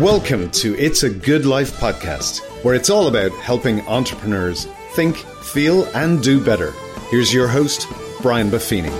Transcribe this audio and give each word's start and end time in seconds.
Welcome 0.00 0.50
to 0.52 0.74
It's 0.78 1.02
a 1.02 1.10
Good 1.10 1.44
Life 1.44 1.78
podcast, 1.78 2.40
where 2.64 2.74
it's 2.74 2.88
all 2.88 3.08
about 3.08 3.30
helping 3.32 3.86
entrepreneurs 3.86 4.64
think, 4.94 5.16
feel, 5.16 5.84
and 5.94 6.22
do 6.22 6.42
better. 6.42 6.72
Here's 7.10 7.32
your 7.32 7.46
host, 7.46 7.86
Brian 8.22 8.48
Buffini. 8.48 8.90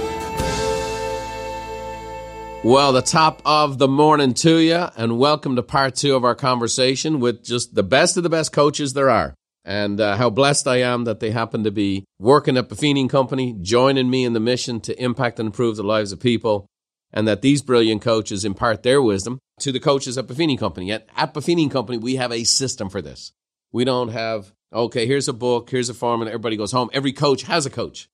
Well, 2.63 2.93
the 2.93 3.01
top 3.01 3.41
of 3.47 3.79
the 3.79 3.89
morning 3.89 4.35
to 4.35 4.59
you, 4.59 4.87
and 4.95 5.19
welcome 5.19 5.57
to 5.57 5.63
part 5.63 5.95
two 5.95 6.15
of 6.15 6.25
our 6.25 6.35
conversation 6.35 7.21
with 7.21 7.43
just 7.43 7.75
the 7.75 7.83
best 7.83 8.19
of 8.19 8.23
the 8.23 8.29
best 8.29 8.53
coaches 8.53 8.93
there 8.93 9.09
are. 9.09 9.35
And 9.65 9.99
uh, 9.99 10.19
how 10.19 10.29
blessed 10.29 10.69
I 10.69 10.83
am 10.83 11.05
that 11.05 11.21
they 11.21 11.31
happen 11.31 11.65
to 11.65 11.71
be 11.71 12.05
working 12.19 12.59
at 12.59 12.69
Buffini 12.69 13.09
Company, 13.09 13.57
joining 13.63 14.11
me 14.11 14.27
in 14.27 14.35
the 14.35 14.41
mission 14.41 14.79
to 14.83 15.03
impact 15.03 15.41
and 15.41 15.47
improve 15.47 15.77
the 15.77 15.85
lives 15.85 16.13
of 16.13 16.21
people, 16.21 16.67
and 17.13 17.29
that 17.29 17.43
these 17.43 17.63
brilliant 17.63 18.03
coaches 18.03 18.45
impart 18.45 18.83
their 18.83 19.03
wisdom 19.03 19.39
to 19.61 19.73
the 19.73 19.81
coaches 19.81 20.17
at 20.17 20.27
Buffini 20.27 20.59
Company. 20.59 20.93
At, 20.93 21.09
at 21.17 21.35
Buffini 21.35 21.71
Company, 21.71 21.99
we 21.99 22.17
have 22.17 22.33
a 22.33 22.45
system 22.45 22.89
for 22.89 23.03
this. 23.03 23.33
We 23.71 23.85
don't 23.85 24.09
have, 24.09 24.53
okay, 24.73 25.07
here's 25.07 25.29
a 25.29 25.33
book, 25.33 25.71
here's 25.71 25.89
a 25.89 25.95
form, 25.95 26.21
and 26.23 26.29
everybody 26.29 26.57
goes 26.57 26.73
home. 26.73 26.91
Every 26.93 27.13
coach 27.13 27.43
has 27.43 27.67
a 27.67 27.71
coach. 27.71 28.09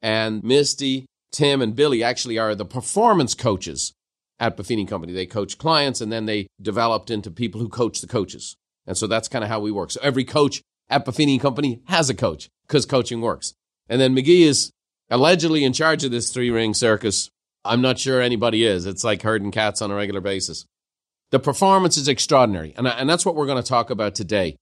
And 0.00 0.42
Misty, 0.42 1.06
Tim 1.32 1.62
and 1.62 1.74
Billy 1.74 2.02
actually 2.02 2.38
are 2.38 2.54
the 2.54 2.64
performance 2.64 3.34
coaches 3.34 3.92
at 4.38 4.56
Buffini 4.56 4.86
Company. 4.86 5.12
They 5.12 5.26
coach 5.26 5.56
clients 5.56 6.00
and 6.00 6.12
then 6.12 6.26
they 6.26 6.48
developed 6.60 7.10
into 7.10 7.30
people 7.30 7.60
who 7.60 7.68
coach 7.68 8.00
the 8.00 8.08
coaches. 8.08 8.56
And 8.86 8.96
so 8.96 9.06
that's 9.06 9.28
kind 9.28 9.44
of 9.44 9.48
how 9.48 9.60
we 9.60 9.70
work. 9.70 9.92
So 9.92 10.00
every 10.02 10.24
coach 10.24 10.60
at 10.90 11.06
Buffini 11.06 11.40
Company 11.40 11.80
has 11.86 12.10
a 12.10 12.14
coach 12.14 12.48
because 12.66 12.84
coaching 12.84 13.20
works. 13.20 13.54
And 13.88 14.00
then 14.00 14.14
McGhee 14.14 14.40
is 14.40 14.70
allegedly 15.10 15.64
in 15.64 15.72
charge 15.72 16.04
of 16.04 16.10
this 16.10 16.30
three 16.30 16.50
ring 16.50 16.74
circus. 16.74 17.30
I'm 17.64 17.80
not 17.80 17.98
sure 17.98 18.20
anybody 18.20 18.64
is. 18.64 18.86
It's 18.86 19.04
like 19.04 19.22
herding 19.22 19.50
cats 19.50 19.82
on 19.82 19.90
a 19.90 19.94
regular 19.94 20.20
basis. 20.20 20.66
The 21.30 21.38
performance 21.38 21.96
is 21.96 22.08
extraordinary. 22.08 22.74
And, 22.76 22.86
and 22.86 23.08
that's 23.08 23.24
what 23.24 23.34
we're 23.34 23.46
going 23.46 23.62
to 23.62 23.68
talk 23.68 23.90
about 23.90 24.14
today. 24.14 24.56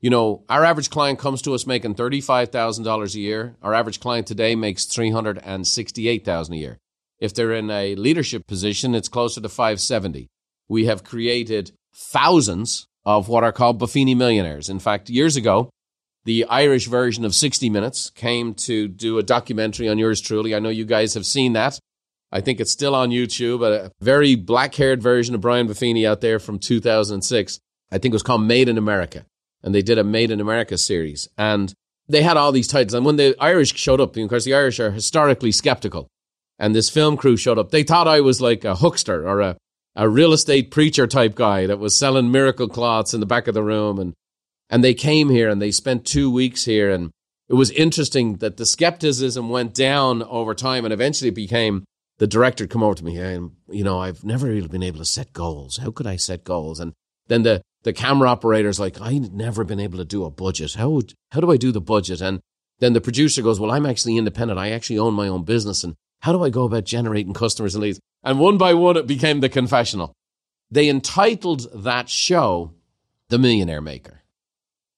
You 0.00 0.10
know, 0.10 0.44
our 0.48 0.64
average 0.64 0.90
client 0.90 1.18
comes 1.18 1.40
to 1.42 1.54
us 1.54 1.66
making 1.66 1.94
$35,000 1.94 3.14
a 3.14 3.18
year. 3.18 3.56
Our 3.62 3.74
average 3.74 4.00
client 4.00 4.26
today 4.26 4.54
makes 4.54 4.86
$368,000 4.86 6.50
a 6.50 6.56
year. 6.56 6.78
If 7.18 7.32
they're 7.32 7.52
in 7.52 7.70
a 7.70 7.94
leadership 7.94 8.46
position, 8.46 8.94
it's 8.94 9.08
closer 9.08 9.40
to 9.40 9.48
570. 9.48 10.28
We 10.68 10.86
have 10.86 11.04
created 11.04 11.72
thousands 11.94 12.86
of 13.04 13.28
what 13.28 13.44
are 13.44 13.52
called 13.52 13.80
Buffini 13.80 14.16
millionaires. 14.16 14.68
In 14.68 14.80
fact, 14.80 15.08
years 15.08 15.36
ago, 15.36 15.70
the 16.24 16.44
Irish 16.46 16.88
version 16.88 17.24
of 17.24 17.34
60 17.34 17.70
Minutes 17.70 18.10
came 18.10 18.52
to 18.54 18.88
do 18.88 19.18
a 19.18 19.22
documentary 19.22 19.88
on 19.88 19.96
yours 19.96 20.20
truly. 20.20 20.54
I 20.54 20.58
know 20.58 20.68
you 20.68 20.84
guys 20.84 21.14
have 21.14 21.24
seen 21.24 21.52
that. 21.52 21.78
I 22.32 22.40
think 22.40 22.60
it's 22.60 22.72
still 22.72 22.94
on 22.94 23.10
YouTube, 23.10 23.64
a 23.64 23.92
very 24.00 24.34
black 24.34 24.74
haired 24.74 25.02
version 25.02 25.34
of 25.34 25.40
Brian 25.40 25.68
Buffini 25.68 26.06
out 26.06 26.20
there 26.20 26.38
from 26.38 26.58
2006. 26.58 27.60
I 27.90 27.98
think 27.98 28.12
it 28.12 28.16
was 28.16 28.22
called 28.22 28.42
Made 28.42 28.68
in 28.68 28.78
America 28.78 29.24
and 29.66 29.74
they 29.74 29.82
did 29.82 29.98
a 29.98 30.04
Made 30.04 30.30
in 30.30 30.40
America 30.40 30.78
series. 30.78 31.28
And 31.36 31.74
they 32.08 32.22
had 32.22 32.36
all 32.36 32.52
these 32.52 32.68
titles. 32.68 32.94
And 32.94 33.04
when 33.04 33.16
the 33.16 33.34
Irish 33.40 33.74
showed 33.74 34.00
up, 34.00 34.12
because 34.12 34.44
the 34.44 34.54
Irish 34.54 34.78
are 34.78 34.92
historically 34.92 35.50
skeptical, 35.50 36.06
and 36.56 36.72
this 36.72 36.88
film 36.88 37.16
crew 37.16 37.36
showed 37.36 37.58
up, 37.58 37.72
they 37.72 37.82
thought 37.82 38.06
I 38.06 38.20
was 38.20 38.40
like 38.40 38.64
a 38.64 38.76
huckster 38.76 39.28
or 39.28 39.40
a, 39.40 39.56
a 39.96 40.08
real 40.08 40.32
estate 40.32 40.70
preacher 40.70 41.08
type 41.08 41.34
guy 41.34 41.66
that 41.66 41.80
was 41.80 41.98
selling 41.98 42.30
miracle 42.30 42.68
cloths 42.68 43.12
in 43.12 43.18
the 43.18 43.26
back 43.26 43.48
of 43.48 43.54
the 43.54 43.62
room. 43.62 43.98
And, 43.98 44.14
and 44.70 44.84
they 44.84 44.94
came 44.94 45.30
here 45.30 45.48
and 45.48 45.60
they 45.60 45.72
spent 45.72 46.06
two 46.06 46.30
weeks 46.30 46.64
here. 46.64 46.88
And 46.90 47.10
it 47.48 47.54
was 47.54 47.72
interesting 47.72 48.36
that 48.36 48.58
the 48.58 48.66
skepticism 48.66 49.50
went 49.50 49.74
down 49.74 50.22
over 50.22 50.54
time 50.54 50.84
and 50.84 50.94
eventually 50.94 51.30
became 51.30 51.84
the 52.18 52.26
director 52.26 52.66
come 52.66 52.82
over 52.82 52.94
to 52.94 53.04
me 53.04 53.18
and, 53.18 53.52
you 53.68 53.84
know, 53.84 54.00
I've 54.00 54.24
never 54.24 54.46
really 54.46 54.68
been 54.68 54.82
able 54.82 54.98
to 54.98 55.04
set 55.04 55.32
goals. 55.32 55.78
How 55.78 55.90
could 55.90 56.06
I 56.06 56.16
set 56.16 56.44
goals? 56.44 56.80
And 56.80 56.92
then 57.28 57.42
the 57.42 57.62
the 57.86 57.92
camera 57.92 58.28
operator's 58.28 58.80
like, 58.80 59.00
I've 59.00 59.32
never 59.32 59.62
been 59.62 59.78
able 59.78 59.98
to 59.98 60.04
do 60.04 60.24
a 60.24 60.30
budget. 60.30 60.74
How 60.74 60.90
would, 60.90 61.14
how 61.30 61.38
do 61.38 61.52
I 61.52 61.56
do 61.56 61.70
the 61.70 61.80
budget? 61.80 62.20
And 62.20 62.40
then 62.80 62.94
the 62.94 63.00
producer 63.00 63.42
goes, 63.42 63.60
Well, 63.60 63.70
I'm 63.70 63.86
actually 63.86 64.16
independent. 64.16 64.58
I 64.58 64.70
actually 64.70 64.98
own 64.98 65.14
my 65.14 65.28
own 65.28 65.44
business. 65.44 65.84
And 65.84 65.94
how 66.22 66.32
do 66.32 66.42
I 66.42 66.50
go 66.50 66.64
about 66.64 66.84
generating 66.84 67.32
customers 67.32 67.76
and 67.76 67.82
leads? 67.82 68.00
And 68.24 68.40
one 68.40 68.58
by 68.58 68.74
one, 68.74 68.96
it 68.96 69.06
became 69.06 69.38
the 69.38 69.48
confessional. 69.48 70.12
They 70.68 70.88
entitled 70.88 71.68
that 71.84 72.08
show 72.08 72.72
The 73.28 73.38
Millionaire 73.38 73.80
Maker. 73.80 74.22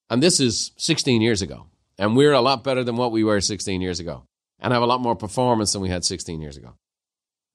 And 0.09 0.23
this 0.23 0.41
is 0.41 0.73
16 0.79 1.21
years 1.21 1.43
ago. 1.43 1.67
And 1.99 2.17
we're 2.17 2.33
a 2.33 2.41
lot 2.41 2.65
better 2.65 2.85
than 2.85 2.97
what 2.97 3.13
we 3.13 3.23
were 3.23 3.43
16 3.43 3.83
years 3.83 4.01
ago 4.01 4.25
and 4.61 4.73
have 4.73 4.83
a 4.83 4.87
lot 4.87 5.03
more 5.03 5.15
performance 5.15 5.73
than 5.73 5.83
we 5.83 5.91
had 5.91 6.07
16 6.07 6.41
years 6.41 6.57
ago. 6.57 6.75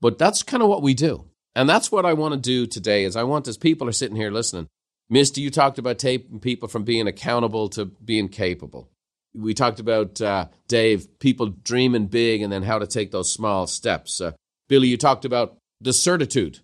But 0.03 0.17
that's 0.17 0.43
kind 0.43 0.61
of 0.61 0.67
what 0.67 0.81
we 0.81 0.93
do. 0.93 1.23
And 1.55 1.69
that's 1.69 1.89
what 1.89 2.05
I 2.05 2.11
want 2.11 2.33
to 2.33 2.39
do 2.39 2.67
today 2.67 3.05
is 3.05 3.15
I 3.15 3.23
want 3.23 3.47
as 3.47 3.57
people 3.57 3.87
are 3.87 3.93
sitting 3.93 4.17
here 4.17 4.31
listening, 4.31 4.67
Misty, 5.09 5.39
you 5.39 5.49
talked 5.49 5.79
about 5.79 5.97
taping 5.97 6.41
people 6.41 6.67
from 6.67 6.83
being 6.83 7.07
accountable 7.07 7.69
to 7.69 7.85
being 7.85 8.27
capable. 8.27 8.89
We 9.33 9.53
talked 9.53 9.79
about, 9.79 10.19
uh, 10.19 10.47
Dave, 10.67 11.07
people 11.19 11.53
dreaming 11.63 12.07
big 12.07 12.41
and 12.41 12.51
then 12.51 12.63
how 12.63 12.79
to 12.79 12.85
take 12.85 13.11
those 13.11 13.31
small 13.31 13.65
steps. 13.65 14.19
Uh, 14.19 14.33
Billy, 14.67 14.89
you 14.89 14.97
talked 14.97 15.23
about 15.23 15.55
the 15.79 15.93
certitude 15.93 16.59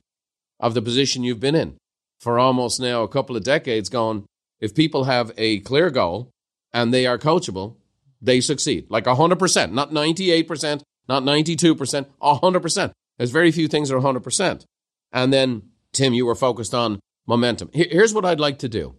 of 0.60 0.74
the 0.74 0.82
position 0.82 1.24
you've 1.24 1.40
been 1.40 1.56
in 1.56 1.78
for 2.20 2.40
almost 2.40 2.82
now 2.82 3.04
a 3.04 3.08
couple 3.08 3.38
of 3.38 3.46
decades 3.46 3.88
going, 3.88 4.26
if 4.60 4.76
people 4.76 5.06
have 5.06 5.32
a 5.38 5.60
clear 5.60 5.90
goal 5.90 6.30
and 6.74 6.94
they 6.94 7.08
are 7.08 7.18
coachable, 7.18 7.78
they 8.22 8.42
succeed. 8.42 8.88
Like 8.90 9.06
100%, 9.06 9.72
not 9.72 9.92
98%, 9.92 10.82
not 11.08 11.24
92%, 11.24 12.06
100%. 12.22 12.92
There's 13.20 13.30
very 13.30 13.52
few 13.52 13.68
things 13.68 13.90
that 13.90 13.96
are 13.96 14.02
100%. 14.02 14.66
And 15.12 15.32
then, 15.32 15.64
Tim, 15.94 16.14
you 16.14 16.26
were 16.26 16.36
focused 16.36 16.74
on 16.74 17.00
momentum. 17.28 17.70
Here's 17.74 18.14
what 18.14 18.26
I'd 18.26 18.40
like 18.40 18.60
to 18.60 18.70
do 18.70 18.96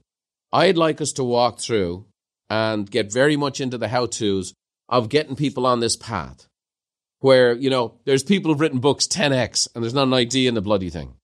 I'd 0.53 0.77
like 0.77 1.01
us 1.01 1.13
to 1.15 1.25
walk 1.25 1.59
through 1.59 2.07
and 2.49 2.89
get 2.89 3.13
very 3.13 3.37
much 3.37 3.61
into 3.61 3.79
the 3.79 3.89
how 3.89 4.07
to's 4.07 4.55
of 4.89 5.09
getting 5.09 5.37
people 5.37 5.67
on 5.67 5.81
this 5.81 5.97
path 5.97 6.47
where, 7.21 7.53
you 7.55 7.71
know, 7.71 7.95
there's 8.05 8.23
people 8.23 8.51
who've 8.51 8.61
written 8.61 8.81
books 8.81 9.07
10x 9.07 9.69
and 9.75 9.83
there's 9.83 9.95
not 9.95 10.09
an 10.09 10.15
idea 10.15 10.49
in 10.49 10.55
the 10.55 10.61
bloody 10.61 10.91
thing. 10.91 11.15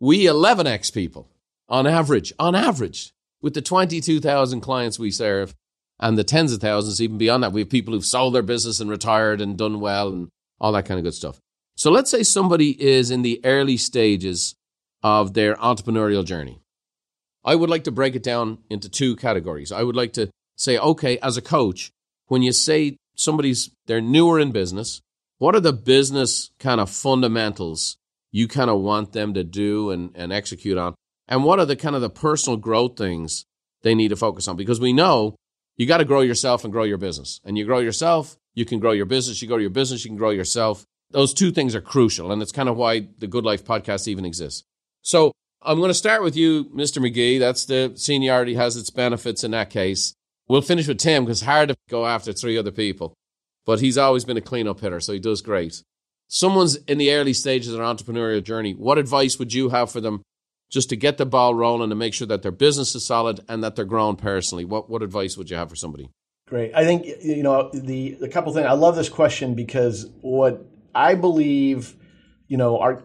We 0.00 0.24
11x 0.24 0.92
people 0.92 1.28
on 1.68 1.86
average, 1.86 2.32
on 2.38 2.54
average, 2.54 3.12
with 3.42 3.54
the 3.54 3.62
22,000 3.62 4.60
clients 4.60 4.98
we 4.98 5.10
serve 5.10 5.54
and 6.00 6.16
the 6.16 6.24
tens 6.24 6.52
of 6.52 6.60
thousands 6.60 7.00
even 7.00 7.18
beyond 7.18 7.42
that. 7.42 7.52
We 7.52 7.60
have 7.60 7.70
people 7.70 7.94
who've 7.94 8.04
sold 8.04 8.34
their 8.34 8.42
business 8.42 8.80
and 8.80 8.90
retired 8.90 9.40
and 9.40 9.58
done 9.58 9.80
well 9.80 10.08
and 10.08 10.28
all 10.60 10.72
that 10.72 10.86
kind 10.86 10.98
of 10.98 11.04
good 11.04 11.14
stuff. 11.14 11.40
So 11.76 11.90
let's 11.90 12.10
say 12.10 12.22
somebody 12.22 12.70
is 12.82 13.10
in 13.10 13.22
the 13.22 13.40
early 13.44 13.76
stages 13.76 14.54
of 15.02 15.34
their 15.34 15.56
entrepreneurial 15.56 16.24
journey. 16.24 16.60
I 17.44 17.54
would 17.54 17.68
like 17.68 17.84
to 17.84 17.90
break 17.90 18.14
it 18.14 18.22
down 18.22 18.58
into 18.70 18.88
two 18.88 19.16
categories. 19.16 19.70
I 19.70 19.82
would 19.82 19.96
like 19.96 20.14
to 20.14 20.30
say, 20.56 20.78
okay, 20.78 21.18
as 21.18 21.36
a 21.36 21.42
coach, 21.42 21.90
when 22.26 22.42
you 22.42 22.52
say 22.52 22.96
somebody's 23.16 23.70
they're 23.86 24.00
newer 24.00 24.40
in 24.40 24.52
business, 24.52 25.02
what 25.38 25.54
are 25.54 25.60
the 25.60 25.72
business 25.72 26.50
kind 26.58 26.80
of 26.80 26.88
fundamentals 26.88 27.96
you 28.30 28.48
kind 28.48 28.70
of 28.70 28.80
want 28.80 29.12
them 29.12 29.34
to 29.34 29.44
do 29.44 29.90
and, 29.90 30.10
and 30.14 30.32
execute 30.32 30.78
on? 30.78 30.94
And 31.28 31.44
what 31.44 31.58
are 31.58 31.66
the 31.66 31.76
kind 31.76 31.94
of 31.94 32.02
the 32.02 32.10
personal 32.10 32.56
growth 32.56 32.96
things 32.96 33.44
they 33.82 33.94
need 33.94 34.08
to 34.08 34.16
focus 34.16 34.48
on? 34.48 34.56
Because 34.56 34.80
we 34.80 34.92
know 34.92 35.36
you 35.76 35.86
got 35.86 35.98
to 35.98 36.04
grow 36.04 36.20
yourself 36.20 36.64
and 36.64 36.72
grow 36.72 36.84
your 36.84 36.98
business. 36.98 37.40
And 37.44 37.58
you 37.58 37.64
grow 37.64 37.80
yourself, 37.80 38.36
you 38.54 38.64
can 38.64 38.78
grow 38.78 38.92
your 38.92 39.06
business. 39.06 39.42
You 39.42 39.48
grow 39.48 39.58
your 39.58 39.70
business, 39.70 40.04
you 40.04 40.10
can 40.10 40.18
grow 40.18 40.30
yourself. 40.30 40.86
Those 41.14 41.32
two 41.32 41.52
things 41.52 41.76
are 41.76 41.80
crucial. 41.80 42.32
And 42.32 42.42
it's 42.42 42.50
kind 42.50 42.68
of 42.68 42.76
why 42.76 43.06
the 43.20 43.28
Good 43.28 43.44
Life 43.44 43.64
podcast 43.64 44.08
even 44.08 44.24
exists. 44.24 44.64
So 45.02 45.30
I'm 45.62 45.78
going 45.78 45.88
to 45.88 45.94
start 45.94 46.24
with 46.24 46.36
you, 46.36 46.64
Mr. 46.66 46.98
McGhee. 46.98 47.38
That's 47.38 47.64
the 47.66 47.92
seniority 47.94 48.54
has 48.54 48.76
its 48.76 48.90
benefits 48.90 49.44
in 49.44 49.52
that 49.52 49.70
case. 49.70 50.14
We'll 50.48 50.60
finish 50.60 50.88
with 50.88 50.98
Tim 50.98 51.24
because 51.24 51.40
it's 51.40 51.46
hard 51.46 51.68
to 51.68 51.76
go 51.88 52.04
after 52.04 52.32
three 52.32 52.58
other 52.58 52.72
people. 52.72 53.14
But 53.64 53.80
he's 53.80 53.96
always 53.96 54.24
been 54.24 54.36
a 54.36 54.42
cleanup 54.42 54.80
hitter, 54.80 54.98
so 54.98 55.12
he 55.12 55.20
does 55.20 55.40
great. 55.40 55.82
Someone's 56.26 56.76
in 56.76 56.98
the 56.98 57.12
early 57.12 57.32
stages 57.32 57.72
of 57.72 57.78
their 57.78 57.86
entrepreneurial 57.86 58.42
journey. 58.42 58.72
What 58.72 58.98
advice 58.98 59.38
would 59.38 59.54
you 59.54 59.68
have 59.68 59.90
for 59.90 60.00
them 60.00 60.22
just 60.68 60.88
to 60.88 60.96
get 60.96 61.16
the 61.16 61.24
ball 61.24 61.54
rolling 61.54 61.92
and 61.92 61.98
make 61.98 62.12
sure 62.12 62.26
that 62.26 62.42
their 62.42 62.52
business 62.52 62.94
is 62.96 63.06
solid 63.06 63.40
and 63.48 63.62
that 63.62 63.76
they're 63.76 63.84
growing 63.84 64.16
personally? 64.16 64.64
What 64.64 64.90
what 64.90 65.02
advice 65.02 65.38
would 65.38 65.48
you 65.48 65.56
have 65.56 65.70
for 65.70 65.76
somebody? 65.76 66.10
Great. 66.48 66.74
I 66.74 66.84
think 66.84 67.06
you 67.22 67.42
know 67.42 67.70
the 67.72 68.16
the 68.20 68.28
couple 68.28 68.52
things. 68.52 68.66
I 68.66 68.72
love 68.72 68.96
this 68.96 69.08
question 69.08 69.54
because 69.54 70.10
what 70.20 70.66
I 70.94 71.14
believe, 71.14 71.94
you 72.48 72.56
know, 72.56 72.78
our 72.78 73.02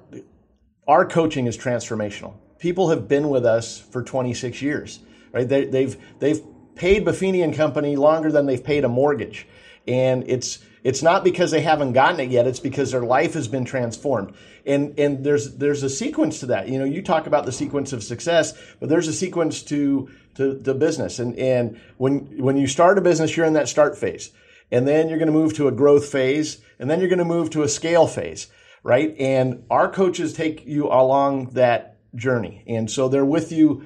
our 0.88 1.06
coaching 1.06 1.46
is 1.46 1.58
transformational. 1.58 2.34
People 2.58 2.90
have 2.90 3.08
been 3.08 3.30
with 3.30 3.46
us 3.46 3.80
for 3.80 4.04
26 4.04 4.62
years, 4.62 5.00
right? 5.32 5.48
They, 5.48 5.62
have 5.62 5.72
they've, 5.72 5.98
they've 6.20 6.42
paid 6.76 7.06
Buffini 7.06 7.44
and 7.44 7.54
Company 7.54 7.96
longer 7.96 8.32
than 8.32 8.48
they've 8.48 8.64
paid 8.64 8.84
a 8.84 8.90
mortgage, 8.90 9.48
and 9.88 10.24
it's 10.28 10.60
it's 10.84 11.04
not 11.04 11.24
because 11.24 11.52
they 11.52 11.62
haven't 11.62 11.94
gotten 11.94 12.20
it 12.22 12.30
yet. 12.30 12.48
It's 12.48 12.60
because 12.60 12.92
their 12.92 13.04
life 13.04 13.34
has 13.34 13.48
been 13.48 13.66
transformed. 13.66 14.34
And 14.66 14.98
and 14.98 15.24
there's 15.24 15.56
there's 15.58 15.84
a 15.84 15.90
sequence 15.90 16.40
to 16.42 16.48
that. 16.48 16.70
You 16.70 16.80
know, 16.80 16.86
you 16.86 17.02
talk 17.02 17.28
about 17.28 17.46
the 17.46 17.52
sequence 17.52 17.94
of 17.94 18.04
success, 18.04 18.54
but 18.80 18.90
there's 18.90 19.08
a 19.08 19.14
sequence 19.14 19.62
to 19.64 20.10
to, 20.36 20.60
to 20.62 20.74
business. 20.74 21.20
And 21.20 21.38
and 21.38 21.80
when 21.98 22.42
when 22.42 22.58
you 22.58 22.68
start 22.68 22.98
a 22.98 23.02
business, 23.02 23.36
you're 23.36 23.46
in 23.46 23.54
that 23.54 23.68
start 23.68 23.98
phase. 23.98 24.32
And 24.72 24.88
then 24.88 25.10
you're 25.10 25.18
going 25.18 25.28
to 25.28 25.34
move 25.34 25.54
to 25.56 25.68
a 25.68 25.72
growth 25.72 26.12
phase, 26.12 26.62
and 26.78 26.90
then 26.90 27.00
you're 27.00 27.10
going 27.10 27.20
to 27.20 27.26
move 27.26 27.50
to 27.52 27.64
a 27.64 27.68
scale 27.68 28.08
phase 28.08 28.48
right? 28.84 29.16
And 29.20 29.66
our 29.70 29.90
coaches 29.90 30.34
take 30.34 30.66
you 30.66 30.88
along 30.88 31.52
that 31.52 31.98
journey. 32.16 32.64
And 32.68 32.90
so 32.90 33.10
they're 33.10 33.26
with 33.26 33.52
you 33.52 33.84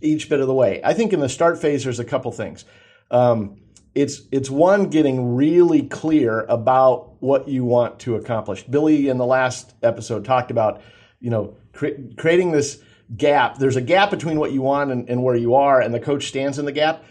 each 0.00 0.28
bit 0.28 0.40
of 0.40 0.46
the 0.46 0.54
way. 0.54 0.80
I 0.84 0.94
think 0.94 1.12
in 1.12 1.20
the 1.20 1.28
start 1.28 1.60
phase, 1.60 1.84
there's 1.84 2.00
a 2.00 2.04
couple 2.04 2.30
things. 2.32 2.64
Um, 3.10 3.60
it's 3.94 4.22
it's 4.32 4.50
one 4.50 4.90
getting 4.90 5.36
really 5.36 5.82
clear 5.82 6.40
about 6.48 7.22
what 7.22 7.48
you 7.48 7.64
want 7.64 8.00
to 8.00 8.16
accomplish. 8.16 8.64
Billy 8.64 9.08
in 9.08 9.18
the 9.18 9.26
last 9.26 9.72
episode 9.84 10.24
talked 10.24 10.50
about 10.50 10.82
you 11.20 11.30
know 11.30 11.56
cre- 11.72 12.00
creating 12.16 12.50
this 12.50 12.82
gap. 13.16 13.58
There's 13.58 13.76
a 13.76 13.80
gap 13.80 14.10
between 14.10 14.40
what 14.40 14.50
you 14.50 14.62
want 14.62 14.90
and, 14.90 15.08
and 15.08 15.22
where 15.22 15.36
you 15.36 15.54
are, 15.54 15.80
and 15.80 15.94
the 15.94 16.00
coach 16.00 16.26
stands 16.26 16.58
in 16.58 16.64
the 16.64 16.72
gap. 16.72 17.04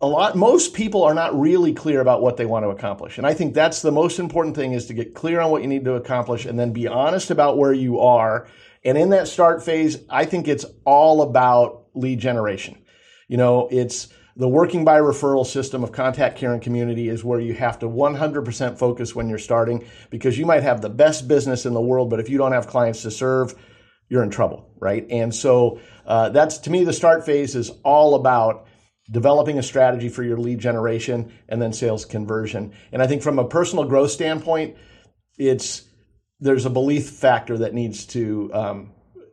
A 0.00 0.06
lot, 0.06 0.36
most 0.36 0.74
people 0.74 1.04
are 1.04 1.14
not 1.14 1.38
really 1.38 1.72
clear 1.72 2.00
about 2.00 2.20
what 2.20 2.36
they 2.36 2.44
want 2.44 2.64
to 2.64 2.68
accomplish, 2.68 3.16
and 3.16 3.26
I 3.26 3.32
think 3.32 3.54
that's 3.54 3.80
the 3.80 3.92
most 3.92 4.18
important 4.18 4.54
thing: 4.54 4.72
is 4.72 4.86
to 4.86 4.94
get 4.94 5.14
clear 5.14 5.40
on 5.40 5.50
what 5.50 5.62
you 5.62 5.68
need 5.68 5.86
to 5.86 5.94
accomplish, 5.94 6.44
and 6.44 6.58
then 6.58 6.72
be 6.72 6.86
honest 6.86 7.30
about 7.30 7.56
where 7.56 7.72
you 7.72 8.00
are. 8.00 8.46
And 8.84 8.98
in 8.98 9.10
that 9.10 9.26
start 9.26 9.64
phase, 9.64 9.98
I 10.10 10.26
think 10.26 10.48
it's 10.48 10.66
all 10.84 11.22
about 11.22 11.86
lead 11.94 12.20
generation. 12.20 12.76
You 13.26 13.38
know, 13.38 13.68
it's 13.70 14.08
the 14.36 14.48
working 14.48 14.84
by 14.84 15.00
referral 15.00 15.46
system 15.46 15.82
of 15.82 15.92
contact 15.92 16.36
care 16.36 16.52
and 16.52 16.60
community 16.60 17.08
is 17.08 17.24
where 17.24 17.40
you 17.40 17.54
have 17.54 17.78
to 17.78 17.86
100% 17.88 18.78
focus 18.78 19.14
when 19.14 19.30
you're 19.30 19.38
starting 19.38 19.86
because 20.10 20.38
you 20.38 20.44
might 20.44 20.62
have 20.62 20.82
the 20.82 20.90
best 20.90 21.26
business 21.26 21.64
in 21.64 21.72
the 21.72 21.80
world, 21.80 22.10
but 22.10 22.20
if 22.20 22.28
you 22.28 22.36
don't 22.36 22.52
have 22.52 22.66
clients 22.66 23.02
to 23.02 23.10
serve, 23.10 23.54
you're 24.10 24.22
in 24.22 24.30
trouble, 24.30 24.70
right? 24.78 25.06
And 25.10 25.34
so 25.34 25.80
uh, 26.04 26.28
that's 26.28 26.58
to 26.58 26.70
me 26.70 26.84
the 26.84 26.92
start 26.92 27.24
phase 27.24 27.56
is 27.56 27.70
all 27.82 28.14
about 28.14 28.66
developing 29.10 29.58
a 29.58 29.62
strategy 29.62 30.08
for 30.08 30.22
your 30.22 30.36
lead 30.36 30.58
generation 30.58 31.32
and 31.48 31.60
then 31.62 31.72
sales 31.72 32.04
conversion. 32.04 32.72
And 32.92 33.02
I 33.02 33.06
think 33.06 33.22
from 33.22 33.38
a 33.38 33.46
personal 33.46 33.84
growth 33.84 34.10
standpoint, 34.10 34.76
it's 35.38 35.84
there's 36.40 36.66
a 36.66 36.70
belief 36.70 37.08
factor 37.10 37.58
that 37.58 37.72
needs 37.72 38.06
to 38.06 38.50
um, 38.52 38.92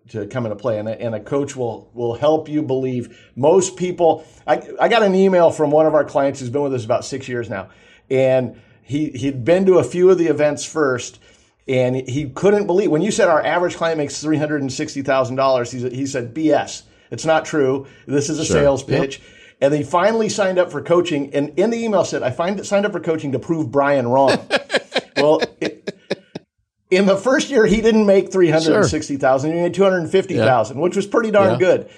to 0.10 0.28
come 0.28 0.46
into 0.46 0.56
play, 0.56 0.80
and 0.80 0.88
a, 0.88 1.02
and 1.02 1.16
a 1.16 1.20
coach 1.20 1.56
will 1.56 1.90
will 1.94 2.14
help 2.14 2.50
you 2.50 2.62
believe. 2.62 3.32
Most 3.36 3.78
people, 3.78 4.26
I, 4.46 4.62
I 4.80 4.90
got 4.90 5.04
an 5.04 5.16
email 5.16 5.52
from 5.52 5.72
one 5.72 5.86
of 5.86 5.94
our 5.94 6.04
clients 6.04 6.40
who's 6.40 6.50
been 6.50 6.62
with 6.62 6.74
us 6.74 6.86
about 6.86 7.06
six 7.06 7.28
years 7.28 7.50
now, 7.50 7.70
and 8.10 8.62
he 8.84 9.10
he'd 9.12 9.44
been 9.44 9.66
to 9.66 9.80
a 9.80 9.84
few 9.84 10.10
of 10.10 10.18
the 10.18 10.28
events 10.28 10.66
first, 10.66 11.20
and 11.68 11.96
he 11.96 12.30
couldn't 12.30 12.68
believe 12.68 12.92
when 12.92 13.02
you 13.02 13.12
said 13.12 13.30
our 13.30 13.44
average 13.44 13.76
client 13.76 13.98
makes 13.98 14.22
three 14.22 14.38
hundred 14.38 14.62
and 14.62 14.72
sixty 14.72 15.02
thousand 15.02 15.36
dollars. 15.36 15.72
He 15.72 15.90
he 15.90 16.06
said 16.06 16.34
BS. 16.34 16.84
It's 17.12 17.26
not 17.26 17.46
true. 17.46 17.86
This 18.08 18.30
is 18.30 18.40
a 18.40 18.46
sure. 18.46 18.56
sales 18.56 18.84
pitch. 18.84 19.20
Yep. 19.20 19.28
And 19.64 19.74
he 19.74 19.82
finally 19.82 20.28
signed 20.28 20.60
up 20.60 20.70
for 20.70 20.82
coaching. 20.82 21.34
And 21.34 21.58
in 21.58 21.70
the 21.70 21.78
email 21.78 22.04
said, 22.04 22.22
I 22.22 22.32
find, 22.32 22.66
signed 22.66 22.86
up 22.86 22.92
for 22.92 23.00
coaching 23.00 23.32
to 23.32 23.40
prove 23.40 23.72
Brian 23.72 24.06
wrong. 24.10 24.38
well, 25.16 25.42
it, 25.62 25.98
in 26.92 27.06
the 27.06 27.16
first 27.16 27.50
year, 27.50 27.66
he 27.66 27.80
didn't 27.80 28.06
make 28.06 28.30
360,000. 28.30 29.50
Sure. 29.50 29.56
He 29.56 29.64
made 29.64 29.74
250,000, 29.74 30.76
yeah. 30.76 30.84
which 30.84 30.98
was 30.98 31.08
pretty 31.08 31.32
darn 31.32 31.52
yeah. 31.52 31.58
good. 31.60 31.90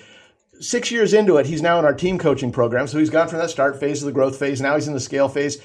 Six 0.60 0.92
years 0.92 1.12
into 1.12 1.38
it, 1.38 1.48
he's 1.48 1.64
now 1.64 1.80
in 1.80 1.86
our 1.86 1.94
team 1.96 2.20
coaching 2.20 2.52
program. 2.52 2.86
So 2.86 3.00
he's 3.00 3.10
gone 3.10 3.30
from 3.30 3.40
that 3.40 3.50
start 3.50 3.80
phase 3.80 3.98
to 3.98 4.06
the 4.06 4.12
growth 4.12 4.38
phase. 4.38 4.62
Now 4.62 4.76
he's 4.76 4.88
in 4.88 4.94
the 4.94 5.00
scale 5.00 5.28
phase. 5.28 5.60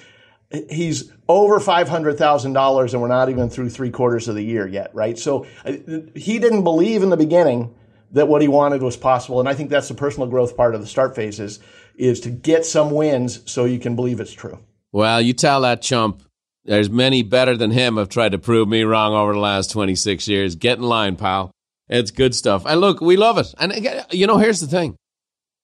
He's 0.70 1.12
over 1.28 1.60
$500,000 1.60 2.92
and 2.92 3.02
we're 3.02 3.08
not 3.08 3.28
even 3.28 3.50
through 3.50 3.68
three 3.68 3.90
quarters 3.90 4.26
of 4.26 4.36
the 4.36 4.42
year 4.42 4.66
yet, 4.66 4.90
right? 4.94 5.18
So 5.18 5.46
uh, 5.66 5.72
he 6.16 6.38
didn't 6.38 6.64
believe 6.64 7.02
in 7.02 7.10
the 7.10 7.18
beginning 7.18 7.74
that 8.12 8.26
what 8.26 8.42
he 8.42 8.48
wanted 8.48 8.82
was 8.82 8.96
possible. 8.96 9.38
And 9.38 9.48
I 9.48 9.54
think 9.54 9.70
that's 9.70 9.88
the 9.88 9.94
personal 9.94 10.28
growth 10.28 10.56
part 10.56 10.74
of 10.74 10.80
the 10.80 10.86
start 10.86 11.14
phases 11.14 11.58
is 11.58 11.60
to 12.00 12.30
get 12.30 12.64
some 12.64 12.90
wins 12.90 13.40
so 13.50 13.64
you 13.64 13.78
can 13.78 13.94
believe 13.94 14.20
it's 14.20 14.32
true. 14.32 14.58
Well, 14.92 15.20
you 15.20 15.32
tell 15.32 15.60
that 15.60 15.82
chump 15.82 16.22
there's 16.64 16.90
many 16.90 17.22
better 17.22 17.56
than 17.56 17.70
him 17.70 17.96
have 17.96 18.08
tried 18.08 18.32
to 18.32 18.38
prove 18.38 18.68
me 18.68 18.82
wrong 18.82 19.14
over 19.14 19.32
the 19.32 19.38
last 19.38 19.70
26 19.70 20.28
years. 20.28 20.54
Get 20.54 20.78
in 20.78 20.84
line, 20.84 21.16
pal. 21.16 21.50
It's 21.88 22.10
good 22.10 22.34
stuff. 22.34 22.64
And 22.66 22.80
look, 22.80 23.00
we 23.00 23.16
love 23.16 23.38
it. 23.38 23.54
And 23.58 23.72
uh, 23.72 24.04
you 24.10 24.26
know, 24.26 24.38
here's 24.38 24.60
the 24.60 24.66
thing. 24.66 24.96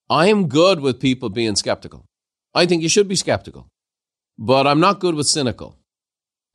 I 0.08 0.26
am 0.26 0.48
good 0.48 0.80
with 0.80 1.00
people 1.00 1.28
being 1.28 1.56
skeptical. 1.56 2.04
I 2.54 2.66
think 2.66 2.82
you 2.82 2.88
should 2.88 3.08
be 3.08 3.16
skeptical. 3.16 3.68
But 4.38 4.66
I'm 4.66 4.80
not 4.80 5.00
good 5.00 5.14
with 5.14 5.26
cynical. 5.26 5.76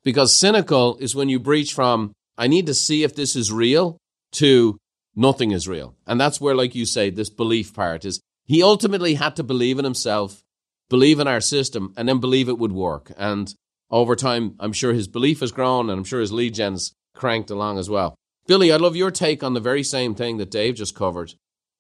Because 0.04 0.36
cynical 0.36 0.98
is 0.98 1.16
when 1.16 1.30
you 1.30 1.40
breach 1.40 1.74
from, 1.74 2.12
I 2.38 2.48
need 2.48 2.66
to 2.66 2.74
see 2.74 3.04
if 3.04 3.16
this 3.16 3.36
is 3.36 3.52
real, 3.52 3.98
to 4.34 4.78
nothing 5.16 5.52
is 5.52 5.68
real. 5.68 5.96
And 6.08 6.20
that's 6.20 6.42
where, 6.42 6.56
like 6.56 6.74
you 6.74 6.86
say, 6.86 7.10
this 7.10 7.30
belief 7.30 7.74
part 7.74 8.04
is 8.04 8.20
he 8.52 8.62
ultimately 8.62 9.14
had 9.14 9.38
to 9.38 9.44
believe 9.44 9.80
in 9.80 9.86
himself, 9.86 10.44
believe 10.90 11.22
in 11.22 11.28
our 11.28 11.40
system, 11.40 11.94
and 11.96 12.10
then 12.10 12.20
believe 12.20 12.50
it 12.50 12.58
would 12.58 12.74
work. 12.74 13.10
And 13.16 13.56
over 13.90 14.14
time, 14.14 14.58
I'm 14.60 14.74
sure 14.74 14.92
his 14.92 15.08
belief 15.08 15.40
has 15.40 15.54
grown 15.54 15.90
and 15.90 15.98
I'm 15.98 16.04
sure 16.04 16.20
his 16.20 16.34
lead 16.34 16.56
gen's 16.56 16.94
cranked 17.16 17.50
along 17.50 17.80
as 17.80 17.90
well. 17.90 18.14
Billy, 18.48 18.70
I'd 18.70 18.82
love 18.82 18.98
your 18.98 19.10
take 19.10 19.42
on 19.42 19.54
the 19.54 19.62
very 19.62 19.84
same 19.84 20.16
thing 20.16 20.36
that 20.36 20.52
Dave 20.52 20.76
just 20.76 20.96
covered. 20.96 21.34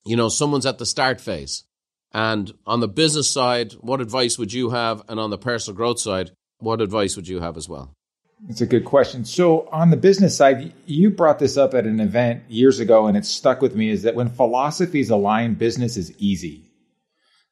You 0.05 0.15
know, 0.15 0.29
someone's 0.29 0.65
at 0.65 0.77
the 0.77 0.85
start 0.85 1.19
phase. 1.19 1.65
And 2.13 2.53
on 2.65 2.79
the 2.79 2.87
business 2.87 3.29
side, 3.29 3.73
what 3.73 3.99
advice 3.99 4.37
would 4.37 4.53
you 4.53 4.69
have? 4.69 5.03
And 5.09 5.19
on 5.19 5.29
the 5.29 5.37
personal 5.37 5.75
growth 5.75 5.99
side, 5.99 6.31
what 6.59 6.79
advice 6.79 7.17
would 7.17 7.27
you 7.27 7.41
have 7.41 7.57
as 7.57 7.67
well? 7.67 7.91
It's 8.49 8.61
a 8.61 8.65
good 8.65 8.85
question. 8.85 9.23
So, 9.23 9.67
on 9.71 9.91
the 9.91 9.97
business 9.97 10.35
side, 10.35 10.73
you 10.85 11.11
brought 11.11 11.39
this 11.39 11.57
up 11.57 11.73
at 11.73 11.85
an 11.85 11.99
event 11.99 12.43
years 12.49 12.79
ago, 12.79 13.07
and 13.07 13.15
it 13.15 13.25
stuck 13.25 13.61
with 13.61 13.75
me 13.75 13.89
is 13.89 14.03
that 14.03 14.15
when 14.15 14.29
philosophies 14.29 15.09
align, 15.09 15.53
business 15.53 15.95
is 15.95 16.11
easy 16.17 16.71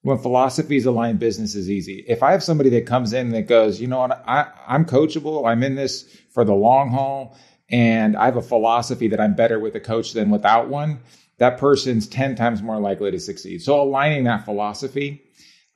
when 0.01 0.17
philosophies 0.17 0.85
align, 0.85 1.17
business 1.17 1.55
is 1.55 1.69
easy. 1.69 2.05
If 2.07 2.23
I 2.23 2.31
have 2.31 2.43
somebody 2.43 2.69
that 2.71 2.85
comes 2.85 3.13
in 3.13 3.31
that 3.31 3.43
goes, 3.43 3.81
you 3.81 3.87
know 3.87 3.99
what, 3.99 4.23
I, 4.27 4.49
I'm 4.67 4.85
coachable, 4.85 5.47
I'm 5.47 5.63
in 5.63 5.75
this 5.75 6.03
for 6.31 6.45
the 6.45 6.53
long 6.53 6.89
haul, 6.89 7.37
and 7.69 8.15
I 8.15 8.25
have 8.25 8.37
a 8.37 8.41
philosophy 8.41 9.09
that 9.09 9.19
I'm 9.19 9.35
better 9.35 9.59
with 9.59 9.75
a 9.75 9.79
coach 9.79 10.13
than 10.13 10.29
without 10.29 10.69
one, 10.69 11.01
that 11.37 11.57
person's 11.57 12.07
10 12.07 12.35
times 12.35 12.61
more 12.61 12.79
likely 12.79 13.11
to 13.11 13.19
succeed. 13.19 13.61
So 13.61 13.81
aligning 13.81 14.23
that 14.23 14.45
philosophy, 14.45 15.21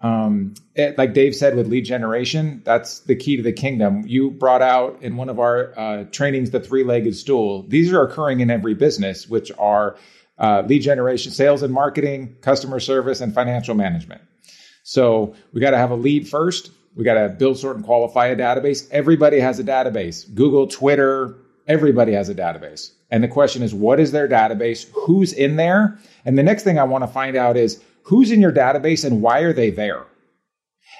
um, 0.03 0.53
it, 0.75 0.97
like 0.97 1.13
Dave 1.13 1.33
said 1.33 1.55
with 1.55 1.67
lead 1.67 1.85
generation, 1.85 2.61
that's 2.65 2.99
the 2.99 3.15
key 3.15 3.37
to 3.37 3.43
the 3.43 3.53
kingdom. 3.53 4.03
You 4.05 4.31
brought 4.31 4.61
out 4.61 5.01
in 5.01 5.15
one 5.15 5.29
of 5.29 5.39
our 5.39 5.73
uh, 5.79 6.03
trainings 6.11 6.51
the 6.51 6.59
three 6.59 6.83
legged 6.83 7.15
stool. 7.15 7.63
These 7.63 7.93
are 7.93 8.03
occurring 8.03 8.41
in 8.41 8.51
every 8.51 8.73
business, 8.73 9.29
which 9.29 9.49
are 9.57 9.95
uh, 10.37 10.63
lead 10.67 10.81
generation, 10.81 11.31
sales 11.31 11.63
and 11.63 11.73
marketing, 11.73 12.35
customer 12.41 12.81
service, 12.81 13.21
and 13.21 13.33
financial 13.33 13.75
management. 13.75 14.21
So 14.83 15.35
we 15.53 15.61
got 15.61 15.71
to 15.71 15.77
have 15.77 15.91
a 15.91 15.95
lead 15.95 16.27
first. 16.27 16.71
We 16.95 17.05
got 17.05 17.13
to 17.13 17.29
build, 17.29 17.57
sort, 17.57 17.77
and 17.77 17.85
qualify 17.85 18.27
a 18.27 18.35
database. 18.35 18.89
Everybody 18.91 19.39
has 19.39 19.57
a 19.59 19.63
database. 19.63 20.31
Google, 20.33 20.67
Twitter, 20.67 21.37
everybody 21.65 22.11
has 22.11 22.27
a 22.27 22.35
database. 22.35 22.91
And 23.09 23.23
the 23.23 23.29
question 23.29 23.63
is, 23.63 23.73
what 23.73 24.01
is 24.01 24.11
their 24.11 24.27
database? 24.27 24.89
Who's 24.93 25.31
in 25.31 25.55
there? 25.55 25.97
And 26.25 26.37
the 26.37 26.43
next 26.43 26.63
thing 26.63 26.77
I 26.77 26.83
want 26.83 27.03
to 27.03 27.07
find 27.07 27.37
out 27.37 27.55
is 27.55 27.81
who's 28.03 28.31
in 28.31 28.41
your 28.41 28.51
database 28.51 29.05
and 29.05 29.21
why 29.21 29.39
are 29.39 29.53
they 29.53 29.71
there? 29.71 30.05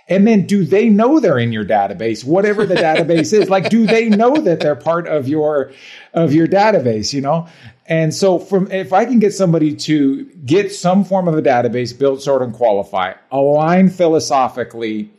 And 0.10 0.28
then 0.28 0.46
do 0.46 0.66
they 0.66 0.90
know 0.90 1.20
they're 1.20 1.40
in 1.40 1.54
your 1.54 1.64
database, 1.64 2.26
whatever 2.26 2.66
the 2.66 2.76
database 2.76 3.32
is? 3.32 3.50
Like, 3.50 3.70
do 3.70 3.86
they 3.86 4.10
know 4.10 4.36
that 4.36 4.60
they're 4.60 4.76
part 4.76 5.08
of 5.08 5.28
your 5.28 5.72
of 6.14 6.34
your 6.34 6.48
database, 6.48 7.14
you 7.14 7.22
know? 7.22 7.48
And 7.86 8.14
so 8.14 8.38
from 8.38 8.70
if 8.72 8.92
I 8.92 9.06
can 9.06 9.20
get 9.20 9.34
somebody 9.34 9.74
to 9.76 10.26
get 10.46 10.74
some 10.74 11.06
form 11.06 11.28
of 11.28 11.38
a 11.38 11.42
database, 11.42 11.98
build, 11.98 12.22
sort, 12.22 12.42
and 12.42 12.54
qualify, 12.54 13.14
align 13.32 13.90
philosophically 13.90 15.10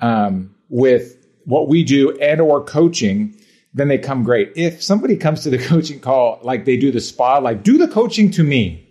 um, 0.00 0.54
with 0.68 1.16
what 1.44 1.68
we 1.68 1.82
do 1.82 2.16
and 2.18 2.40
or 2.40 2.62
coaching, 2.62 3.34
then 3.72 3.88
they 3.88 3.98
come 3.98 4.24
great. 4.24 4.52
If 4.56 4.82
somebody 4.82 5.16
comes 5.16 5.42
to 5.44 5.50
the 5.50 5.58
coaching 5.68 6.00
call 6.00 6.38
like 6.42 6.66
they 6.66 6.76
do 6.76 6.92
the 6.92 7.00
spa, 7.00 7.38
like 7.38 7.62
do 7.62 7.78
the 7.78 7.88
coaching 7.88 8.30
to 8.32 8.42
me 8.42 8.83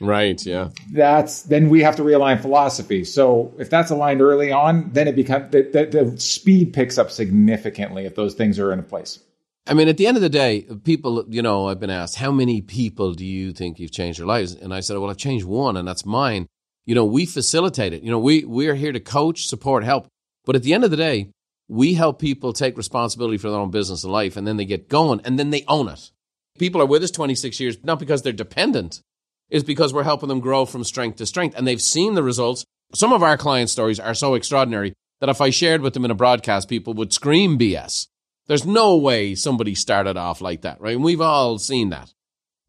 Right. 0.00 0.44
Yeah. 0.44 0.70
That's 0.92 1.42
then 1.42 1.70
we 1.70 1.82
have 1.82 1.96
to 1.96 2.02
realign 2.02 2.40
philosophy. 2.40 3.04
So 3.04 3.52
if 3.58 3.68
that's 3.68 3.90
aligned 3.90 4.20
early 4.20 4.52
on, 4.52 4.90
then 4.92 5.08
it 5.08 5.16
becomes 5.16 5.50
the, 5.50 5.62
the, 5.62 6.04
the 6.04 6.20
speed 6.20 6.72
picks 6.72 6.98
up 6.98 7.10
significantly 7.10 8.04
if 8.04 8.14
those 8.14 8.34
things 8.34 8.58
are 8.58 8.72
in 8.72 8.82
place. 8.84 9.18
I 9.66 9.74
mean, 9.74 9.88
at 9.88 9.98
the 9.98 10.06
end 10.06 10.16
of 10.16 10.22
the 10.22 10.30
day, 10.30 10.62
people, 10.84 11.26
you 11.28 11.42
know, 11.42 11.68
I've 11.68 11.80
been 11.80 11.90
asked, 11.90 12.16
how 12.16 12.32
many 12.32 12.62
people 12.62 13.12
do 13.12 13.26
you 13.26 13.52
think 13.52 13.78
you've 13.78 13.92
changed 13.92 14.18
their 14.18 14.26
lives? 14.26 14.54
And 14.54 14.72
I 14.72 14.80
said, 14.80 14.96
well, 14.96 15.10
I've 15.10 15.18
changed 15.18 15.44
one, 15.44 15.76
and 15.76 15.86
that's 15.86 16.06
mine. 16.06 16.46
You 16.86 16.94
know, 16.94 17.04
we 17.04 17.26
facilitate 17.26 17.92
it. 17.92 18.02
You 18.02 18.10
know, 18.10 18.18
we 18.18 18.44
we're 18.44 18.74
here 18.74 18.92
to 18.92 19.00
coach, 19.00 19.46
support, 19.46 19.84
help. 19.84 20.06
But 20.46 20.56
at 20.56 20.62
the 20.62 20.72
end 20.72 20.84
of 20.84 20.90
the 20.90 20.96
day, 20.96 21.32
we 21.68 21.92
help 21.92 22.18
people 22.18 22.54
take 22.54 22.78
responsibility 22.78 23.36
for 23.36 23.50
their 23.50 23.60
own 23.60 23.70
business 23.70 24.04
and 24.04 24.12
life, 24.12 24.38
and 24.38 24.46
then 24.46 24.56
they 24.56 24.64
get 24.64 24.88
going, 24.88 25.20
and 25.24 25.38
then 25.38 25.50
they 25.50 25.64
own 25.68 25.88
it. 25.88 26.10
People 26.58 26.80
are 26.80 26.86
with 26.86 27.02
us 27.02 27.10
26 27.10 27.60
years, 27.60 27.76
not 27.84 27.98
because 27.98 28.22
they're 28.22 28.32
dependent, 28.32 29.02
is 29.50 29.64
because 29.64 29.92
we're 29.92 30.02
helping 30.02 30.28
them 30.28 30.40
grow 30.40 30.64
from 30.64 30.84
strength 30.84 31.16
to 31.16 31.26
strength. 31.26 31.56
And 31.56 31.66
they've 31.66 31.80
seen 31.80 32.14
the 32.14 32.22
results. 32.22 32.64
Some 32.94 33.12
of 33.12 33.22
our 33.22 33.36
client 33.36 33.70
stories 33.70 34.00
are 34.00 34.14
so 34.14 34.34
extraordinary 34.34 34.94
that 35.20 35.28
if 35.28 35.40
I 35.40 35.50
shared 35.50 35.80
with 35.80 35.94
them 35.94 36.04
in 36.04 36.10
a 36.10 36.14
broadcast, 36.14 36.68
people 36.68 36.94
would 36.94 37.12
scream 37.12 37.58
BS. 37.58 38.06
There's 38.46 38.64
no 38.64 38.96
way 38.96 39.34
somebody 39.34 39.74
started 39.74 40.16
off 40.16 40.40
like 40.40 40.62
that, 40.62 40.80
right? 40.80 40.94
And 40.94 41.04
we've 41.04 41.20
all 41.20 41.58
seen 41.58 41.90
that. 41.90 42.12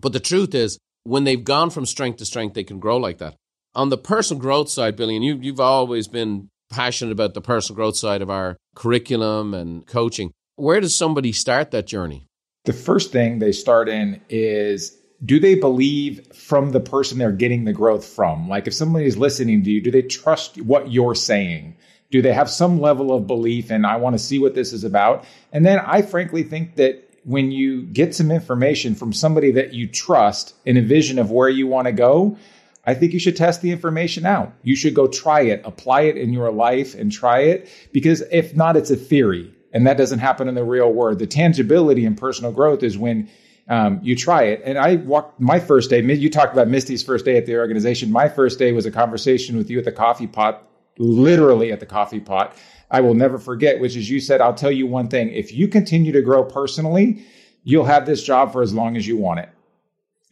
But 0.01 0.13
the 0.13 0.19
truth 0.19 0.53
is, 0.53 0.77
when 1.03 1.23
they've 1.23 1.43
gone 1.43 1.69
from 1.69 1.85
strength 1.85 2.17
to 2.17 2.25
strength, 2.25 2.53
they 2.53 2.63
can 2.63 2.79
grow 2.79 2.97
like 2.97 3.19
that. 3.19 3.35
On 3.75 3.89
the 3.89 3.97
personal 3.97 4.41
growth 4.41 4.69
side, 4.69 4.95
Billy, 4.95 5.15
and 5.15 5.23
you, 5.23 5.37
you've 5.41 5.59
always 5.59 6.07
been 6.07 6.49
passionate 6.69 7.11
about 7.11 7.33
the 7.33 7.41
personal 7.41 7.75
growth 7.75 7.95
side 7.95 8.21
of 8.21 8.29
our 8.29 8.57
curriculum 8.75 9.53
and 9.53 9.85
coaching. 9.87 10.31
Where 10.55 10.81
does 10.81 10.95
somebody 10.95 11.31
start 11.31 11.71
that 11.71 11.87
journey? 11.87 12.25
The 12.65 12.73
first 12.73 13.11
thing 13.11 13.39
they 13.39 13.53
start 13.53 13.87
in 13.87 14.21
is 14.29 14.98
do 15.23 15.39
they 15.39 15.55
believe 15.55 16.33
from 16.33 16.71
the 16.71 16.79
person 16.79 17.17
they're 17.17 17.31
getting 17.31 17.65
the 17.65 17.73
growth 17.73 18.05
from? 18.05 18.47
Like 18.47 18.67
if 18.67 18.73
somebody 18.73 19.05
is 19.05 19.17
listening 19.17 19.63
to 19.63 19.71
you, 19.71 19.81
do 19.81 19.91
they 19.91 20.01
trust 20.01 20.61
what 20.61 20.91
you're 20.91 21.15
saying? 21.15 21.75
Do 22.11 22.21
they 22.21 22.33
have 22.33 22.49
some 22.49 22.79
level 22.79 23.13
of 23.13 23.27
belief 23.27 23.69
and 23.69 23.85
I 23.85 23.97
want 23.97 24.15
to 24.15 24.23
see 24.23 24.39
what 24.39 24.55
this 24.55 24.73
is 24.73 24.83
about? 24.83 25.25
And 25.51 25.65
then 25.65 25.79
I 25.79 26.01
frankly 26.01 26.43
think 26.43 26.75
that 26.75 27.05
when 27.25 27.51
you 27.51 27.83
get 27.83 28.15
some 28.15 28.31
information 28.31 28.95
from 28.95 29.13
somebody 29.13 29.51
that 29.51 29.73
you 29.73 29.87
trust 29.87 30.55
in 30.65 30.77
a 30.77 30.81
vision 30.81 31.19
of 31.19 31.31
where 31.31 31.49
you 31.49 31.67
want 31.67 31.87
to 31.87 31.91
go, 31.91 32.37
I 32.85 32.93
think 32.95 33.13
you 33.13 33.19
should 33.19 33.35
test 33.35 33.61
the 33.61 33.71
information 33.71 34.25
out. 34.25 34.53
You 34.63 34.75
should 34.75 34.95
go 34.95 35.05
try 35.07 35.41
it, 35.41 35.61
apply 35.65 36.01
it 36.03 36.17
in 36.17 36.31
your 36.31 36.51
life 36.51 36.95
and 36.95 37.11
try 37.11 37.41
it 37.41 37.69
because 37.91 38.23
if 38.31 38.55
not, 38.55 38.77
it's 38.77 38.89
a 38.89 38.95
theory 38.95 39.53
and 39.73 39.85
that 39.85 39.97
doesn't 39.97 40.19
happen 40.19 40.47
in 40.47 40.55
the 40.55 40.63
real 40.63 40.91
world. 40.91 41.19
The 41.19 41.27
tangibility 41.27 42.05
in 42.05 42.15
personal 42.15 42.51
growth 42.51 42.83
is 42.83 42.97
when 42.97 43.29
um, 43.69 43.99
you 44.01 44.15
try 44.15 44.43
it. 44.43 44.61
And 44.65 44.77
I 44.77 44.95
walked 44.95 45.39
my 45.39 45.59
first 45.59 45.89
day. 45.91 46.01
You 46.01 46.29
talked 46.29 46.53
about 46.53 46.67
Misty's 46.67 47.03
first 47.03 47.23
day 47.23 47.37
at 47.37 47.45
the 47.45 47.55
organization. 47.57 48.11
My 48.11 48.27
first 48.27 48.59
day 48.59 48.71
was 48.71 48.85
a 48.85 48.91
conversation 48.91 49.55
with 49.57 49.69
you 49.69 49.77
at 49.77 49.85
the 49.85 49.91
coffee 49.91 50.27
pot, 50.27 50.67
literally 50.97 51.71
at 51.71 51.79
the 51.79 51.85
coffee 51.85 52.19
pot. 52.19 52.55
I 52.91 53.01
will 53.01 53.13
never 53.13 53.37
forget, 53.37 53.79
which 53.79 53.95
is 53.95 54.09
you 54.09 54.19
said, 54.19 54.41
I'll 54.41 54.55
tell 54.55 54.71
you 54.71 54.87
one 54.87 55.07
thing. 55.07 55.29
If 55.29 55.53
you 55.53 55.67
continue 55.67 56.11
to 56.11 56.21
grow 56.23 56.43
personally, 56.43 57.23
you'll 57.63 57.85
have 57.85 58.07
this 58.07 58.23
job 58.23 58.51
for 58.51 58.63
as 58.63 58.73
long 58.73 58.97
as 58.97 59.07
you 59.07 59.15
want 59.15 59.41
it. 59.41 59.49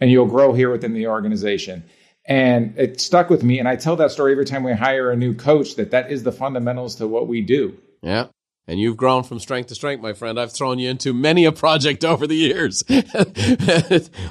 And 0.01 0.10
you'll 0.10 0.25
grow 0.25 0.53
here 0.53 0.72
within 0.72 0.94
the 0.94 1.08
organization. 1.08 1.84
And 2.25 2.77
it 2.77 3.00
stuck 3.00 3.29
with 3.29 3.44
me. 3.44 3.60
And 3.60 3.67
I 3.67 3.75
tell 3.75 3.96
that 3.98 4.12
story 4.12 4.32
every 4.32 4.46
time 4.46 4.63
we 4.63 4.74
hire 4.74 5.12
a 5.12 5.15
new 5.15 5.36
coach 5.36 5.75
that 5.75 5.91
that 5.91 6.12
is 6.12 6.24
the 6.24 6.32
fundamentals 6.32 6.96
to 6.96 7.08
what 7.08 7.27
we 7.27 7.41
do. 7.41 7.77
Yeah. 8.01 8.27
And 8.68 8.80
you've 8.80 8.98
grown 8.98 9.24
from 9.24 9.40
strength 9.40 9.68
to 9.68 9.76
strength, 9.76 10.02
my 10.02 10.12
friend. 10.14 10.38
I've 10.38 10.52
thrown 10.52 10.78
you 10.78 10.90
into 10.90 11.14
many 11.14 11.46
a 11.46 11.54
project 11.54 12.04
over 12.04 12.28
the 12.28 12.36
years. 12.36 12.84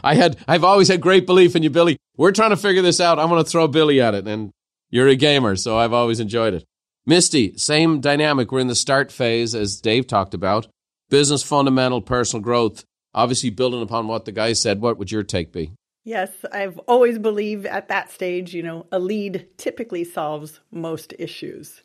I 0.04 0.14
had, 0.14 0.36
I've 0.46 0.64
always 0.64 0.88
had 0.88 1.00
great 1.00 1.24
belief 1.24 1.56
in 1.56 1.62
you, 1.62 1.70
Billy. 1.70 1.96
We're 2.18 2.32
trying 2.32 2.50
to 2.50 2.56
figure 2.56 2.82
this 2.82 3.00
out. 3.00 3.18
I'm 3.18 3.30
going 3.30 3.42
to 3.42 3.48
throw 3.48 3.66
Billy 3.66 4.00
at 4.00 4.14
it. 4.14 4.28
And 4.28 4.50
you're 4.90 5.08
a 5.08 5.16
gamer, 5.16 5.56
so 5.56 5.78
I've 5.78 5.94
always 5.94 6.20
enjoyed 6.20 6.52
it. 6.52 6.64
Misty, 7.06 7.56
same 7.56 8.00
dynamic. 8.00 8.52
We're 8.52 8.60
in 8.60 8.66
the 8.66 8.74
start 8.74 9.10
phase, 9.10 9.54
as 9.54 9.80
Dave 9.80 10.06
talked 10.06 10.34
about. 10.34 10.66
Business 11.08 11.42
fundamental, 11.42 12.02
personal 12.02 12.42
growth. 12.42 12.84
Obviously, 13.14 13.48
building 13.48 13.80
upon 13.80 14.06
what 14.06 14.26
the 14.26 14.32
guy 14.32 14.52
said. 14.52 14.80
What 14.80 14.98
would 14.98 15.10
your 15.10 15.22
take 15.22 15.52
be? 15.52 15.72
Yes, 16.04 16.30
I've 16.52 16.78
always 16.86 17.18
believed 17.18 17.66
at 17.66 17.88
that 17.88 18.12
stage, 18.12 18.54
you 18.54 18.62
know, 18.62 18.86
a 18.92 18.98
lead 18.98 19.48
typically 19.56 20.04
solves 20.04 20.60
most 20.70 21.14
issues. 21.18 21.82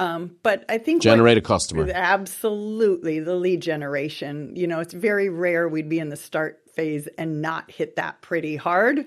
Um, 0.00 0.36
but 0.42 0.64
I 0.70 0.78
think 0.78 1.02
generate 1.02 1.36
what, 1.36 1.44
a 1.44 1.46
customer. 1.46 1.90
Absolutely, 1.92 3.20
the 3.20 3.34
lead 3.34 3.60
generation. 3.60 4.56
You 4.56 4.66
know, 4.66 4.80
it's 4.80 4.94
very 4.94 5.28
rare 5.28 5.68
we'd 5.68 5.90
be 5.90 5.98
in 5.98 6.08
the 6.08 6.16
start 6.16 6.62
phase 6.74 7.06
and 7.18 7.42
not 7.42 7.70
hit 7.70 7.96
that 7.96 8.22
pretty 8.22 8.56
hard. 8.56 9.04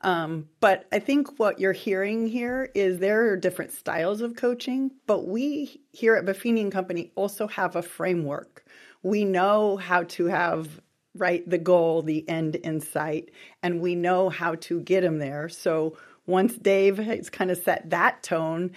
Um, 0.00 0.48
but 0.58 0.86
I 0.90 0.98
think 0.98 1.38
what 1.38 1.60
you're 1.60 1.72
hearing 1.72 2.26
here 2.26 2.68
is 2.74 2.98
there 2.98 3.30
are 3.30 3.36
different 3.36 3.70
styles 3.70 4.20
of 4.20 4.34
coaching, 4.34 4.90
but 5.06 5.28
we 5.28 5.80
here 5.92 6.16
at 6.16 6.24
Buffini 6.24 6.60
and 6.60 6.72
Company 6.72 7.12
also 7.14 7.46
have 7.46 7.76
a 7.76 7.82
framework. 7.82 8.64
We 9.04 9.24
know 9.24 9.76
how 9.76 10.02
to 10.04 10.26
have 10.26 10.80
right 11.14 11.48
the 11.48 11.58
goal, 11.58 12.02
the 12.02 12.28
end 12.28 12.56
in 12.56 12.80
sight, 12.80 13.30
and 13.62 13.80
we 13.80 13.94
know 13.94 14.28
how 14.28 14.56
to 14.56 14.80
get 14.80 15.02
them 15.02 15.20
there. 15.20 15.48
So 15.48 15.96
once 16.26 16.56
Dave 16.56 16.98
has 16.98 17.30
kind 17.30 17.52
of 17.52 17.58
set 17.58 17.90
that 17.90 18.24
tone, 18.24 18.72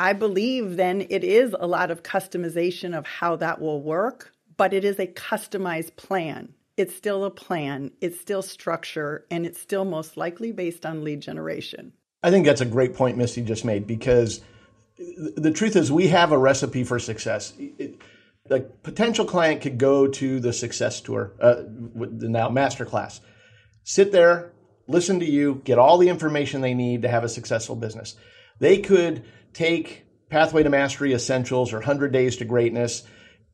I 0.00 0.14
believe 0.14 0.78
then 0.78 1.06
it 1.10 1.22
is 1.22 1.54
a 1.60 1.66
lot 1.66 1.90
of 1.90 2.02
customization 2.02 2.96
of 2.96 3.06
how 3.06 3.36
that 3.36 3.60
will 3.60 3.82
work, 3.82 4.32
but 4.56 4.72
it 4.72 4.82
is 4.82 4.98
a 4.98 5.06
customized 5.06 5.96
plan. 5.96 6.54
It's 6.78 6.96
still 6.96 7.22
a 7.26 7.30
plan, 7.30 7.90
it's 8.00 8.18
still 8.18 8.40
structure, 8.40 9.26
and 9.30 9.44
it's 9.44 9.60
still 9.60 9.84
most 9.84 10.16
likely 10.16 10.52
based 10.52 10.86
on 10.86 11.04
lead 11.04 11.20
generation. 11.20 11.92
I 12.22 12.30
think 12.30 12.46
that's 12.46 12.62
a 12.62 12.66
great 12.66 12.94
point 12.94 13.18
Misty 13.18 13.42
just 13.42 13.66
made 13.66 13.86
because 13.86 14.40
the 15.36 15.52
truth 15.54 15.76
is 15.76 15.92
we 15.92 16.08
have 16.08 16.32
a 16.32 16.38
recipe 16.38 16.82
for 16.82 16.98
success. 16.98 17.52
the 18.48 18.60
potential 18.82 19.26
client 19.26 19.60
could 19.60 19.76
go 19.76 20.06
to 20.06 20.40
the 20.40 20.54
success 20.54 21.02
tour, 21.02 21.34
uh, 21.42 21.56
the 21.56 22.30
now 22.30 22.48
masterclass, 22.48 23.20
sit 23.84 24.12
there, 24.12 24.52
listen 24.86 25.20
to 25.20 25.26
you, 25.26 25.60
get 25.64 25.78
all 25.78 25.98
the 25.98 26.08
information 26.08 26.62
they 26.62 26.72
need 26.72 27.02
to 27.02 27.08
have 27.08 27.22
a 27.22 27.28
successful 27.28 27.76
business. 27.76 28.16
They 28.60 28.78
could 28.78 29.24
take 29.52 30.04
Pathway 30.28 30.62
to 30.62 30.70
Mastery 30.70 31.12
Essentials 31.12 31.72
or 31.72 31.76
100 31.76 32.12
Days 32.12 32.36
to 32.36 32.44
Greatness, 32.44 33.02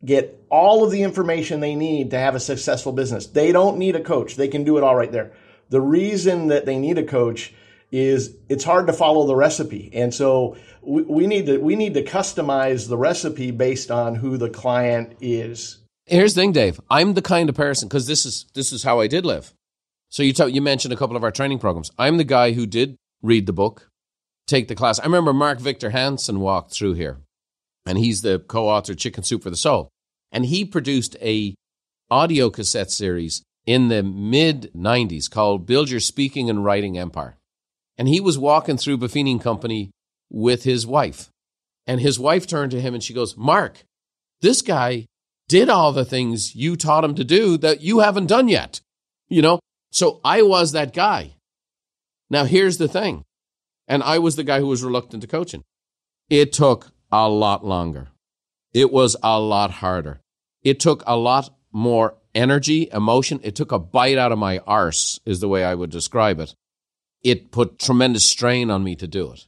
get 0.04 0.44
all 0.50 0.84
of 0.84 0.90
the 0.90 1.02
information 1.02 1.60
they 1.60 1.74
need 1.74 2.10
to 2.10 2.18
have 2.18 2.34
a 2.34 2.40
successful 2.40 2.92
business. 2.92 3.26
They 3.26 3.52
don't 3.52 3.78
need 3.78 3.96
a 3.96 4.02
coach. 4.02 4.36
They 4.36 4.48
can 4.48 4.64
do 4.64 4.76
it 4.76 4.84
all 4.84 4.94
right 4.94 5.10
there. 5.10 5.32
The 5.70 5.80
reason 5.80 6.48
that 6.48 6.66
they 6.66 6.78
need 6.78 6.98
a 6.98 7.04
coach 7.04 7.52
is 7.90 8.34
it's 8.48 8.64
hard 8.64 8.86
to 8.88 8.92
follow 8.92 9.26
the 9.26 9.34
recipe. 9.34 9.90
And 9.92 10.12
so 10.12 10.56
we, 10.82 11.02
we 11.02 11.26
need 11.26 11.46
to 11.46 11.58
we 11.58 11.76
need 11.76 11.94
to 11.94 12.04
customize 12.04 12.88
the 12.88 12.96
recipe 12.96 13.50
based 13.50 13.90
on 13.90 14.14
who 14.14 14.36
the 14.36 14.50
client 14.50 15.16
is. 15.20 15.78
Here's 16.06 16.34
the 16.34 16.42
thing, 16.42 16.52
Dave. 16.52 16.80
I'm 16.88 17.14
the 17.14 17.22
kind 17.22 17.48
of 17.48 17.54
person 17.54 17.88
because 17.88 18.06
this 18.06 18.24
is 18.26 18.46
this 18.54 18.72
is 18.72 18.82
how 18.82 19.00
I 19.00 19.06
did 19.06 19.24
live. 19.24 19.52
So 20.08 20.22
you 20.22 20.32
t- 20.32 20.50
you 20.50 20.62
mentioned 20.62 20.94
a 20.94 20.96
couple 20.96 21.16
of 21.16 21.24
our 21.24 21.32
training 21.32 21.58
programs. 21.58 21.90
I'm 21.98 22.16
the 22.16 22.24
guy 22.24 22.52
who 22.52 22.66
did 22.66 22.96
read 23.22 23.46
the 23.46 23.52
book, 23.52 23.90
take 24.46 24.68
the 24.68 24.74
class. 24.74 24.98
I 24.98 25.04
remember 25.04 25.32
Mark 25.32 25.58
Victor 25.58 25.90
Hansen 25.90 26.40
walked 26.40 26.72
through 26.72 26.94
here, 26.94 27.18
and 27.84 27.98
he's 27.98 28.22
the 28.22 28.38
co-author 28.38 28.94
Chicken 28.94 29.24
Soup 29.24 29.42
for 29.42 29.50
the 29.50 29.56
Soul, 29.56 29.88
and 30.32 30.46
he 30.46 30.64
produced 30.64 31.16
a 31.20 31.54
audio 32.10 32.50
cassette 32.50 32.90
series 32.90 33.42
in 33.66 33.88
the 33.88 34.02
mid 34.02 34.72
90s 34.74 35.30
called 35.30 35.66
Build 35.66 35.90
Your 35.90 36.00
Speaking 36.00 36.48
and 36.48 36.64
Writing 36.64 36.96
Empire. 36.96 37.36
And 37.98 38.08
he 38.08 38.20
was 38.20 38.38
walking 38.38 38.76
through 38.76 38.98
Buffini 38.98 39.40
Company 39.40 39.90
with 40.30 40.64
his 40.64 40.86
wife. 40.86 41.30
And 41.86 42.00
his 42.00 42.18
wife 42.18 42.46
turned 42.46 42.70
to 42.72 42.80
him 42.80 42.94
and 42.94 43.02
she 43.02 43.14
goes, 43.14 43.36
Mark, 43.36 43.82
this 44.40 44.62
guy 44.62 45.06
did 45.48 45.68
all 45.68 45.92
the 45.92 46.04
things 46.04 46.54
you 46.54 46.76
taught 46.76 47.04
him 47.04 47.14
to 47.14 47.24
do 47.24 47.56
that 47.58 47.80
you 47.80 48.00
haven't 48.00 48.26
done 48.26 48.48
yet. 48.48 48.80
You 49.28 49.42
know, 49.42 49.60
so 49.90 50.20
I 50.24 50.42
was 50.42 50.72
that 50.72 50.92
guy. 50.92 51.32
Now, 52.28 52.44
here's 52.44 52.78
the 52.78 52.88
thing 52.88 53.24
and 53.88 54.02
I 54.02 54.18
was 54.18 54.36
the 54.36 54.44
guy 54.44 54.60
who 54.60 54.66
was 54.66 54.84
reluctant 54.84 55.22
to 55.22 55.26
coaching. 55.26 55.64
It 56.28 56.52
took 56.52 56.92
a 57.12 57.28
lot 57.28 57.64
longer. 57.64 58.08
It 58.72 58.92
was 58.92 59.16
a 59.22 59.40
lot 59.40 59.70
harder. 59.70 60.20
It 60.62 60.80
took 60.80 61.02
a 61.06 61.16
lot 61.16 61.50
more 61.72 62.16
energy, 62.34 62.88
emotion. 62.92 63.40
It 63.42 63.54
took 63.54 63.72
a 63.72 63.78
bite 63.78 64.18
out 64.18 64.32
of 64.32 64.38
my 64.38 64.58
arse, 64.66 65.20
is 65.24 65.40
the 65.40 65.48
way 65.48 65.64
I 65.64 65.74
would 65.74 65.90
describe 65.90 66.40
it. 66.40 66.54
It 67.22 67.50
put 67.50 67.78
tremendous 67.78 68.24
strain 68.24 68.70
on 68.70 68.84
me 68.84 68.96
to 68.96 69.06
do 69.06 69.32
it. 69.32 69.46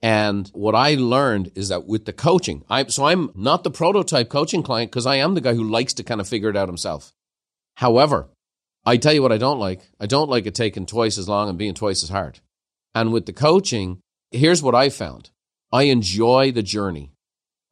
And 0.00 0.48
what 0.54 0.74
I 0.74 0.94
learned 0.94 1.52
is 1.54 1.68
that 1.70 1.86
with 1.86 2.04
the 2.04 2.12
coaching, 2.12 2.64
I, 2.70 2.86
so 2.86 3.06
I'm 3.06 3.30
not 3.34 3.64
the 3.64 3.70
prototype 3.70 4.28
coaching 4.28 4.62
client 4.62 4.90
because 4.90 5.06
I 5.06 5.16
am 5.16 5.34
the 5.34 5.40
guy 5.40 5.54
who 5.54 5.68
likes 5.68 5.94
to 5.94 6.04
kind 6.04 6.20
of 6.20 6.28
figure 6.28 6.50
it 6.50 6.56
out 6.56 6.68
himself. 6.68 7.12
However, 7.76 8.28
I 8.84 8.96
tell 8.96 9.12
you 9.12 9.22
what 9.22 9.32
I 9.32 9.38
don't 9.38 9.58
like. 9.58 9.80
I 9.98 10.06
don't 10.06 10.30
like 10.30 10.46
it 10.46 10.54
taking 10.54 10.86
twice 10.86 11.18
as 11.18 11.28
long 11.28 11.48
and 11.48 11.58
being 11.58 11.74
twice 11.74 12.02
as 12.02 12.08
hard. 12.10 12.38
And 12.98 13.12
with 13.12 13.26
the 13.26 13.32
coaching, 13.32 14.00
here's 14.32 14.60
what 14.60 14.74
I 14.74 14.88
found 14.88 15.30
I 15.70 15.84
enjoy 15.84 16.50
the 16.50 16.64
journey. 16.64 17.12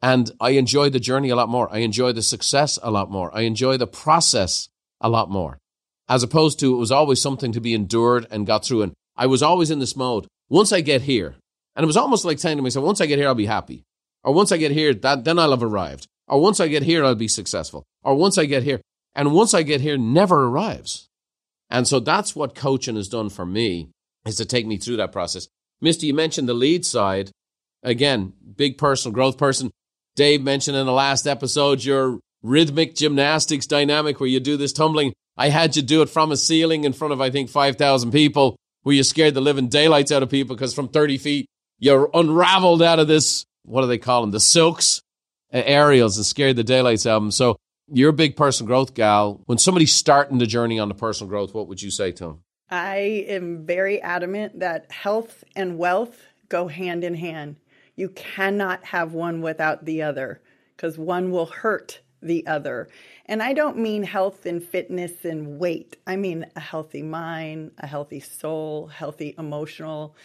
And 0.01 0.31
I 0.41 0.51
enjoy 0.51 0.89
the 0.89 1.01
journey 1.01 1.31
a 1.31 1.35
lot 1.35 1.49
more. 1.49 1.69
I 1.75 1.79
enjoy 1.79 2.13
the 2.13 2.23
success 2.23 2.79
a 2.81 2.93
lot 2.93 3.11
more. 3.11 3.35
I 3.37 3.41
enjoy 3.41 3.77
the 3.77 3.89
process 3.89 4.69
a 5.01 5.09
lot 5.09 5.29
more. 5.29 5.59
As 6.09 6.23
opposed 6.23 6.61
to 6.61 6.73
it 6.73 6.79
was 6.79 6.93
always 6.93 7.21
something 7.21 7.51
to 7.51 7.61
be 7.61 7.75
endured 7.75 8.29
and 8.31 8.47
got 8.47 8.65
through. 8.65 8.83
And 8.83 8.93
I 9.17 9.27
was 9.27 9.43
always 9.43 9.73
in 9.73 9.81
this 9.81 9.97
mode. 9.97 10.29
Once 10.49 10.71
I 10.71 10.81
get 10.81 11.03
here, 11.03 11.35
and 11.75 11.83
it 11.83 11.89
was 11.89 11.97
almost 11.97 12.25
like 12.25 12.39
saying 12.39 12.59
to 12.59 12.63
myself, 12.63 12.87
once 12.87 13.01
I 13.01 13.07
get 13.07 13.19
here, 13.19 13.27
I'll 13.27 13.35
be 13.35 13.47
happy. 13.47 13.83
Or 14.23 14.33
once 14.33 14.53
I 14.53 14.59
get 14.59 14.71
here, 14.71 14.95
that, 14.95 15.25
then 15.25 15.41
I'll 15.41 15.51
have 15.51 15.63
arrived. 15.65 16.07
Or 16.29 16.41
once 16.41 16.61
I 16.61 16.69
get 16.69 16.85
here, 16.85 17.05
I'll 17.05 17.17
be 17.17 17.27
successful. 17.27 17.83
Or 18.05 18.15
once 18.15 18.39
I 18.39 18.45
get 18.45 18.63
here. 18.63 18.81
And 19.17 19.35
once 19.35 19.55
I 19.55 19.65
get 19.65 19.81
here, 19.81 19.99
never 19.99 20.45
arrives. 20.45 21.09
And 21.69 21.89
so 21.89 21.99
that's 21.99 22.37
what 22.37 22.55
coaching 22.55 22.95
has 22.95 23.09
done 23.09 23.29
for 23.29 23.45
me 23.45 23.91
is 24.27 24.37
to 24.37 24.45
take 24.45 24.67
me 24.67 24.77
through 24.77 24.97
that 24.97 25.13
process. 25.13 25.49
Misty, 25.81 26.09
you 26.09 26.15
mentioned 26.15 26.49
the 26.49 26.55
lead 26.55 26.85
side. 26.85 27.31
Again, 27.83 28.33
big 28.57 28.79
personal 28.79 29.15
growth 29.15 29.39
person. 29.39 29.71
Dave 30.17 30.43
mentioned 30.43 30.77
in 30.77 30.87
the 30.87 30.93
last 30.93 31.27
episode 31.27 31.85
your 31.85 32.21
rhythmic 32.43 32.95
gymnastics 32.95 33.67
dynamic 33.67 34.19
where 34.19 34.29
you 34.29 34.41
do 34.41 34.57
this 34.57 34.73
tumbling. 34.73 35.13
I 35.37 35.51
had 35.51 35.77
you 35.77 35.83
do 35.83 36.03
it 36.03 36.09
from 36.09 36.33
a 36.33 36.37
ceiling 36.37 36.85
in 36.85 36.93
front 36.93 37.13
of, 37.13 37.21
I 37.21 37.31
think, 37.31 37.51
5,000 37.51 38.11
people 38.11 38.57
where 38.83 38.95
you 38.95 39.03
scared 39.03 39.35
the 39.35 39.41
living 39.41 39.69
daylights 39.69 40.13
out 40.13 40.23
of 40.23 40.31
people 40.31 40.57
because 40.57 40.73
from 40.73 40.89
30 40.89 41.19
feet, 41.19 41.47
you're 41.79 42.09
unraveled 42.15 42.83
out 42.83 42.99
of 42.99 43.09
this, 43.09 43.45
what 43.65 43.83
do 43.83 43.87
they 43.87 43.99
call 43.99 44.23
them? 44.23 44.31
The 44.31 44.41
silks 44.41 45.03
uh, 45.53 45.63
aerials 45.65 46.17
and 46.17 46.25
scared 46.25 46.57
the 46.57 46.65
daylights 46.65 47.07
out 47.07 47.17
of 47.17 47.23
them. 47.23 47.31
So 47.31 47.57
you're 47.89 48.11
a 48.11 48.15
big 48.15 48.37
personal 48.37 48.69
growth 48.69 48.95
gal. 48.95 49.43
When 49.47 49.59
somebody's 49.59 49.95
starting 49.95 50.39
the 50.39 50.47
journey 50.47 50.79
on 50.79 50.89
the 50.89 50.95
personal 50.95 51.29
growth, 51.29 51.53
what 51.53 51.69
would 51.69 51.83
you 51.83 51.91
say 51.91 52.13
to 52.13 52.25
them? 52.25 52.43
I 52.71 53.25
am 53.29 53.65
very 53.65 54.01
adamant 54.03 54.61
that 54.61 54.91
health 54.91 55.45
and 55.55 55.79
wealth 55.79 56.27
go 56.49 56.69
hand 56.69 57.05
in 57.05 57.15
hand. 57.15 57.57
You 57.95 58.09
cannot 58.11 58.85
have 58.85 59.15
one 59.15 59.41
without 59.41 59.85
the 59.85 60.03
other 60.03 60.41
because 60.77 60.99
one 60.99 61.31
will 61.31 61.47
hurt 61.47 62.01
the 62.21 62.47
other. 62.47 62.89
And 63.27 63.43
I 63.43 63.53
don't 63.53 63.79
mean 63.79 64.03
health 64.03 64.47
and 64.47 64.63
fitness 64.63 65.25
and 65.25 65.59
weight. 65.59 65.97
I 66.07 66.17
mean 66.17 66.47
a 66.57 66.61
healthy 66.61 67.03
mind, 67.03 67.73
a 67.79 67.87
healthy 67.87 68.21
soul, 68.21 68.89
healthy 68.89 69.35
emotional, 69.39 70.17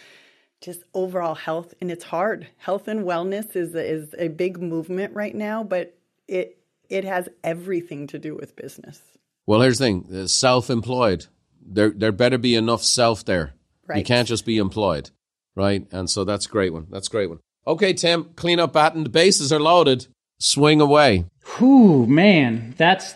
just 0.60 0.82
overall 0.94 1.34
health. 1.34 1.74
And 1.80 1.90
it's 1.90 2.04
hard. 2.04 2.48
Health 2.56 2.88
and 2.88 3.04
wellness 3.04 3.56
is 3.56 3.74
a, 3.74 3.84
is 3.84 4.14
a 4.18 4.28
big 4.28 4.60
movement 4.60 5.14
right 5.14 5.34
now, 5.34 5.64
but 5.64 5.96
it 6.28 6.58
it 6.88 7.04
has 7.04 7.28
everything 7.42 8.06
to 8.08 8.18
do 8.18 8.34
with 8.34 8.54
business. 8.54 9.00
Well, 9.46 9.60
here's 9.60 9.78
the 9.78 9.84
thing: 9.84 10.26
self-employed. 10.28 11.26
There 11.64 11.90
there 11.90 12.12
better 12.12 12.38
be 12.38 12.54
enough 12.54 12.82
self 12.82 13.24
there. 13.24 13.54
Right. 13.86 13.98
You 13.98 14.04
can't 14.04 14.28
just 14.28 14.44
be 14.46 14.58
employed, 14.58 15.10
right? 15.54 15.86
And 15.92 16.08
so 16.08 16.24
that's 16.24 16.46
a 16.46 16.48
great 16.48 16.72
one. 16.72 16.86
That's 16.90 17.08
a 17.08 17.10
great 17.10 17.28
one. 17.28 17.40
Okay, 17.66 17.92
Tim, 17.92 18.30
clean 18.36 18.58
up 18.60 18.72
batten. 18.72 19.04
The 19.04 19.10
bases 19.10 19.52
are 19.52 19.60
loaded. 19.60 20.06
Swing 20.38 20.80
away. 20.80 21.26
Whew, 21.58 22.06
man, 22.06 22.74
that's 22.76 23.14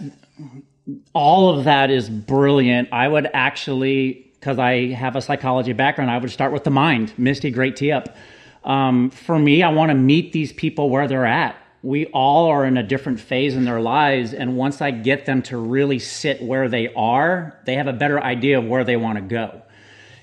all 1.13 1.59
of 1.59 1.65
that 1.65 1.91
is 1.91 2.09
brilliant. 2.09 2.89
I 2.93 3.09
would 3.09 3.29
actually, 3.35 4.31
because 4.35 4.59
I 4.59 4.93
have 4.93 5.17
a 5.17 5.21
psychology 5.21 5.73
background, 5.73 6.11
I 6.11 6.19
would 6.19 6.31
start 6.31 6.53
with 6.53 6.65
the 6.65 6.71
mind. 6.71 7.13
Misty, 7.19 7.51
great 7.51 7.77
tee 7.77 7.91
up. 7.91 8.17
Um, 8.65 9.11
for 9.11 9.39
me, 9.39 9.63
I 9.63 9.71
want 9.71 9.91
to 9.91 9.95
meet 9.95 10.33
these 10.33 10.53
people 10.53 10.91
where 10.91 11.09
they're 11.09 11.27
at. 11.27 11.57
We 11.83 12.07
all 12.07 12.47
are 12.47 12.65
in 12.65 12.77
a 12.77 12.83
different 12.83 13.21
phase 13.21 13.55
in 13.55 13.65
their 13.65 13.81
lives, 13.81 14.33
and 14.33 14.57
once 14.57 14.81
I 14.81 14.91
get 14.91 15.27
them 15.27 15.43
to 15.43 15.57
really 15.57 15.99
sit 15.99 16.43
where 16.43 16.69
they 16.69 16.93
are, 16.95 17.59
they 17.65 17.75
have 17.75 17.87
a 17.87 17.93
better 17.93 18.21
idea 18.21 18.59
of 18.59 18.67
where 18.67 18.85
they 18.85 18.97
want 18.97 19.17
to 19.19 19.23
go. 19.23 19.63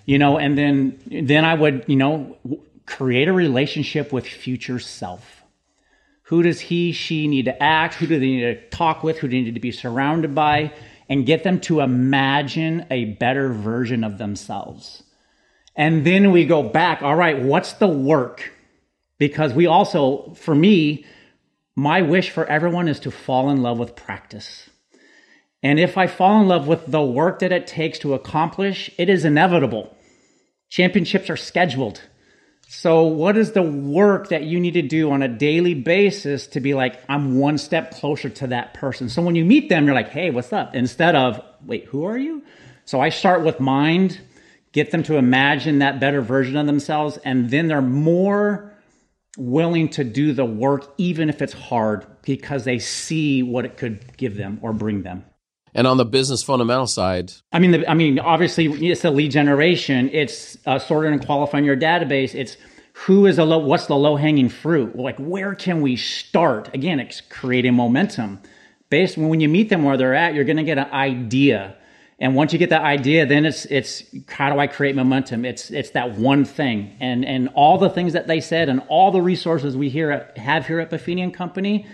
You 0.06 0.18
know, 0.18 0.38
and 0.38 0.58
then 0.58 1.00
then 1.08 1.46
I 1.46 1.54
would, 1.54 1.86
you 1.88 1.96
know, 1.96 2.38
create 2.86 3.28
a 3.28 3.34
relationship 3.34 4.12
with 4.12 4.28
future 4.28 4.80
self. 4.80 5.44
Who 6.24 6.44
does 6.44 6.60
he, 6.60 6.92
she 6.92 7.28
need 7.28 7.46
to 7.46 7.64
act? 7.64 7.96
Who 7.96 8.08
do 8.08 8.20
they 8.20 8.26
need 8.26 8.42
to 8.42 8.70
talk 8.70 9.04
with? 9.04 9.20
Who 9.20 9.28
do 9.28 9.38
they 9.38 9.44
need 9.44 9.56
to 9.56 9.60
be 9.62 9.72
surrounded 9.72 10.34
by? 10.34 10.74
And 11.10 11.26
get 11.26 11.44
them 11.44 11.60
to 11.62 11.82
imagine 11.82 12.86
a 12.90 13.06
better 13.06 13.50
version 13.50 14.04
of 14.04 14.18
themselves. 14.18 15.04
And 15.76 16.06
then 16.06 16.32
we 16.32 16.46
go 16.46 16.64
back, 16.64 17.02
all 17.02 17.16
right, 17.16 17.42
what's 17.42 17.74
the 17.74 17.88
work? 17.88 18.52
Because 19.18 19.54
we 19.54 19.68
also, 19.68 20.34
for 20.36 20.56
me, 20.56 21.06
my 21.76 22.02
wish 22.02 22.30
for 22.30 22.46
everyone 22.46 22.88
is 22.88 23.00
to 23.02 23.12
fall 23.12 23.50
in 23.50 23.62
love 23.62 23.80
with 23.80 23.96
practice. 23.96 24.70
And 25.64 25.80
if 25.80 25.98
I 25.98 26.08
fall 26.08 26.42
in 26.42 26.48
love 26.48 26.68
with 26.68 26.86
the 26.86 27.02
work 27.02 27.40
that 27.40 27.54
it 27.54 27.68
takes 27.68 28.00
to 28.00 28.14
accomplish, 28.14 28.92
it 28.98 29.10
is 29.10 29.26
inevitable. 29.26 29.96
Championships 30.70 31.30
are 31.30 31.38
scheduled. 31.38 32.02
So, 32.68 33.04
what 33.04 33.38
is 33.38 33.52
the 33.52 33.62
work 33.62 34.30
that 34.30 34.44
you 34.44 34.60
need 34.60 34.74
to 34.74 34.82
do 34.82 35.12
on 35.12 35.22
a 35.22 35.28
daily 35.28 35.74
basis 35.74 36.48
to 36.48 36.60
be 36.60 36.74
like, 36.74 37.00
I'm 37.08 37.38
one 37.38 37.58
step 37.58 37.92
closer 37.92 38.30
to 38.30 38.48
that 38.48 38.74
person? 38.74 39.10
So, 39.10 39.22
when 39.22 39.36
you 39.36 39.46
meet 39.46 39.70
them, 39.70 39.86
you're 39.86 39.94
like, 39.94 40.10
hey, 40.10 40.32
what's 40.32 40.52
up? 40.52 40.74
Instead 40.74 41.16
of, 41.16 41.40
wait, 41.64 41.86
who 41.86 42.06
are 42.06 42.18
you? 42.18 42.44
So, 42.86 43.00
I 43.00 43.10
start 43.10 43.44
with 43.44 43.60
mind, 43.60 44.20
get 44.72 44.92
them 44.92 45.04
to 45.04 45.18
imagine 45.18 45.80
that 45.80 46.00
better 46.00 46.22
version 46.22 46.58
of 46.58 46.66
themselves, 46.66 47.18
and 47.18 47.50
then 47.50 47.68
they're 47.68 47.82
more 47.82 48.73
willing 49.38 49.90
to 49.90 50.04
do 50.04 50.34
the 50.34 50.46
work, 50.46 50.94
even 50.98 51.30
if 51.30 51.42
it's 51.42 51.54
hard, 51.54 52.06
because 52.22 52.64
they 52.64 52.80
see 52.80 53.44
what 53.44 53.66
it 53.66 53.78
could 53.78 54.16
give 54.18 54.36
them 54.36 54.60
or 54.62 54.74
bring 54.74 55.04
them. 55.04 55.26
And 55.76 55.88
on 55.88 55.98
the 55.98 56.06
business 56.06 56.44
fundamental 56.44 56.86
side, 56.86 57.34
I 57.52 57.60
mean, 57.60 57.72
the, 57.72 57.90
I 57.90 57.96
mean, 57.96 58.20
obviously, 58.20 58.68
it's 58.88 59.02
the 59.02 59.10
lead 59.10 59.32
generation. 59.32 60.10
It's 60.14 60.58
uh, 60.68 60.78
sorting 60.78 61.14
and 61.14 61.26
qualifying 61.26 61.66
your 61.66 61.78
database. 61.78 62.36
It's 62.36 62.58
who 62.94 63.26
is 63.26 63.40
a 63.40 63.44
low, 63.44 63.58
what's 63.58 63.88
the 63.88 63.96
low 63.96 64.16
hanging 64.16 64.50
fruit? 64.50 64.96
Like, 64.96 65.18
where 65.18 65.56
can 65.56 65.82
we 65.82 65.96
start? 65.96 66.74
Again, 66.76 67.00
it's 67.00 67.22
creating 67.22 67.74
momentum. 67.74 68.40
Based 68.90 69.18
when 69.18 69.40
you 69.40 69.50
meet 69.50 69.70
them 69.70 69.84
where 69.84 69.98
they're 69.98 70.14
at, 70.14 70.36
you're 70.36 70.44
going 70.44 70.58
to 70.58 70.64
get 70.64 70.78
an 70.78 70.92
idea. 70.92 71.76
And 72.24 72.36
once 72.36 72.54
you 72.54 72.60
get 72.60 72.70
that 72.70 72.84
idea, 72.84 73.26
then 73.26 73.46
it's 73.46 73.66
it's 73.66 74.04
how 74.30 74.52
do 74.52 74.60
I 74.60 74.68
create 74.68 74.96
momentum? 74.96 75.46
It's 75.46 75.70
it's 75.70 75.92
that 75.92 76.18
one 76.18 76.46
thing, 76.46 76.96
and 77.00 77.26
and 77.26 77.50
all 77.54 77.78
the 77.78 77.90
things 77.90 78.14
that 78.14 78.28
they 78.28 78.40
said, 78.40 78.70
and 78.70 78.82
all 78.88 79.12
the 79.12 79.22
resources 79.22 79.76
we 79.78 79.90
here 79.90 80.32
have 80.38 80.66
here 80.66 80.80
at 80.80 80.90
Buffini 80.90 81.22
and 81.22 81.34
Company 81.34 81.86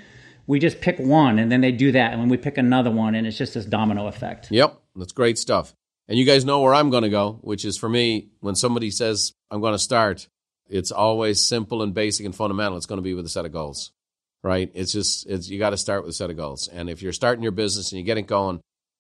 we 0.49 0.58
just 0.58 0.82
pick 0.82 0.97
one 0.97 1.38
and 1.38 1.51
then 1.51 1.62
they 1.62 1.71
do 1.71 1.91
that 1.91 2.12
and 2.12 2.19
then 2.19 2.27
we 2.27 2.36
pick 2.36 2.58
another 2.58 2.89
one 2.89 3.13
and 3.13 3.27
it's 3.27 3.38
just 3.38 3.54
this 3.54 3.65
domino 3.65 4.08
effect. 4.08 4.47
Yep, 4.49 4.82
that's 4.95 5.12
great 5.12 5.38
stuff. 5.38 5.75
And 6.08 6.17
you 6.17 6.25
guys 6.25 6.43
know 6.43 6.62
where 6.62 6.73
I'm 6.73 6.89
going 6.89 7.04
to 7.04 7.10
go, 7.10 7.38
which 7.41 7.63
is 7.63 7.77
for 7.77 7.88
me 7.88 8.30
when 8.39 8.56
somebody 8.56 8.89
says 8.89 9.34
I'm 9.51 9.62
going 9.62 9.75
to 9.75 9.80
start, 9.80 10.27
it's 10.67 10.91
always 10.91 11.39
simple 11.39 11.84
and 11.84 11.93
basic 11.93 12.25
and 12.25 12.36
fundamental. 12.36 12.77
It's 12.77 12.88
going 12.88 12.97
to 12.97 13.04
be 13.04 13.13
with 13.13 13.27
a 13.27 13.30
set 13.30 13.45
of 13.45 13.51
goals. 13.51 13.91
Right? 14.41 14.71
It's 14.73 14.91
just 14.91 15.27
it's 15.27 15.49
you 15.49 15.60
got 15.60 15.69
to 15.69 15.77
start 15.77 16.01
with 16.01 16.10
a 16.10 16.13
set 16.13 16.32
of 16.32 16.38
goals. 16.38 16.67
And 16.67 16.89
if 16.89 17.04
you're 17.04 17.13
starting 17.13 17.43
your 17.43 17.51
business 17.51 17.91
and 17.91 17.99
you 17.99 18.06
get 18.06 18.17
it 18.17 18.23
going 18.23 18.60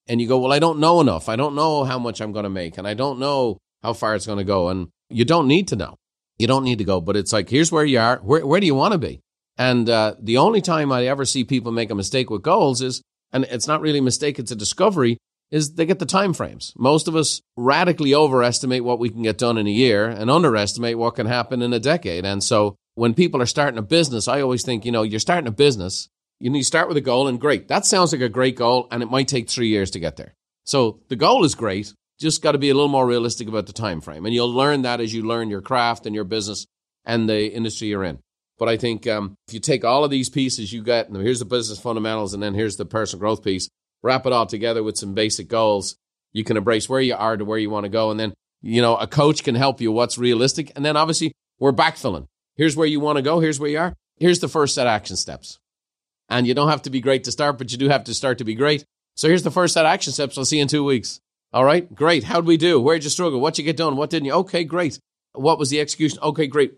and 0.09 0.19
you 0.19 0.27
go, 0.27 0.39
"Well, 0.39 0.51
I 0.51 0.59
don't 0.59 0.79
know 0.79 0.99
enough. 0.99 1.29
I 1.29 1.37
don't 1.37 1.55
know 1.55 1.85
how 1.85 1.99
much 1.99 2.19
I'm 2.19 2.33
going 2.33 2.43
to 2.43 2.49
make 2.49 2.77
and 2.77 2.87
I 2.87 2.95
don't 2.95 3.19
know 3.19 3.59
how 3.81 3.93
far 3.93 4.15
it's 4.15 4.25
going 4.25 4.39
to 4.39 4.43
go." 4.43 4.67
And 4.67 4.89
you 5.09 5.23
don't 5.23 5.47
need 5.47 5.69
to 5.69 5.75
know. 5.77 5.95
You 6.37 6.47
don't 6.47 6.63
need 6.63 6.77
to 6.77 6.85
go, 6.85 7.01
but 7.01 7.17
it's 7.17 7.33
like, 7.33 7.49
here's 7.49 7.71
where 7.71 7.85
you 7.85 7.99
are. 7.99 8.17
Where 8.17 8.45
where 8.45 8.59
do 8.59 8.65
you 8.65 8.75
want 8.75 8.93
to 8.93 8.97
be? 8.97 9.21
And 9.57 9.89
uh, 9.89 10.15
the 10.19 10.37
only 10.37 10.61
time 10.61 10.91
I 10.91 11.05
ever 11.07 11.25
see 11.25 11.43
people 11.43 11.73
make 11.73 11.89
a 11.89 11.95
mistake 11.95 12.29
with 12.29 12.41
goals 12.41 12.81
is, 12.81 13.01
and 13.33 13.43
it's 13.45 13.67
not 13.67 13.81
really 13.81 13.99
a 13.99 14.01
mistake, 14.01 14.39
it's 14.39 14.51
a 14.51 14.55
discovery, 14.55 15.17
is 15.51 15.73
they 15.73 15.85
get 15.85 15.99
the 15.99 16.05
time 16.05 16.33
frames. 16.33 16.73
Most 16.77 17.09
of 17.09 17.15
us 17.15 17.41
radically 17.57 18.15
overestimate 18.15 18.85
what 18.85 18.99
we 18.99 19.09
can 19.09 19.23
get 19.23 19.37
done 19.37 19.57
in 19.57 19.67
a 19.67 19.71
year 19.71 20.07
and 20.07 20.31
underestimate 20.31 20.97
what 20.97 21.15
can 21.15 21.25
happen 21.25 21.61
in 21.61 21.73
a 21.73 21.79
decade. 21.79 22.23
And 22.25 22.41
so 22.41 22.75
when 22.95 23.13
people 23.13 23.41
are 23.41 23.45
starting 23.45 23.77
a 23.77 23.83
business, 23.83 24.29
I 24.29 24.39
always 24.41 24.63
think, 24.63 24.85
you 24.85 24.93
know, 24.93 25.03
you're 25.03 25.19
starting 25.19 25.47
a 25.47 25.51
business, 25.51 26.07
you 26.39 26.49
need 26.49 26.61
to 26.61 26.65
start 26.65 26.87
with 26.87 26.97
a 26.97 27.01
goal 27.01 27.27
and 27.27 27.39
great. 27.39 27.67
That 27.67 27.85
sounds 27.85 28.11
like 28.11 28.21
a 28.21 28.29
great 28.29 28.55
goal 28.55 28.87
and 28.91 29.03
it 29.03 29.11
might 29.11 29.27
take 29.27 29.49
three 29.49 29.67
years 29.67 29.91
to 29.91 29.99
get 29.99 30.15
there. 30.15 30.33
So 30.63 30.99
the 31.09 31.15
goal 31.15 31.43
is 31.43 31.55
great. 31.55 31.93
Just 32.19 32.41
got 32.41 32.53
to 32.53 32.57
be 32.57 32.69
a 32.69 32.73
little 32.73 32.89
more 32.89 33.05
realistic 33.05 33.47
about 33.47 33.65
the 33.65 33.73
time 33.73 34.01
frame. 34.01 34.25
And 34.25 34.33
you'll 34.33 34.53
learn 34.53 34.81
that 34.83 35.01
as 35.01 35.13
you 35.13 35.23
learn 35.23 35.49
your 35.49 35.61
craft 35.61 36.05
and 36.05 36.15
your 36.15 36.23
business 36.23 36.65
and 37.05 37.29
the 37.29 37.51
industry 37.51 37.87
you're 37.87 38.03
in. 38.03 38.19
But 38.57 38.67
I 38.67 38.77
think 38.77 39.07
um, 39.07 39.35
if 39.47 39.53
you 39.53 39.59
take 39.61 39.85
all 39.85 40.03
of 40.03 40.11
these 40.11 40.29
pieces 40.29 40.73
you 40.73 40.83
get, 40.83 41.07
and 41.07 41.15
here's 41.17 41.39
the 41.39 41.45
business 41.45 41.79
fundamentals, 41.79 42.33
and 42.33 42.43
then 42.43 42.53
here's 42.53 42.75
the 42.75 42.85
personal 42.85 43.21
growth 43.21 43.41
piece, 43.41 43.69
wrap 44.03 44.25
it 44.25 44.33
all 44.33 44.45
together 44.45 44.83
with 44.83 44.97
some 44.97 45.13
basic 45.13 45.47
goals, 45.47 45.95
you 46.33 46.43
can 46.43 46.57
embrace 46.57 46.89
where 46.89 47.01
you 47.01 47.15
are 47.15 47.37
to 47.37 47.45
where 47.45 47.57
you 47.57 47.69
want 47.69 47.85
to 47.85 47.89
go. 47.89 48.11
And 48.11 48.19
then, 48.19 48.33
you 48.61 48.81
know, 48.81 48.97
a 48.97 49.07
coach 49.07 49.43
can 49.43 49.55
help 49.55 49.79
you 49.79 49.91
what's 49.93 50.17
realistic. 50.17 50.73
And 50.75 50.83
then 50.83 50.97
obviously, 50.97 51.31
we're 51.57 51.71
backfilling. 51.71 52.27
Here's 52.55 52.75
where 52.75 52.87
you 52.87 52.99
want 52.99 53.15
to 53.15 53.21
go. 53.21 53.39
Here's 53.39 53.59
where 53.59 53.69
you 53.69 53.79
are. 53.79 53.93
Here's 54.17 54.39
the 54.39 54.49
first 54.49 54.75
set 54.75 54.87
action 54.87 55.15
steps. 55.15 55.57
And 56.29 56.45
you 56.45 56.53
don't 56.53 56.69
have 56.69 56.83
to 56.83 56.89
be 56.89 57.01
great 57.01 57.23
to 57.25 57.31
start, 57.31 57.57
but 57.57 57.71
you 57.71 57.77
do 57.77 57.89
have 57.89 58.03
to 58.05 58.13
start 58.13 58.37
to 58.37 58.43
be 58.43 58.55
great. 58.55 58.85
So 59.15 59.27
here's 59.27 59.43
the 59.43 59.51
first 59.51 59.73
set 59.73 59.85
of 59.85 59.89
action 59.89 60.13
steps. 60.13 60.37
I'll 60.37 60.45
see 60.45 60.57
you 60.57 60.61
in 60.61 60.67
two 60.67 60.83
weeks. 60.83 61.19
All 61.51 61.65
right, 61.65 61.93
great. 61.93 62.23
How'd 62.23 62.45
we 62.45 62.57
do? 62.57 62.79
Where'd 62.79 63.03
you 63.03 63.09
struggle? 63.09 63.39
What'd 63.39 63.57
you 63.57 63.63
get 63.63 63.77
done? 63.77 63.95
What 63.95 64.11
didn't 64.11 64.25
you? 64.25 64.33
Okay, 64.33 64.63
great. 64.63 64.99
What 65.33 65.57
was 65.57 65.69
the 65.71 65.79
execution? 65.79 66.19
Okay, 66.21 66.47
great. 66.47 66.75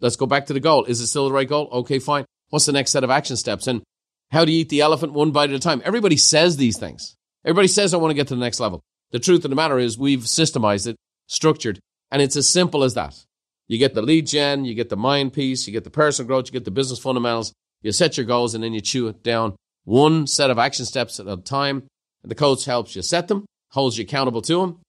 Let's 0.00 0.16
go 0.16 0.26
back 0.26 0.46
to 0.46 0.52
the 0.52 0.60
goal. 0.60 0.84
Is 0.84 1.00
it 1.00 1.06
still 1.06 1.26
the 1.26 1.34
right 1.34 1.48
goal? 1.48 1.68
Okay, 1.72 1.98
fine. 1.98 2.26
What's 2.50 2.66
the 2.66 2.72
next 2.72 2.90
set 2.90 3.04
of 3.04 3.10
action 3.10 3.36
steps? 3.36 3.66
And 3.66 3.82
how 4.30 4.44
do 4.44 4.52
you 4.52 4.60
eat 4.60 4.68
the 4.68 4.82
elephant 4.82 5.12
one 5.12 5.30
bite 5.30 5.50
at 5.50 5.56
a 5.56 5.60
time? 5.60 5.82
Everybody 5.84 6.16
says 6.16 6.56
these 6.56 6.78
things. 6.78 7.14
Everybody 7.44 7.68
says, 7.68 7.94
I 7.94 7.96
want 7.96 8.10
to 8.10 8.14
get 8.14 8.28
to 8.28 8.34
the 8.34 8.40
next 8.40 8.60
level. 8.60 8.82
The 9.12 9.18
truth 9.18 9.44
of 9.44 9.50
the 9.50 9.56
matter 9.56 9.78
is 9.78 9.98
we've 9.98 10.20
systemized 10.20 10.86
it, 10.86 10.96
structured, 11.26 11.80
and 12.10 12.20
it's 12.20 12.36
as 12.36 12.48
simple 12.48 12.84
as 12.84 12.94
that. 12.94 13.24
You 13.66 13.78
get 13.78 13.94
the 13.94 14.02
lead 14.02 14.26
gen, 14.26 14.64
you 14.64 14.74
get 14.74 14.88
the 14.88 14.96
mind 14.96 15.32
piece, 15.32 15.66
you 15.66 15.72
get 15.72 15.84
the 15.84 15.90
personal 15.90 16.26
growth, 16.26 16.46
you 16.46 16.52
get 16.52 16.64
the 16.64 16.70
business 16.70 16.98
fundamentals, 16.98 17.52
you 17.82 17.92
set 17.92 18.16
your 18.16 18.26
goals, 18.26 18.54
and 18.54 18.62
then 18.62 18.72
you 18.72 18.80
chew 18.80 19.08
it 19.08 19.22
down 19.22 19.54
one 19.84 20.26
set 20.26 20.50
of 20.50 20.58
action 20.58 20.84
steps 20.84 21.18
at 21.18 21.26
a 21.26 21.36
time. 21.36 21.84
And 22.22 22.30
The 22.30 22.36
coach 22.36 22.64
helps 22.64 22.94
you 22.94 23.02
set 23.02 23.28
them, 23.28 23.46
holds 23.70 23.98
you 23.98 24.04
accountable 24.04 24.42
to 24.42 24.60
them, 24.60 24.80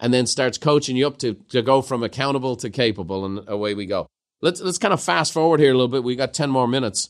and 0.00 0.12
then 0.12 0.26
starts 0.26 0.58
coaching 0.58 0.96
you 0.96 1.06
up 1.06 1.18
to, 1.18 1.34
to 1.50 1.62
go 1.62 1.80
from 1.80 2.02
accountable 2.02 2.56
to 2.56 2.70
capable, 2.70 3.24
and 3.24 3.48
away 3.48 3.74
we 3.74 3.86
go. 3.86 4.06
Let's 4.40 4.60
let's 4.60 4.78
kind 4.78 4.92
of 4.92 5.00
fast 5.00 5.32
forward 5.32 5.60
here 5.60 5.70
a 5.70 5.74
little 5.74 5.88
bit. 5.88 6.02
We 6.02 6.16
got 6.16 6.34
10 6.34 6.50
more 6.50 6.66
minutes. 6.66 7.08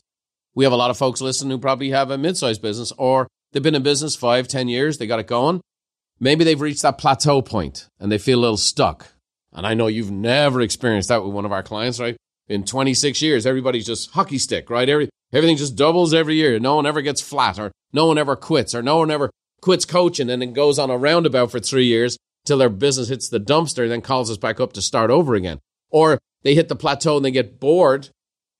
We 0.55 0.63
have 0.65 0.73
a 0.73 0.77
lot 0.77 0.91
of 0.91 0.97
folks 0.97 1.19
listening 1.19 1.49
who 1.49 1.57
probably 1.57 1.89
have 1.89 2.11
a 2.11 2.17
mid-sized 2.17 2.61
business 2.61 2.91
or 2.97 3.27
they've 3.51 3.63
been 3.63 3.73
in 3.73 3.81
business 3.81 4.15
five, 4.15 4.47
ten 4.47 4.67
years, 4.67 4.99
they 4.99 5.07
got 5.07 5.19
it 5.19 5.25
going. 5.25 5.61
Maybe 6.19 6.43
they've 6.43 6.61
reached 6.61 6.83
that 6.83 6.99
plateau 6.99 7.41
point 7.41 7.87
and 7.99 8.11
they 8.11 8.19
feel 8.19 8.39
a 8.39 8.41
little 8.41 8.57
stuck. 8.57 9.07
And 9.51 9.65
I 9.65 9.73
know 9.73 9.87
you've 9.87 10.11
never 10.11 10.61
experienced 10.61 11.09
that 11.09 11.23
with 11.23 11.33
one 11.33 11.45
of 11.45 11.51
our 11.51 11.63
clients, 11.63 11.99
right? 11.99 12.15
In 12.47 12.65
26 12.65 13.21
years, 13.21 13.45
everybody's 13.45 13.85
just 13.85 14.11
hockey 14.11 14.37
stick, 14.37 14.69
right? 14.69 14.89
Every, 14.89 15.09
everything 15.31 15.57
just 15.57 15.75
doubles 15.75 16.13
every 16.13 16.35
year. 16.35 16.59
No 16.59 16.75
one 16.75 16.85
ever 16.85 17.01
gets 17.01 17.21
flat 17.21 17.57
or 17.57 17.71
no 17.93 18.07
one 18.07 18.17
ever 18.17 18.35
quits 18.35 18.75
or 18.75 18.81
no 18.81 18.97
one 18.97 19.11
ever 19.11 19.29
quits 19.61 19.85
coaching 19.85 20.29
and 20.29 20.41
then 20.41 20.53
goes 20.53 20.77
on 20.77 20.89
a 20.89 20.97
roundabout 20.97 21.51
for 21.51 21.59
three 21.59 21.85
years 21.85 22.17
till 22.45 22.57
their 22.57 22.69
business 22.69 23.07
hits 23.07 23.29
the 23.29 23.39
dumpster, 23.39 23.87
then 23.87 24.01
calls 24.01 24.29
us 24.29 24.37
back 24.37 24.59
up 24.59 24.73
to 24.73 24.81
start 24.81 25.09
over 25.09 25.35
again. 25.35 25.59
Or 25.89 26.19
they 26.43 26.55
hit 26.55 26.67
the 26.67 26.75
plateau 26.75 27.15
and 27.17 27.25
they 27.25 27.31
get 27.31 27.59
bored 27.59 28.09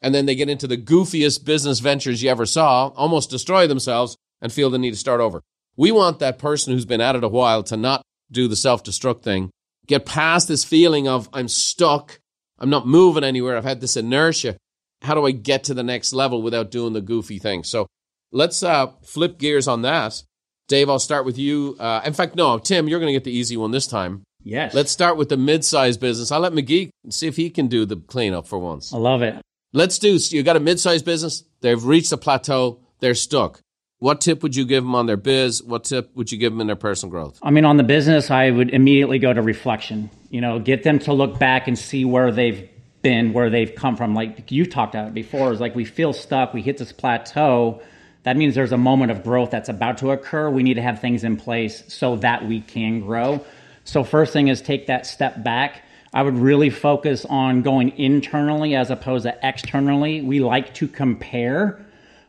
and 0.01 0.15
then 0.15 0.25
they 0.25 0.35
get 0.35 0.49
into 0.49 0.67
the 0.67 0.77
goofiest 0.77 1.45
business 1.45 1.79
ventures 1.79 2.23
you 2.23 2.29
ever 2.29 2.45
saw, 2.45 2.89
almost 2.89 3.29
destroy 3.29 3.67
themselves 3.67 4.15
and 4.41 4.51
feel 4.51 4.69
the 4.69 4.77
need 4.77 4.91
to 4.91 4.97
start 4.97 5.21
over. 5.21 5.41
We 5.75 5.91
want 5.91 6.19
that 6.19 6.37
person 6.37 6.73
who's 6.73 6.85
been 6.85 7.01
at 7.01 7.15
it 7.15 7.23
a 7.23 7.29
while 7.29 7.63
to 7.63 7.77
not 7.77 8.03
do 8.31 8.47
the 8.47 8.55
self 8.55 8.83
destruct 8.83 9.23
thing, 9.23 9.49
get 9.87 10.05
past 10.05 10.47
this 10.47 10.63
feeling 10.63 11.07
of 11.07 11.29
I'm 11.33 11.47
stuck, 11.47 12.19
I'm 12.59 12.69
not 12.69 12.87
moving 12.87 13.23
anywhere, 13.23 13.57
I've 13.57 13.63
had 13.63 13.81
this 13.81 13.97
inertia. 13.97 14.57
How 15.01 15.15
do 15.15 15.25
I 15.25 15.31
get 15.31 15.65
to 15.65 15.73
the 15.73 15.83
next 15.83 16.13
level 16.13 16.41
without 16.41 16.71
doing 16.71 16.93
the 16.93 17.01
goofy 17.01 17.39
thing? 17.39 17.63
So 17.63 17.87
let's 18.31 18.63
uh, 18.63 18.87
flip 19.03 19.37
gears 19.37 19.67
on 19.67 19.81
that. 19.81 20.23
Dave, 20.69 20.89
I'll 20.89 20.99
start 20.99 21.25
with 21.25 21.37
you. 21.37 21.75
Uh, 21.79 22.01
in 22.05 22.13
fact, 22.13 22.35
no, 22.35 22.57
Tim, 22.57 22.87
you're 22.87 22.99
going 22.99 23.09
to 23.09 23.13
get 23.13 23.25
the 23.25 23.37
easy 23.37 23.57
one 23.57 23.71
this 23.71 23.85
time. 23.85 24.23
Yes. 24.43 24.73
Let's 24.73 24.91
start 24.91 25.17
with 25.17 25.29
the 25.29 25.37
mid-sized 25.37 25.99
business. 25.99 26.31
I'll 26.31 26.39
let 26.39 26.53
McGhee 26.53 26.89
see 27.09 27.27
if 27.27 27.35
he 27.35 27.49
can 27.49 27.67
do 27.67 27.85
the 27.85 27.97
cleanup 27.97 28.47
for 28.47 28.59
once. 28.59 28.93
I 28.93 28.97
love 28.97 29.21
it. 29.21 29.41
Let's 29.73 29.99
do. 29.99 30.17
You 30.29 30.43
got 30.43 30.55
a 30.55 30.61
mid-sized 30.61 31.05
business. 31.05 31.43
They've 31.61 31.83
reached 31.83 32.11
a 32.11 32.17
plateau. 32.17 32.79
They're 32.99 33.15
stuck. 33.15 33.59
What 34.03 34.19
tip 34.19 34.43
would 34.43 34.53
you 34.53 34.65
give 34.65 34.83
them 34.83 34.95
on 34.95 35.05
their 35.05 35.15
biz? 35.15 35.63
What 35.63 35.85
tip 35.85 36.13
would 36.13 36.29
you 36.29 36.37
give 36.37 36.51
them 36.51 36.59
in 36.59 36.67
their 36.67 36.75
personal 36.75 37.09
growth? 37.09 37.39
I 37.41 37.51
mean, 37.51 37.63
on 37.63 37.77
the 37.77 37.83
business, 37.83 38.29
I 38.29 38.51
would 38.51 38.69
immediately 38.71 39.17
go 39.17 39.31
to 39.31 39.41
reflection. 39.41 40.09
You 40.29 40.41
know, 40.41 40.59
get 40.59 40.83
them 40.83 40.99
to 40.99 41.13
look 41.13 41.39
back 41.39 41.69
and 41.69 41.79
see 41.79 42.03
where 42.03 42.29
they've 42.29 42.67
been, 43.01 43.31
where 43.31 43.49
they've 43.49 43.73
come 43.73 43.95
from. 43.95 44.13
Like 44.13 44.51
you 44.51 44.65
talked 44.65 44.93
about 44.93 45.07
it 45.07 45.13
before, 45.13 45.53
is 45.53 45.61
like 45.61 45.73
we 45.73 45.85
feel 45.85 46.11
stuck, 46.11 46.53
we 46.53 46.61
hit 46.61 46.79
this 46.79 46.91
plateau. 46.91 47.81
That 48.23 48.35
means 48.35 48.55
there's 48.55 48.73
a 48.73 48.77
moment 48.77 49.11
of 49.13 49.23
growth 49.23 49.51
that's 49.51 49.69
about 49.69 49.99
to 49.99 50.11
occur. 50.11 50.49
We 50.49 50.63
need 50.63 50.73
to 50.73 50.81
have 50.81 50.99
things 50.99 51.23
in 51.23 51.37
place 51.37 51.85
so 51.87 52.17
that 52.17 52.45
we 52.45 52.59
can 52.59 52.99
grow. 52.99 53.45
So, 53.85 54.03
first 54.03 54.33
thing 54.33 54.49
is 54.49 54.61
take 54.61 54.87
that 54.87 55.05
step 55.05 55.45
back. 55.45 55.81
I 56.13 56.23
would 56.23 56.37
really 56.37 56.71
focus 56.71 57.23
on 57.23 57.61
going 57.61 57.97
internally 57.97 58.75
as 58.75 58.91
opposed 58.91 59.23
to 59.23 59.37
externally. 59.41 60.21
We 60.21 60.41
like 60.41 60.73
to 60.73 60.89
compare, 60.89 61.85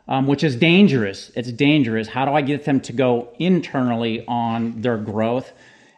um, 0.07 0.27
which 0.27 0.43
is 0.43 0.55
dangerous. 0.55 1.31
It's 1.35 1.51
dangerous. 1.51 2.07
How 2.07 2.25
do 2.25 2.31
I 2.31 2.41
get 2.41 2.65
them 2.65 2.79
to 2.81 2.93
go 2.93 3.33
internally 3.39 4.25
on 4.27 4.81
their 4.81 4.97
growth? 4.97 5.51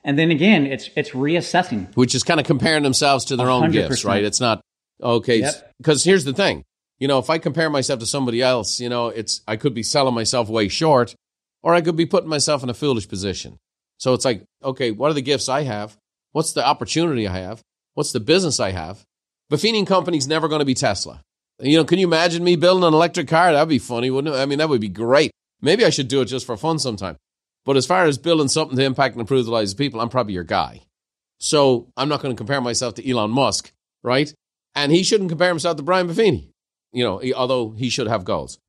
And 0.03 0.17
then 0.17 0.31
again, 0.31 0.65
it's 0.65 0.89
it's 0.95 1.11
reassessing, 1.11 1.95
which 1.95 2.15
is 2.15 2.23
kind 2.23 2.39
of 2.39 2.45
comparing 2.45 2.83
themselves 2.83 3.25
to 3.25 3.35
their 3.35 3.47
100%. 3.47 3.63
own 3.63 3.71
gifts, 3.71 4.05
right? 4.05 4.23
It's 4.23 4.39
not 4.39 4.61
okay. 5.01 5.49
Because 5.77 6.05
yep. 6.05 6.11
here's 6.11 6.23
the 6.23 6.33
thing, 6.33 6.63
you 6.99 7.07
know, 7.07 7.19
if 7.19 7.29
I 7.29 7.37
compare 7.37 7.69
myself 7.69 7.99
to 7.99 8.05
somebody 8.05 8.41
else, 8.41 8.79
you 8.79 8.89
know, 8.89 9.07
it's 9.07 9.41
I 9.47 9.57
could 9.57 9.73
be 9.73 9.83
selling 9.83 10.15
myself 10.15 10.49
way 10.49 10.67
short, 10.67 11.15
or 11.61 11.75
I 11.75 11.81
could 11.81 11.95
be 11.95 12.05
putting 12.05 12.29
myself 12.29 12.63
in 12.63 12.69
a 12.69 12.73
foolish 12.73 13.07
position. 13.07 13.57
So 13.97 14.13
it's 14.13 14.25
like, 14.25 14.43
okay, 14.63 14.91
what 14.91 15.11
are 15.11 15.15
the 15.15 15.21
gifts 15.21 15.49
I 15.49 15.63
have? 15.63 15.97
What's 16.31 16.53
the 16.53 16.65
opportunity 16.65 17.27
I 17.27 17.39
have? 17.39 17.61
What's 17.95 18.11
the 18.11 18.19
business 18.19 18.59
I 18.59 18.71
have? 18.71 19.03
Buffini 19.51 19.85
Company's 19.85 20.27
never 20.27 20.47
going 20.47 20.59
to 20.59 20.65
be 20.65 20.73
Tesla. 20.73 21.21
You 21.59 21.77
know, 21.77 21.85
can 21.85 21.97
you 21.97 22.07
imagine 22.07 22.43
me 22.43 22.55
building 22.55 22.83
an 22.83 22.93
electric 22.93 23.27
car? 23.27 23.51
That'd 23.51 23.67
be 23.69 23.79
funny, 23.79 24.11
wouldn't 24.11 24.35
it? 24.35 24.37
I 24.37 24.45
mean, 24.45 24.59
that 24.59 24.69
would 24.69 24.81
be 24.81 24.89
great. 24.89 25.31
Maybe 25.59 25.83
I 25.85 25.89
should 25.89 26.07
do 26.07 26.21
it 26.21 26.25
just 26.25 26.45
for 26.45 26.55
fun 26.55 26.77
sometime. 26.77 27.17
But 27.65 27.77
as 27.77 27.87
far 27.87 28.05
as 28.05 28.17
building 28.17 28.47
something 28.47 28.77
to 28.77 28.83
impact 28.83 29.15
and 29.15 29.21
improve 29.21 29.45
the 29.45 29.51
lives 29.51 29.71
of 29.71 29.77
people, 29.77 29.99
I'm 29.99 30.09
probably 30.09 30.33
your 30.33 30.43
guy. 30.43 30.83
So 31.39 31.89
I'm 31.97 32.09
not 32.09 32.21
going 32.21 32.33
to 32.33 32.37
compare 32.37 32.61
myself 32.61 32.93
to 32.95 33.09
Elon 33.09 33.31
Musk, 33.31 33.71
right? 34.03 34.31
And 34.75 34.91
he 34.91 35.03
shouldn't 35.03 35.29
compare 35.29 35.49
himself 35.49 35.77
to 35.77 35.83
Brian 35.83 36.07
Buffini, 36.07 36.49
you 36.93 37.03
know, 37.03 37.21
although 37.35 37.71
he 37.71 37.89
should 37.89 38.07
have 38.07 38.23
goals. 38.23 38.59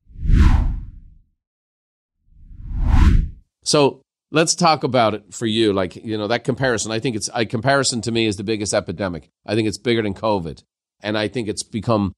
So 3.63 4.01
let's 4.31 4.55
talk 4.55 4.83
about 4.83 5.13
it 5.13 5.31
for 5.31 5.45
you. 5.45 5.73
Like, 5.73 5.95
you 5.95 6.17
know, 6.17 6.27
that 6.27 6.43
comparison, 6.43 6.91
I 6.91 6.99
think 6.99 7.15
it's 7.15 7.29
a 7.35 7.45
comparison 7.45 8.01
to 8.01 8.11
me 8.11 8.25
is 8.25 8.37
the 8.37 8.43
biggest 8.43 8.73
epidemic. 8.73 9.29
I 9.45 9.53
think 9.53 9.67
it's 9.67 9.77
bigger 9.77 10.01
than 10.01 10.15
COVID. 10.15 10.63
And 11.01 11.17
I 11.17 11.27
think 11.27 11.47
it's 11.47 11.63
become 11.63 12.13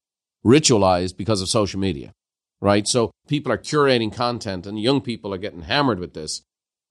ritualized 0.45 1.17
because 1.17 1.41
of 1.41 1.49
social 1.49 1.79
media, 1.79 2.13
right? 2.59 2.87
So 2.87 3.11
people 3.27 3.51
are 3.51 3.57
curating 3.57 4.13
content 4.13 4.65
and 4.65 4.79
young 4.79 5.01
people 5.01 5.33
are 5.33 5.37
getting 5.37 5.63
hammered 5.63 5.99
with 5.99 6.13
this, 6.13 6.41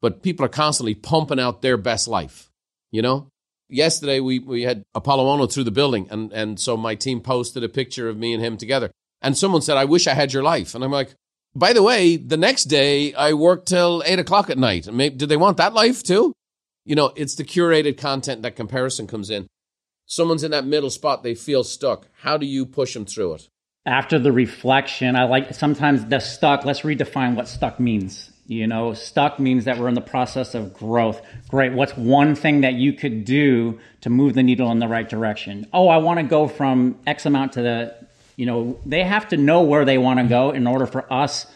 but 0.00 0.22
people 0.22 0.44
are 0.44 0.50
constantly 0.50 0.94
pumping 0.94 1.40
out 1.40 1.62
their 1.62 1.76
best 1.76 2.08
life, 2.08 2.50
you 2.90 3.02
know? 3.02 3.28
Yesterday 3.68 4.18
we, 4.20 4.38
we 4.38 4.62
had 4.62 4.82
Apolo 4.96 5.24
Ohno 5.24 5.52
through 5.52 5.64
the 5.64 5.70
building 5.70 6.08
and, 6.10 6.32
and 6.32 6.58
so 6.58 6.76
my 6.76 6.94
team 6.94 7.20
posted 7.20 7.62
a 7.62 7.68
picture 7.68 8.08
of 8.08 8.16
me 8.16 8.32
and 8.32 8.42
him 8.42 8.56
together. 8.56 8.90
And 9.22 9.36
someone 9.36 9.62
said, 9.62 9.76
I 9.76 9.84
wish 9.84 10.06
I 10.06 10.14
had 10.14 10.32
your 10.32 10.42
life. 10.42 10.74
And 10.74 10.82
I'm 10.82 10.90
like, 10.90 11.14
by 11.54 11.72
the 11.72 11.82
way, 11.82 12.16
the 12.16 12.36
next 12.36 12.64
day 12.64 13.12
I 13.14 13.32
worked 13.32 13.68
till 13.68 14.02
eight 14.06 14.18
o'clock 14.18 14.50
at 14.50 14.58
night. 14.58 14.84
Did 14.84 15.28
they 15.28 15.36
want 15.36 15.56
that 15.58 15.74
life 15.74 16.02
too? 16.02 16.32
You 16.84 16.94
know, 16.94 17.12
it's 17.16 17.34
the 17.34 17.44
curated 17.44 17.98
content 17.98 18.42
that 18.42 18.56
comparison 18.56 19.06
comes 19.06 19.30
in. 19.30 19.46
Someone's 20.10 20.42
in 20.42 20.50
that 20.50 20.66
middle 20.66 20.90
spot, 20.90 21.22
they 21.22 21.36
feel 21.36 21.62
stuck. 21.62 22.08
How 22.22 22.36
do 22.36 22.44
you 22.44 22.66
push 22.66 22.94
them 22.94 23.06
through 23.06 23.34
it? 23.34 23.48
After 23.86 24.18
the 24.18 24.32
reflection, 24.32 25.14
I 25.14 25.24
like 25.24 25.54
sometimes 25.54 26.04
the 26.04 26.18
stuck. 26.18 26.64
Let's 26.64 26.80
redefine 26.80 27.36
what 27.36 27.46
stuck 27.46 27.78
means. 27.78 28.32
You 28.48 28.66
know, 28.66 28.92
stuck 28.92 29.38
means 29.38 29.66
that 29.66 29.78
we're 29.78 29.86
in 29.86 29.94
the 29.94 30.00
process 30.00 30.56
of 30.56 30.74
growth. 30.74 31.22
Great. 31.48 31.74
What's 31.74 31.96
one 31.96 32.34
thing 32.34 32.62
that 32.62 32.74
you 32.74 32.92
could 32.92 33.24
do 33.24 33.78
to 34.00 34.10
move 34.10 34.34
the 34.34 34.42
needle 34.42 34.72
in 34.72 34.80
the 34.80 34.88
right 34.88 35.08
direction? 35.08 35.68
Oh, 35.72 35.88
I 35.88 35.98
want 35.98 36.18
to 36.18 36.24
go 36.24 36.48
from 36.48 36.98
X 37.06 37.24
amount 37.24 37.52
to 37.52 37.62
the 37.62 37.94
you 38.34 38.46
know, 38.46 38.80
they 38.86 39.04
have 39.04 39.28
to 39.28 39.36
know 39.36 39.62
where 39.62 39.84
they 39.84 39.98
want 39.98 40.18
to 40.18 40.26
go 40.26 40.50
in 40.50 40.66
order 40.66 40.86
for 40.86 41.12
us 41.12 41.46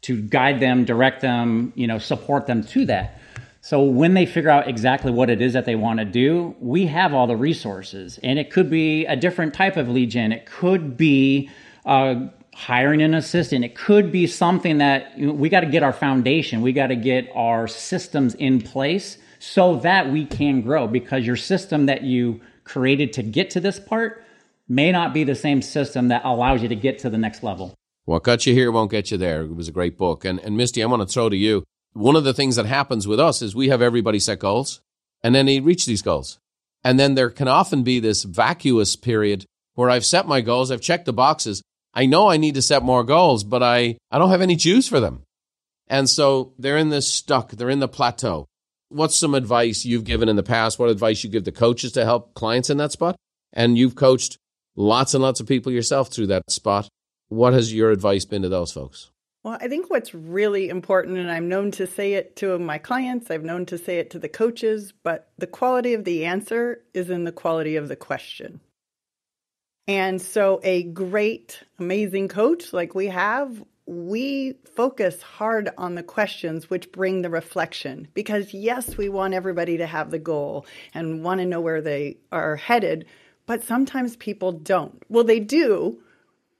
to 0.00 0.20
guide 0.20 0.58
them, 0.58 0.86
direct 0.86 1.20
them, 1.20 1.72
you 1.76 1.86
know, 1.86 1.98
support 1.98 2.46
them 2.46 2.64
to 2.64 2.86
that. 2.86 3.19
So 3.62 3.82
when 3.82 4.14
they 4.14 4.24
figure 4.24 4.50
out 4.50 4.68
exactly 4.68 5.12
what 5.12 5.28
it 5.28 5.42
is 5.42 5.52
that 5.52 5.66
they 5.66 5.76
want 5.76 5.98
to 5.98 6.04
do, 6.04 6.54
we 6.60 6.86
have 6.86 7.12
all 7.12 7.26
the 7.26 7.36
resources. 7.36 8.18
And 8.22 8.38
it 8.38 8.50
could 8.50 8.70
be 8.70 9.04
a 9.06 9.16
different 9.16 9.52
type 9.52 9.76
of 9.76 9.88
lead 9.88 10.10
gen. 10.10 10.32
It 10.32 10.46
could 10.46 10.96
be 10.96 11.50
uh, 11.84 12.26
hiring 12.54 13.02
an 13.02 13.14
assistant. 13.14 13.64
It 13.64 13.74
could 13.74 14.10
be 14.10 14.26
something 14.26 14.78
that 14.78 15.18
you 15.18 15.26
know, 15.26 15.32
we 15.32 15.48
got 15.48 15.60
to 15.60 15.66
get 15.66 15.82
our 15.82 15.92
foundation. 15.92 16.62
We 16.62 16.72
got 16.72 16.86
to 16.86 16.96
get 16.96 17.30
our 17.34 17.68
systems 17.68 18.34
in 18.34 18.62
place 18.62 19.18
so 19.38 19.76
that 19.76 20.10
we 20.10 20.24
can 20.24 20.62
grow 20.62 20.86
because 20.86 21.26
your 21.26 21.36
system 21.36 21.86
that 21.86 22.02
you 22.02 22.40
created 22.64 23.12
to 23.14 23.22
get 23.22 23.50
to 23.50 23.60
this 23.60 23.78
part 23.78 24.24
may 24.68 24.92
not 24.92 25.12
be 25.12 25.24
the 25.24 25.34
same 25.34 25.60
system 25.60 26.08
that 26.08 26.22
allows 26.24 26.62
you 26.62 26.68
to 26.68 26.76
get 26.76 26.98
to 27.00 27.10
the 27.10 27.18
next 27.18 27.42
level. 27.42 27.74
What 28.04 28.22
got 28.22 28.46
you 28.46 28.54
here 28.54 28.72
won't 28.72 28.90
get 28.90 29.10
you 29.10 29.18
there. 29.18 29.42
It 29.42 29.54
was 29.54 29.68
a 29.68 29.72
great 29.72 29.98
book. 29.98 30.24
And, 30.24 30.38
and 30.40 30.56
Misty, 30.56 30.82
I 30.82 30.86
want 30.86 31.02
to 31.02 31.12
throw 31.12 31.28
to 31.28 31.36
you. 31.36 31.64
One 31.92 32.16
of 32.16 32.24
the 32.24 32.34
things 32.34 32.56
that 32.56 32.66
happens 32.66 33.06
with 33.06 33.18
us 33.18 33.42
is 33.42 33.54
we 33.54 33.68
have 33.68 33.82
everybody 33.82 34.18
set 34.18 34.38
goals 34.38 34.80
and 35.22 35.34
then 35.34 35.46
they 35.46 35.60
reach 35.60 35.86
these 35.86 36.02
goals. 36.02 36.38
And 36.84 36.98
then 36.98 37.14
there 37.14 37.30
can 37.30 37.48
often 37.48 37.82
be 37.82 38.00
this 38.00 38.22
vacuous 38.22 38.96
period 38.96 39.44
where 39.74 39.90
I've 39.90 40.04
set 40.04 40.26
my 40.26 40.40
goals, 40.40 40.70
I've 40.70 40.80
checked 40.80 41.06
the 41.06 41.12
boxes. 41.12 41.62
I 41.92 42.06
know 42.06 42.30
I 42.30 42.36
need 42.36 42.54
to 42.54 42.62
set 42.62 42.82
more 42.82 43.04
goals, 43.04 43.44
but 43.44 43.62
I, 43.62 43.96
I 44.10 44.18
don't 44.18 44.30
have 44.30 44.40
any 44.40 44.56
juice 44.56 44.88
for 44.88 45.00
them. 45.00 45.24
And 45.88 46.08
so 46.08 46.52
they're 46.58 46.76
in 46.76 46.90
this 46.90 47.08
stuck, 47.08 47.50
they're 47.50 47.68
in 47.68 47.80
the 47.80 47.88
plateau. 47.88 48.46
What's 48.88 49.16
some 49.16 49.34
advice 49.34 49.84
you've 49.84 50.04
given 50.04 50.28
in 50.28 50.36
the 50.36 50.42
past? 50.42 50.78
What 50.78 50.90
advice 50.90 51.22
you 51.22 51.30
give 51.30 51.44
to 51.44 51.52
coaches 51.52 51.92
to 51.92 52.04
help 52.04 52.34
clients 52.34 52.70
in 52.70 52.76
that 52.78 52.92
spot? 52.92 53.16
And 53.52 53.76
you've 53.76 53.96
coached 53.96 54.38
lots 54.76 55.14
and 55.14 55.22
lots 55.22 55.40
of 55.40 55.48
people 55.48 55.72
yourself 55.72 56.08
through 56.08 56.28
that 56.28 56.50
spot. 56.50 56.88
What 57.28 57.52
has 57.52 57.72
your 57.72 57.90
advice 57.90 58.24
been 58.24 58.42
to 58.42 58.48
those 58.48 58.72
folks? 58.72 59.10
Well, 59.42 59.56
I 59.58 59.68
think 59.68 59.88
what's 59.88 60.14
really 60.14 60.68
important, 60.68 61.16
and 61.16 61.30
I'm 61.30 61.48
known 61.48 61.70
to 61.72 61.86
say 61.86 62.12
it 62.14 62.36
to 62.36 62.58
my 62.58 62.76
clients, 62.76 63.30
I've 63.30 63.42
known 63.42 63.64
to 63.66 63.78
say 63.78 63.98
it 63.98 64.10
to 64.10 64.18
the 64.18 64.28
coaches, 64.28 64.92
but 65.02 65.30
the 65.38 65.46
quality 65.46 65.94
of 65.94 66.04
the 66.04 66.26
answer 66.26 66.82
is 66.92 67.08
in 67.08 67.24
the 67.24 67.32
quality 67.32 67.76
of 67.76 67.88
the 67.88 67.96
question. 67.96 68.60
And 69.88 70.20
so, 70.20 70.60
a 70.62 70.82
great, 70.82 71.62
amazing 71.78 72.28
coach 72.28 72.74
like 72.74 72.94
we 72.94 73.06
have, 73.06 73.64
we 73.86 74.56
focus 74.76 75.22
hard 75.22 75.70
on 75.78 75.94
the 75.94 76.02
questions 76.02 76.68
which 76.68 76.92
bring 76.92 77.22
the 77.22 77.30
reflection. 77.30 78.08
Because, 78.12 78.52
yes, 78.52 78.96
we 78.98 79.08
want 79.08 79.32
everybody 79.32 79.78
to 79.78 79.86
have 79.86 80.10
the 80.10 80.18
goal 80.18 80.66
and 80.92 81.24
want 81.24 81.40
to 81.40 81.46
know 81.46 81.62
where 81.62 81.80
they 81.80 82.18
are 82.30 82.56
headed, 82.56 83.06
but 83.46 83.64
sometimes 83.64 84.16
people 84.16 84.52
don't. 84.52 85.02
Well, 85.08 85.24
they 85.24 85.40
do 85.40 85.98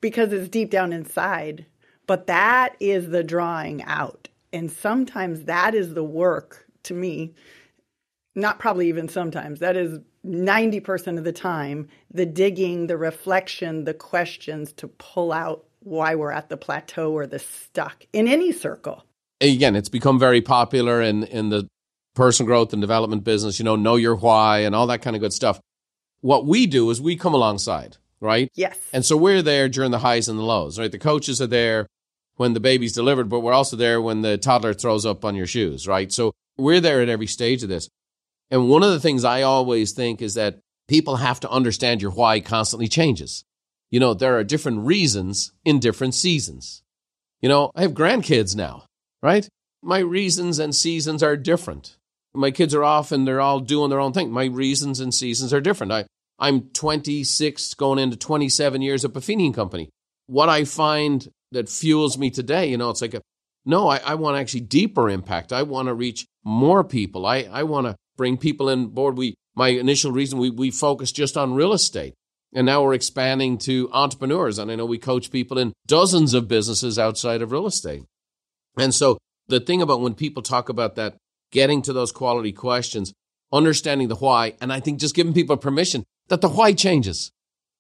because 0.01 0.33
it's 0.33 0.49
deep 0.49 0.71
down 0.71 0.95
inside, 0.95 1.67
but 2.11 2.27
that 2.27 2.75
is 2.81 3.11
the 3.11 3.23
drawing 3.23 3.85
out. 3.85 4.27
And 4.53 4.69
sometimes 4.69 5.45
that 5.45 5.77
is 5.77 5.95
the 5.95 6.03
work 6.03 6.67
to 6.83 6.93
me. 6.93 7.35
Not 8.35 8.59
probably 8.59 8.89
even 8.89 9.09
sometimes. 9.09 9.61
That 9.61 9.77
is 9.77 10.01
90% 10.27 11.19
of 11.19 11.23
the 11.23 11.31
time 11.31 11.87
the 12.13 12.27
digging, 12.27 12.89
the 12.89 12.97
reflection, 12.97 13.85
the 13.85 13.95
questions 13.95 14.73
to 14.73 14.89
pull 14.89 15.33
out 15.33 15.65
why 15.85 16.17
we're 16.17 16.33
at 16.33 16.49
the 16.49 16.57
plateau 16.57 17.13
or 17.13 17.29
the 17.29 17.39
stuck 17.39 18.05
in 18.13 18.27
any 18.27 18.51
circle. 18.51 19.05
Again, 19.41 19.77
it's 19.77 19.89
become 19.89 20.19
very 20.19 20.41
popular 20.41 21.01
in, 21.01 21.23
in 21.23 21.51
the 21.51 21.69
personal 22.17 22.49
growth 22.49 22.73
and 22.73 22.83
development 22.83 23.23
business, 23.23 23.61
you 23.61 23.65
know, 23.65 23.77
know 23.77 23.95
your 23.95 24.17
why 24.17 24.59
and 24.59 24.75
all 24.75 24.89
that 24.89 25.01
kind 25.01 25.15
of 25.15 25.23
good 25.23 25.33
stuff 25.33 25.61
what 26.23 26.47
we 26.47 26.67
do 26.67 26.91
is 26.91 27.01
we 27.01 27.17
come 27.17 27.35
alongside, 27.35 27.97
right? 28.21 28.51
Yes. 28.55 28.79
And 28.93 29.05
so 29.05 29.17
we're 29.17 29.43
there 29.43 29.69
during 29.69 29.91
the 29.91 29.99
highs 29.99 30.29
and 30.29 30.39
the 30.39 30.43
lows, 30.43 30.79
right? 30.79 30.93
The 30.93 30.99
coaches 30.99 31.41
are 31.41 31.47
there 31.47 31.87
when 32.41 32.55
the 32.55 32.61
baby's 32.61 32.95
delivered, 32.95 33.29
but 33.29 33.41
we're 33.41 33.53
also 33.53 33.77
there 33.77 34.01
when 34.01 34.23
the 34.23 34.39
toddler 34.39 34.73
throws 34.73 35.05
up 35.05 35.27
on 35.27 35.35
your 35.35 35.47
shoes, 35.47 35.87
right? 35.87 36.11
So 36.11 36.33
we're 36.57 36.81
there 36.81 37.03
at 37.03 37.11
every 37.11 37.27
stage 37.27 37.63
of 37.63 37.69
this. 37.69 37.89
And 38.51 38.71
one 38.71 38.83
of 38.83 38.93
the 38.93 39.01
things 39.01 39.25
I 39.25 39.43
always 39.43 39.93
think 39.93 40.23
is 40.23 40.35
that 40.35 40.59
people 40.89 41.17
have 41.17 41.41
to 41.41 41.51
understand 41.51 42.01
your 42.01 42.13
why 42.13 42.41
constantly 42.41 42.89
changes. 42.89 43.45
You 43.91 44.01
know, 44.01 44.15
there 44.15 44.39
are 44.39 44.45
different 44.45 44.87
reasons 44.87 45.53
in 45.67 45.81
different 45.81 46.15
seasons. 46.15 46.83
You 47.43 47.51
know, 47.51 47.73
I 47.75 47.83
have 47.83 47.93
grandkids 47.93 48.57
now, 48.57 48.87
right? 49.23 49.47
My 49.83 49.99
reasons 49.99 50.59
and 50.59 50.75
seasons 50.75 51.23
are 51.23 51.37
different 51.37 51.99
my 52.35 52.51
kids 52.51 52.75
are 52.75 52.85
off 52.85 53.13
and 53.13 53.27
they're 53.27 53.41
all 53.41 53.61
doing 53.61 53.91
their 53.91 54.01
own 54.01 54.13
thing. 54.13 54.31
My 54.31 54.45
reasons 54.45 55.01
and 55.01 55.13
seasons 55.13 55.53
are 55.53 55.61
different. 55.61 55.93
I, 55.93 56.05
I'm 56.39 56.63
26, 56.71 57.75
going 57.75 57.99
into 57.99 58.17
27 58.17 58.83
years 58.83 59.05
at 59.05 59.13
Buffini 59.13 59.53
Company. 59.53 59.91
What 60.27 60.49
I 60.49 60.65
find 60.65 61.29
that 61.53 61.69
fuels 61.69 62.19
me 62.19 62.31
today, 62.31 62.67
you 62.69 62.77
know, 62.77 62.91
it's 62.91 63.03
like 63.03 63.15
a, 63.15 63.23
No, 63.65 63.89
I, 63.89 63.99
I 63.99 64.15
want 64.15 64.39
actually 64.39 64.61
deeper 64.61 65.09
impact. 65.11 65.53
I 65.53 65.63
want 65.63 65.89
to 65.89 65.95
reach 65.95 66.27
more 66.45 66.85
people. 66.85 67.27
I, 67.27 67.49
I 67.51 67.63
want 67.65 67.87
to 67.87 67.97
bring 68.17 68.37
people 68.37 68.69
in 68.69 68.89
board. 68.89 69.17
We 69.17 69.35
my 69.55 69.69
initial 69.69 70.13
reason 70.13 70.39
we 70.39 70.51
we 70.51 70.71
focused 70.71 71.17
just 71.17 71.37
on 71.37 71.55
real 71.55 71.73
estate. 71.73 72.15
And 72.53 72.67
now 72.67 72.83
we're 72.83 72.95
expanding 72.95 73.59
to 73.59 73.89
entrepreneurs. 73.93 74.59
And 74.59 74.73
I 74.73 74.77
know 74.77 74.87
we 74.87 74.99
coach 74.99 75.31
people 75.31 75.59
in 75.59 75.73
dozens 75.87 76.35
of 76.35 76.49
businesses 76.49 76.99
outside 76.99 77.43
of 77.43 77.53
real 77.53 77.67
estate. 77.67 78.03
And 78.77 78.93
so 78.93 79.19
the 79.47 79.61
thing 79.61 79.83
about 79.83 80.01
when 80.01 80.15
people 80.15 80.43
talk 80.43 80.69
about 80.69 80.97
that, 80.97 81.17
getting 81.53 81.83
to 81.83 81.93
those 81.93 82.13
quality 82.13 82.53
questions, 82.53 83.13
understanding 83.53 84.09
the 84.09 84.17
why, 84.17 84.55
and 84.61 84.73
I 84.73 84.81
think 84.81 84.99
just 84.99 85.15
giving 85.15 85.35
people 85.35 85.57
permission 85.57 86.05
that 86.29 86.41
the 86.41 86.49
why 86.49 86.73
changes. 86.73 87.31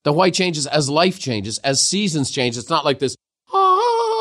The 0.04 0.12
why 0.12 0.30
changes 0.30 0.66
as 0.66 0.88
life 0.88 1.18
changes, 1.18 1.58
as 1.58 1.82
seasons 1.82 2.30
change. 2.30 2.56
It's 2.56 2.70
not 2.70 2.84
like 2.84 3.00
this, 3.00 3.16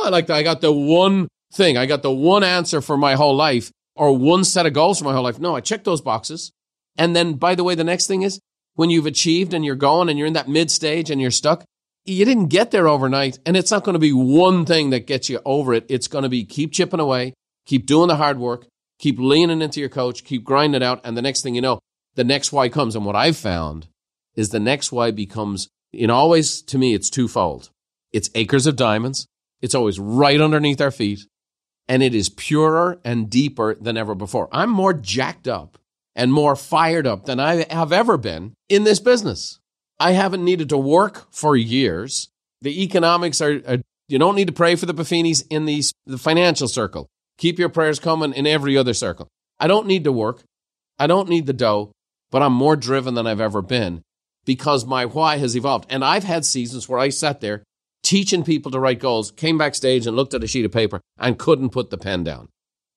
ah, 0.05 0.09
like 0.09 0.27
that. 0.27 0.35
I 0.35 0.43
got 0.43 0.61
the 0.61 0.71
one 0.71 1.27
thing, 1.53 1.77
I 1.77 1.85
got 1.85 2.01
the 2.01 2.11
one 2.11 2.43
answer 2.43 2.81
for 2.81 2.97
my 2.97 3.15
whole 3.15 3.35
life 3.35 3.71
or 3.95 4.17
one 4.17 4.43
set 4.43 4.65
of 4.65 4.73
goals 4.73 4.99
for 4.99 5.05
my 5.05 5.13
whole 5.13 5.23
life. 5.23 5.39
No, 5.39 5.55
I 5.55 5.61
check 5.61 5.83
those 5.83 6.01
boxes. 6.01 6.51
And 6.97 7.15
then, 7.15 7.33
by 7.33 7.55
the 7.55 7.63
way, 7.63 7.75
the 7.75 7.83
next 7.83 8.07
thing 8.07 8.21
is 8.21 8.39
when 8.75 8.89
you've 8.89 9.05
achieved 9.05 9.53
and 9.53 9.65
you're 9.65 9.75
going 9.75 10.09
and 10.09 10.17
you're 10.17 10.27
in 10.27 10.33
that 10.33 10.47
mid 10.47 10.71
stage 10.71 11.09
and 11.09 11.21
you're 11.21 11.31
stuck, 11.31 11.63
you 12.05 12.25
didn't 12.25 12.47
get 12.47 12.71
there 12.71 12.87
overnight. 12.87 13.39
And 13.45 13.57
it's 13.57 13.71
not 13.71 13.83
going 13.83 13.93
to 13.93 13.99
be 13.99 14.13
one 14.13 14.65
thing 14.65 14.91
that 14.91 15.07
gets 15.07 15.29
you 15.29 15.39
over 15.45 15.73
it. 15.73 15.85
It's 15.89 16.07
going 16.07 16.23
to 16.23 16.29
be 16.29 16.45
keep 16.45 16.71
chipping 16.71 16.99
away, 16.99 17.33
keep 17.65 17.85
doing 17.85 18.07
the 18.07 18.15
hard 18.15 18.39
work, 18.39 18.65
keep 18.99 19.19
leaning 19.19 19.61
into 19.61 19.79
your 19.79 19.89
coach, 19.89 20.23
keep 20.23 20.43
grinding 20.43 20.83
out. 20.83 21.01
And 21.03 21.17
the 21.17 21.21
next 21.21 21.41
thing 21.41 21.55
you 21.55 21.61
know, 21.61 21.79
the 22.15 22.23
next 22.23 22.51
why 22.51 22.69
comes. 22.69 22.95
And 22.95 23.05
what 23.05 23.15
I've 23.15 23.37
found 23.37 23.87
is 24.35 24.49
the 24.49 24.59
next 24.59 24.91
why 24.91 25.11
becomes, 25.11 25.67
in 25.91 26.09
always, 26.09 26.61
to 26.63 26.77
me, 26.77 26.93
it's 26.93 27.09
twofold. 27.09 27.69
It's 28.11 28.29
acres 28.35 28.67
of 28.67 28.75
diamonds. 28.75 29.27
It's 29.61 29.75
always 29.75 29.99
right 29.99 30.39
underneath 30.39 30.81
our 30.81 30.91
feet. 30.91 31.21
And 31.87 32.03
it 32.03 32.13
is 32.13 32.29
purer 32.29 32.99
and 33.03 33.29
deeper 33.29 33.75
than 33.75 33.97
ever 33.97 34.13
before. 34.13 34.47
I'm 34.51 34.69
more 34.69 34.93
jacked 34.93 35.47
up 35.47 35.79
and 36.15 36.31
more 36.31 36.55
fired 36.55 37.07
up 37.07 37.25
than 37.25 37.39
I 37.39 37.65
have 37.73 37.91
ever 37.91 38.17
been 38.17 38.53
in 38.67 38.83
this 38.83 38.99
business. 38.99 39.59
I 39.99 40.11
haven't 40.11 40.45
needed 40.45 40.69
to 40.69 40.77
work 40.77 41.27
for 41.31 41.55
years. 41.55 42.29
The 42.61 42.83
economics 42.83 43.41
are, 43.41 43.61
are 43.67 43.77
you 44.07 44.19
don't 44.19 44.35
need 44.35 44.47
to 44.47 44.53
pray 44.53 44.75
for 44.75 44.85
the 44.85 44.93
Buffinis 44.93 45.43
in 45.49 45.65
the, 45.65 45.83
the 46.05 46.17
financial 46.17 46.67
circle. 46.67 47.07
Keep 47.37 47.59
your 47.59 47.69
prayers 47.69 47.99
coming 47.99 48.33
in 48.33 48.45
every 48.45 48.75
other 48.77 48.93
circle. 48.93 49.27
I 49.59 49.67
don't 49.67 49.87
need 49.87 50.03
to 50.03 50.11
work. 50.11 50.43
I 50.97 51.07
don't 51.07 51.29
need 51.29 51.45
the 51.45 51.53
dough, 51.53 51.91
but 52.31 52.41
I'm 52.41 52.53
more 52.53 52.75
driven 52.75 53.13
than 53.13 53.27
I've 53.27 53.39
ever 53.39 53.61
been 53.61 54.01
because 54.45 54.85
my 54.85 55.05
why 55.05 55.37
has 55.37 55.55
evolved. 55.55 55.85
And 55.89 56.03
I've 56.03 56.23
had 56.23 56.43
seasons 56.43 56.89
where 56.89 56.99
I 56.99 57.09
sat 57.09 57.39
there 57.39 57.63
teaching 58.09 58.43
people 58.43 58.71
to 58.71 58.79
write 58.79 58.97
goals, 58.97 59.29
came 59.29 59.59
backstage 59.59 60.07
and 60.07 60.15
looked 60.15 60.33
at 60.33 60.43
a 60.43 60.47
sheet 60.47 60.65
of 60.65 60.71
paper 60.71 60.99
and 61.19 61.37
couldn't 61.37 61.69
put 61.69 61.91
the 61.91 61.97
pen 61.97 62.23
down, 62.23 62.49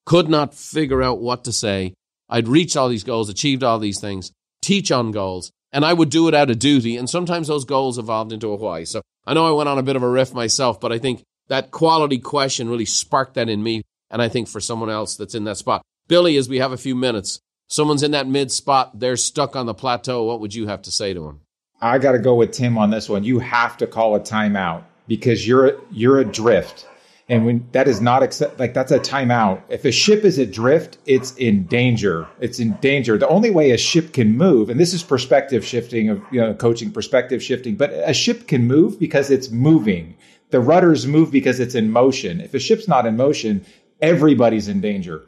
could 0.07 0.27
not 0.27 0.55
figure 0.55 1.03
out 1.03 1.20
what 1.20 1.44
to 1.44 1.53
say, 1.53 1.92
I'd 2.31 2.48
reached 2.48 2.79
all 2.79 2.88
these 2.88 3.05
goals, 3.05 3.29
achieved 3.29 3.62
all 3.62 3.79
these 3.79 4.01
things, 4.01 4.33
teach 4.62 4.90
on 4.90 5.11
goals, 5.11 5.53
and 5.70 5.85
I 5.85 5.92
would 5.92 6.09
do 6.09 6.29
it 6.29 6.35
out 6.35 6.48
of 6.48 6.59
duty. 6.59 6.96
And 6.96 7.11
sometimes 7.11 7.48
those 7.48 7.66
goals 7.66 7.98
evolved 7.98 8.33
into 8.33 8.53
a 8.53 8.57
why. 8.57 8.85
So 8.85 9.03
I 9.27 9.35
know 9.35 9.46
I 9.46 9.51
went 9.51 9.68
on 9.68 9.77
a 9.77 9.83
bit 9.83 9.96
of 9.96 10.03
a 10.03 10.09
riff 10.09 10.33
myself, 10.33 10.81
but 10.81 10.92
I 10.92 10.98
think 10.98 11.22
that 11.48 11.70
quality 11.70 12.16
question 12.16 12.70
really 12.70 12.87
sparked 12.87 13.35
that 13.35 13.51
in 13.51 13.62
me. 13.62 13.83
And 14.11 14.22
I 14.22 14.31
think 14.31 14.48
for 14.48 14.61
someone 14.61 14.88
else 14.88 15.16
that's 15.16 15.35
in 15.35 15.44
that 15.44 15.59
spot. 15.59 15.83
Billy, 16.09 16.38
as 16.38 16.48
we 16.48 16.61
have 16.61 16.72
a 16.72 16.79
few 16.79 16.94
minutes, 16.94 17.38
someone's 17.68 18.03
in 18.03 18.12
that 18.12 18.27
mid 18.27 18.51
spot, 18.51 18.98
they're 18.98 19.18
stuck 19.18 19.57
on 19.57 19.66
the 19.66 19.75
plateau. 19.75 20.25
What 20.25 20.40
would 20.40 20.55
you 20.55 20.68
have 20.68 20.81
to 20.83 20.90
say 20.90 21.12
to 21.12 21.20
them? 21.20 21.42
I 21.83 21.98
got 21.98 22.12
to 22.12 22.18
go 22.18 22.35
with 22.35 22.53
Tim 22.53 22.79
on 22.79 22.88
this 22.88 23.11
one. 23.11 23.25
You 23.25 23.40
have 23.40 23.77
to 23.77 23.87
call 23.87 24.14
a 24.14 24.20
timeout 24.20 24.85
because 25.06 25.46
you're 25.46 25.80
you're 25.90 26.18
adrift. 26.18 26.86
And 27.28 27.46
when 27.46 27.66
that 27.72 27.88
is 27.88 28.00
not 28.00 28.22
accept, 28.22 28.58
like 28.58 28.74
that's 28.74 28.92
a 28.92 28.98
timeout. 28.98 29.62
If 29.68 29.84
a 29.84 29.92
ship 29.92 30.24
is 30.24 30.38
adrift, 30.38 30.98
it's 31.06 31.34
in 31.36 31.64
danger. 31.64 32.26
It's 32.40 32.58
in 32.58 32.72
danger. 32.74 33.16
The 33.16 33.28
only 33.28 33.50
way 33.50 33.70
a 33.70 33.78
ship 33.78 34.12
can 34.12 34.36
move, 34.36 34.68
and 34.68 34.78
this 34.78 34.92
is 34.92 35.02
perspective 35.02 35.64
shifting 35.64 36.08
of 36.08 36.22
you 36.30 36.40
know 36.40 36.52
coaching 36.52 36.90
perspective 36.90 37.42
shifting, 37.42 37.76
but 37.76 37.90
a 37.92 38.12
ship 38.12 38.48
can 38.48 38.66
move 38.66 38.98
because 38.98 39.30
it's 39.30 39.50
moving. 39.50 40.16
The 40.50 40.60
rudders 40.60 41.06
move 41.06 41.30
because 41.30 41.60
it's 41.60 41.74
in 41.74 41.90
motion. 41.90 42.40
If 42.40 42.52
a 42.52 42.58
ship's 42.58 42.86
not 42.86 43.06
in 43.06 43.16
motion, 43.16 43.64
everybody's 44.02 44.68
in 44.68 44.80
danger. 44.82 45.24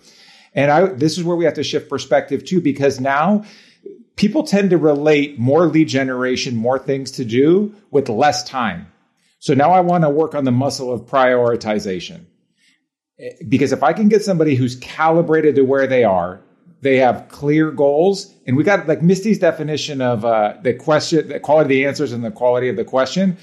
And 0.55 0.71
I, 0.71 0.87
this 0.87 1.17
is 1.17 1.25
where 1.25 1.37
we 1.37 1.45
have 1.47 1.55
to 1.55 1.65
shift 1.65 1.89
perspective 1.89 2.45
too, 2.45 2.61
because 2.61 3.01
now 3.01 3.45
people 4.17 4.43
tend 4.43 4.71
to 4.71 4.79
relate 4.79 5.39
more 5.39 5.67
lead 5.67 5.89
generation, 5.89 6.57
more 6.57 6.79
things 6.79 7.13
to 7.13 7.25
do 7.25 7.75
with 7.91 8.09
less 8.09 8.45
time. 8.45 8.87
So 9.45 9.53
now 9.53 9.73
I 9.73 9.81
want 9.81 10.05
to 10.05 10.09
work 10.09 10.35
on 10.35 10.45
the 10.45 10.53
muscle 10.53 10.91
of 10.91 11.03
prioritization. 11.03 12.25
Because 13.47 13.73
if 13.73 13.83
I 13.83 13.93
can 13.93 14.09
get 14.09 14.25
somebody 14.25 14.55
who's 14.55 14.77
calibrated 14.77 15.55
to 15.57 15.67
where 15.67 15.87
they 15.87 16.03
are, 16.03 16.41
they 16.81 16.97
have 16.97 17.29
clear 17.29 17.71
goals, 17.71 18.33
and 18.47 18.57
we 18.57 18.65
got 18.65 18.89
like 18.89 19.03
Misty's 19.03 19.39
definition 19.39 20.01
of 20.01 20.25
uh, 20.25 20.55
the 20.63 20.73
question, 20.73 21.29
the 21.29 21.41
quality 21.41 21.65
of 21.65 21.69
the 21.69 21.85
answers, 21.85 22.13
and 22.13 22.25
the 22.25 22.31
quality 22.31 22.71
of 22.71 22.77
the 22.77 22.87
question. 22.87 23.37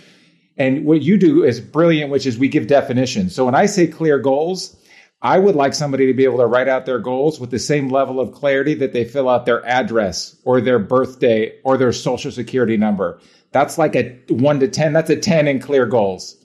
And 0.58 0.86
what 0.86 1.04
you 1.04 1.18
do 1.18 1.44
is 1.44 1.62
brilliant, 1.62 2.10
which 2.10 2.26
is 2.26 2.36
we 2.36 2.48
give 2.48 2.66
definitions. 2.66 3.36
So 3.36 3.46
when 3.46 3.54
I 3.54 3.68
say 3.68 3.86
clear 3.86 4.18
goals, 4.18 4.76
I 5.22 5.38
would 5.38 5.56
like 5.56 5.76
somebody 5.76 6.08
to 6.08 6.14
be 6.14 6.24
able 6.24 6.40
to 6.40 6.48
write 6.48 6.68
out 6.68 6.86
their 6.86 7.00
goals 7.00 7.40
with 7.40 7.52
the 7.52 7.60
same 7.60 7.90
level 7.90 8.20
of 8.20 8.32
clarity 8.32 8.74
that 8.76 8.92
they 8.92 9.06
fill 9.06 9.30
out 9.30 9.46
their 9.46 9.64
address 9.68 10.36
or 10.46 10.62
their 10.62 10.80
birthday 10.80 11.54
or 11.64 11.78
their 11.78 11.94
social 11.94 12.32
security 12.32 12.76
number. 12.76 13.20
That's 13.52 13.78
like 13.78 13.96
a 13.96 14.18
one 14.30 14.60
to 14.62 14.68
10. 14.68 14.94
That's 14.94 15.12
a 15.12 15.16
10 15.16 15.48
in 15.48 15.60
clear 15.60 15.86
goals. 15.86 16.38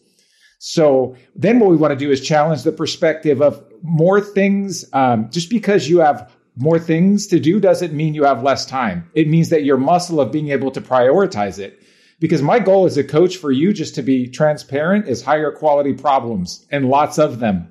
So 0.58 1.16
then 1.34 1.58
what 1.58 1.70
we 1.70 1.76
want 1.76 1.92
to 1.92 2.04
do 2.04 2.10
is 2.10 2.20
challenge 2.20 2.64
the 2.64 2.72
perspective 2.72 3.40
of 3.40 3.64
more 3.82 4.20
things. 4.20 4.84
Um, 4.92 5.30
just 5.30 5.48
because 5.48 5.88
you 5.88 6.00
have 6.00 6.30
more 6.56 6.78
things 6.78 7.26
to 7.28 7.40
do 7.40 7.60
doesn't 7.60 7.94
mean 7.94 8.14
you 8.14 8.24
have 8.24 8.42
less 8.42 8.66
time. 8.66 9.10
It 9.14 9.28
means 9.28 9.50
that 9.50 9.64
your 9.64 9.76
muscle 9.78 10.20
of 10.20 10.32
being 10.32 10.50
able 10.50 10.70
to 10.72 10.80
prioritize 10.80 11.58
it. 11.58 11.82
Because 12.18 12.40
my 12.42 12.58
goal 12.58 12.86
as 12.86 12.96
a 12.96 13.04
coach 13.04 13.36
for 13.36 13.52
you, 13.52 13.74
just 13.74 13.94
to 13.96 14.02
be 14.02 14.26
transparent, 14.26 15.06
is 15.06 15.22
higher 15.22 15.52
quality 15.52 15.92
problems 15.92 16.66
and 16.70 16.88
lots 16.88 17.18
of 17.18 17.40
them. 17.40 17.70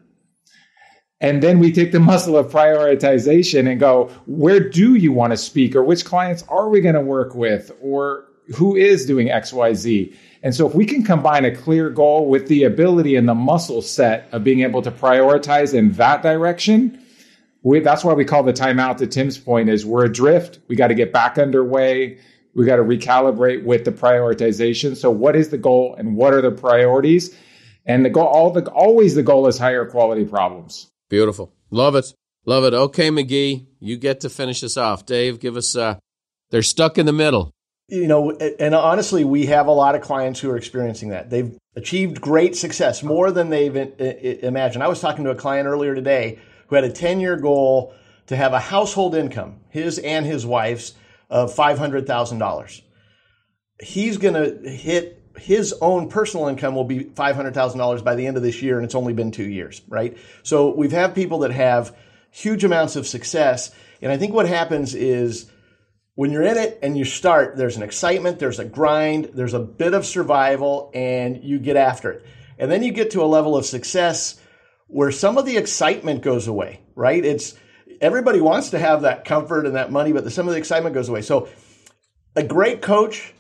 And 1.21 1.41
then 1.41 1.59
we 1.59 1.71
take 1.71 1.91
the 1.91 1.99
muscle 1.99 2.37
of 2.37 2.51
prioritization 2.51 3.69
and 3.69 3.79
go, 3.79 4.11
where 4.25 4.59
do 4.59 4.95
you 4.95 5.13
want 5.13 5.31
to 5.31 5.37
speak? 5.37 5.75
Or 5.75 5.83
which 5.83 6.03
clients 6.03 6.43
are 6.49 6.69
we 6.69 6.81
going 6.81 6.95
to 6.95 7.01
work 7.01 7.35
with? 7.35 7.71
Or 7.81 8.25
who 8.53 8.75
is 8.75 9.05
doing 9.05 9.27
XYZ. 9.27 10.15
And 10.43 10.53
so 10.53 10.67
if 10.67 10.75
we 10.75 10.85
can 10.85 11.03
combine 11.03 11.45
a 11.45 11.55
clear 11.55 11.89
goal 11.89 12.27
with 12.27 12.47
the 12.47 12.63
ability 12.63 13.15
and 13.15 13.27
the 13.27 13.33
muscle 13.33 13.81
set 13.81 14.29
of 14.31 14.43
being 14.43 14.61
able 14.61 14.81
to 14.83 14.91
prioritize 14.91 15.73
in 15.73 15.91
that 15.93 16.21
direction, 16.21 17.01
we, 17.63 17.79
that's 17.79 18.03
why 18.03 18.13
we 18.13 18.25
call 18.25 18.43
the 18.43 18.53
timeout 18.53 18.97
to 18.97 19.07
Tim's 19.07 19.39
point 19.39 19.69
is 19.69 19.85
we're 19.85 20.05
adrift. 20.05 20.59
We 20.67 20.75
got 20.75 20.87
to 20.87 20.93
get 20.93 21.11
back 21.11 21.39
underway. 21.39 22.19
We 22.53 22.65
got 22.65 22.75
to 22.75 22.83
recalibrate 22.83 23.63
with 23.63 23.85
the 23.85 23.91
prioritization. 23.91 24.95
So 24.95 25.09
what 25.09 25.35
is 25.35 25.49
the 25.49 25.57
goal 25.57 25.95
and 25.97 26.15
what 26.15 26.33
are 26.33 26.41
the 26.41 26.51
priorities? 26.51 27.35
And 27.87 28.05
the 28.05 28.09
goal, 28.09 28.27
all 28.27 28.51
the, 28.51 28.69
always 28.69 29.15
the 29.15 29.23
goal 29.23 29.47
is 29.47 29.57
higher 29.57 29.85
quality 29.85 30.25
problems. 30.25 30.91
Beautiful. 31.09 31.53
Love 31.69 31.95
it. 31.95 32.13
Love 32.45 32.63
it. 32.63 32.73
Okay, 32.73 33.09
McGhee, 33.09 33.65
you 33.79 33.97
get 33.97 34.21
to 34.21 34.29
finish 34.29 34.63
us 34.63 34.77
off. 34.77 35.05
Dave, 35.05 35.39
give 35.39 35.57
us, 35.57 35.75
uh, 35.75 35.97
they're 36.51 36.61
stuck 36.61 36.97
in 36.97 37.05
the 37.05 37.13
middle 37.13 37.55
you 37.87 38.07
know, 38.07 38.31
and 38.31 38.73
honestly, 38.73 39.23
we 39.23 39.45
have 39.45 39.67
a 39.67 39.71
lot 39.71 39.95
of 39.95 40.01
clients 40.01 40.39
who 40.39 40.49
are 40.49 40.57
experiencing 40.57 41.09
that. 41.09 41.29
They've 41.29 41.55
achieved 41.75 42.19
great 42.19 42.55
success, 42.55 43.03
more 43.03 43.31
than 43.31 43.49
they've 43.49 43.75
imagined. 43.75 44.83
I 44.83 44.87
was 44.87 44.99
talking 44.99 45.23
to 45.25 45.29
a 45.29 45.35
client 45.35 45.67
earlier 45.67 45.93
today 45.93 46.39
who 46.67 46.75
had 46.75 46.83
a 46.83 46.91
10 46.91 47.19
year 47.19 47.35
goal 47.37 47.93
to 48.27 48.35
have 48.35 48.53
a 48.53 48.59
household 48.59 49.13
income, 49.15 49.59
his 49.69 49.99
and 49.99 50.25
his 50.25 50.45
wife's, 50.45 50.93
of 51.29 51.53
$500,000. 51.53 52.81
He's 53.81 54.17
going 54.17 54.33
to 54.33 54.69
hit 54.69 55.21
his 55.37 55.73
own 55.81 56.09
personal 56.09 56.47
income 56.47 56.75
will 56.75 56.85
be 56.85 57.05
$500,000 57.05 58.03
by 58.03 58.15
the 58.15 58.27
end 58.27 58.37
of 58.37 58.43
this 58.43 58.61
year, 58.61 58.77
and 58.77 58.85
it's 58.85 58.95
only 58.95 59.13
been 59.13 59.31
two 59.31 59.47
years, 59.47 59.81
right? 59.87 60.17
So 60.43 60.73
we've 60.73 60.91
had 60.91 61.15
people 61.15 61.39
that 61.39 61.51
have 61.51 61.95
huge 62.31 62.63
amounts 62.63 62.95
of 62.95 63.07
success. 63.07 63.71
And 64.01 64.11
I 64.11 64.17
think 64.17 64.33
what 64.33 64.47
happens 64.47 64.93
is, 64.93 65.49
when 66.15 66.31
you're 66.31 66.43
in 66.43 66.57
it 66.57 66.79
and 66.81 66.97
you 66.97 67.03
start, 67.03 67.57
there's 67.57 67.75
an 67.75 67.83
excitement, 67.83 68.39
there's 68.39 68.59
a 68.59 68.65
grind, 68.65 69.31
there's 69.33 69.53
a 69.53 69.59
bit 69.59 69.93
of 69.93 70.05
survival, 70.05 70.91
and 70.93 71.43
you 71.43 71.59
get 71.59 71.75
after 71.75 72.11
it. 72.11 72.25
And 72.57 72.71
then 72.71 72.83
you 72.83 72.91
get 72.93 73.11
to 73.11 73.21
a 73.21 73.25
level 73.25 73.57
of 73.57 73.65
success 73.65 74.39
where 74.87 75.11
some 75.11 75.37
of 75.37 75.45
the 75.45 75.57
excitement 75.57 76.21
goes 76.21 76.47
away, 76.47 76.79
right? 76.95 77.23
It's 77.23 77.55
everybody 77.99 78.39
wants 78.39 78.69
to 78.69 78.79
have 78.79 79.01
that 79.01 79.25
comfort 79.25 79.65
and 79.65 79.75
that 79.75 79.91
money, 79.91 80.13
but 80.13 80.23
the, 80.23 80.31
some 80.31 80.47
of 80.47 80.53
the 80.53 80.59
excitement 80.59 80.95
goes 80.95 81.09
away. 81.09 81.21
So 81.21 81.49
a 82.35 82.43
great 82.43 82.81
coach 82.81 83.33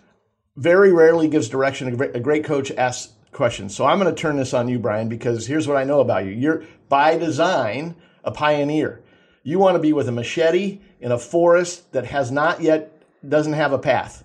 very 0.55 0.91
rarely 0.91 1.27
gives 1.27 1.49
direction. 1.49 1.99
A 2.01 2.19
great 2.19 2.45
coach 2.45 2.71
asks 2.71 3.13
questions. 3.31 3.75
So 3.75 3.85
I'm 3.85 3.99
going 3.99 4.13
to 4.13 4.19
turn 4.19 4.37
this 4.37 4.53
on 4.53 4.67
you, 4.67 4.79
Brian, 4.79 5.09
because 5.09 5.45
here's 5.45 5.67
what 5.67 5.77
I 5.77 5.83
know 5.83 5.99
about 5.99 6.25
you. 6.25 6.31
You're 6.31 6.63
by 6.87 7.17
design 7.17 7.95
a 8.23 8.31
pioneer. 8.31 9.03
You 9.43 9.59
want 9.59 9.75
to 9.75 9.79
be 9.79 9.93
with 9.93 10.07
a 10.07 10.11
machete 10.11 10.79
in 10.99 11.11
a 11.11 11.19
forest 11.19 11.91
that 11.91 12.05
has 12.05 12.31
not 12.31 12.61
yet 12.61 12.91
doesn't 13.27 13.53
have 13.53 13.73
a 13.73 13.79
path. 13.79 14.23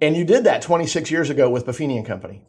And 0.00 0.16
you 0.16 0.24
did 0.24 0.44
that 0.44 0.62
26 0.62 1.10
years 1.10 1.30
ago 1.30 1.50
with 1.50 1.66
Buffini 1.66 1.96
and 1.96 2.06
Company. 2.06 2.42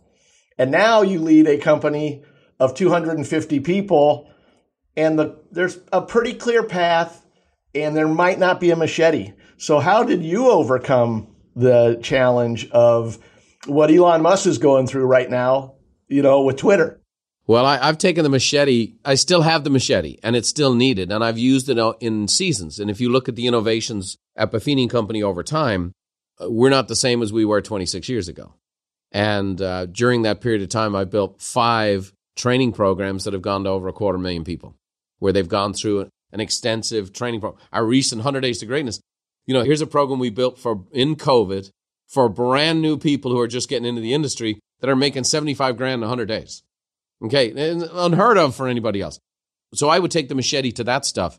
And 0.58 0.72
now 0.72 1.02
you 1.02 1.20
lead 1.20 1.48
a 1.48 1.58
company 1.58 2.24
of 2.60 2.74
250 2.74 3.60
people 3.62 4.30
and 4.98 5.18
the, 5.18 5.38
there's 5.52 5.78
a 5.94 6.02
pretty 6.02 6.34
clear 6.34 6.64
path, 6.64 7.24
and 7.76 7.96
there 7.96 8.08
might 8.08 8.40
not 8.40 8.60
be 8.60 8.72
a 8.72 8.76
machete. 8.76 9.34
So, 9.58 9.80
how 9.80 10.04
did 10.04 10.24
you 10.24 10.50
overcome 10.50 11.36
the 11.58 12.00
challenge 12.02 12.70
of 12.70 13.18
what 13.66 13.92
Elon 13.92 14.22
Musk 14.22 14.46
is 14.46 14.60
going 14.60 14.88
through 14.88 15.06
right 15.06 15.30
now, 15.30 15.74
you 16.08 16.22
know, 16.22 16.44
with 16.44 16.58
Twitter? 16.58 17.02
Well, 17.48 17.66
I, 17.66 17.78
have 17.78 17.98
taken 17.98 18.24
the 18.24 18.30
machete. 18.30 18.96
I 19.06 19.16
still 19.16 19.42
have 19.42 19.64
the 19.64 19.70
machete, 19.70 20.18
and 20.22 20.36
it's 20.36 20.50
still 20.50 20.76
needed, 20.76 21.12
and 21.12 21.24
I've 21.24 21.38
used 21.38 21.70
it 21.70 21.78
in 22.02 22.28
seasons. 22.28 22.78
And 22.80 22.92
if 22.92 23.00
you 23.00 23.10
look 23.10 23.30
at 23.30 23.36
the 23.36 23.48
innovations 23.48 24.18
at 24.36 24.52
Buffini 24.52 24.90
Company 24.90 25.24
over 25.24 25.44
time, 25.44 25.94
uh, 26.42 26.52
we're 26.52 26.70
not 26.70 26.90
the 26.90 26.96
same 26.96 27.22
as 27.22 27.32
we 27.32 27.46
were 27.46 27.62
26 27.62 28.10
years 28.10 28.28
ago. 28.28 28.54
And 29.14 29.62
uh, 29.62 29.86
during 29.86 30.24
that 30.24 30.42
period 30.42 30.62
of 30.62 30.70
time, 30.70 30.94
I 30.94 31.06
built 31.06 31.42
five 31.42 32.12
training 32.36 32.74
programs 32.74 33.24
that 33.24 33.34
have 33.34 33.42
gone 33.42 33.64
to 33.64 33.70
over 33.70 33.88
a 33.88 33.94
quarter 33.94 34.18
million 34.18 34.44
people, 34.44 34.76
where 35.20 35.32
they've 35.32 35.48
gone 35.48 35.74
through 35.74 36.10
an 36.34 36.42
extensive 36.42 37.14
training 37.14 37.40
program. 37.40 37.64
Our 37.72 37.86
recent 37.86 38.20
100 38.20 38.42
Days 38.42 38.60
to 38.60 38.66
Greatness, 38.66 39.00
you 39.48 39.54
know, 39.54 39.64
here's 39.64 39.82
a 39.82 39.88
program 39.88 40.20
we 40.20 40.30
built 40.30 40.60
for 40.60 40.84
in 40.92 41.16
COVID 41.16 41.72
for 42.08 42.30
brand 42.30 42.82
new 42.82 42.98
people 42.98 43.32
who 43.32 43.40
are 43.40 43.48
just 43.48 43.70
getting 43.70 43.88
into 43.88 44.02
the 44.02 44.14
industry 44.14 44.60
that 44.82 44.90
are 44.90 44.96
making 44.96 45.24
75 45.24 45.78
grand 45.78 45.96
in 45.96 46.02
100 46.02 46.26
days. 46.26 46.64
Okay, 47.24 47.52
unheard 47.56 48.38
of 48.38 48.56
for 48.56 48.68
anybody 48.68 49.02
else. 49.02 49.20
So 49.74 49.90
I 49.90 50.00
would 50.00 50.12
take 50.12 50.30
the 50.30 50.36
machete 50.36 50.72
to 50.74 50.84
that 50.84 51.06
stuff. 51.06 51.38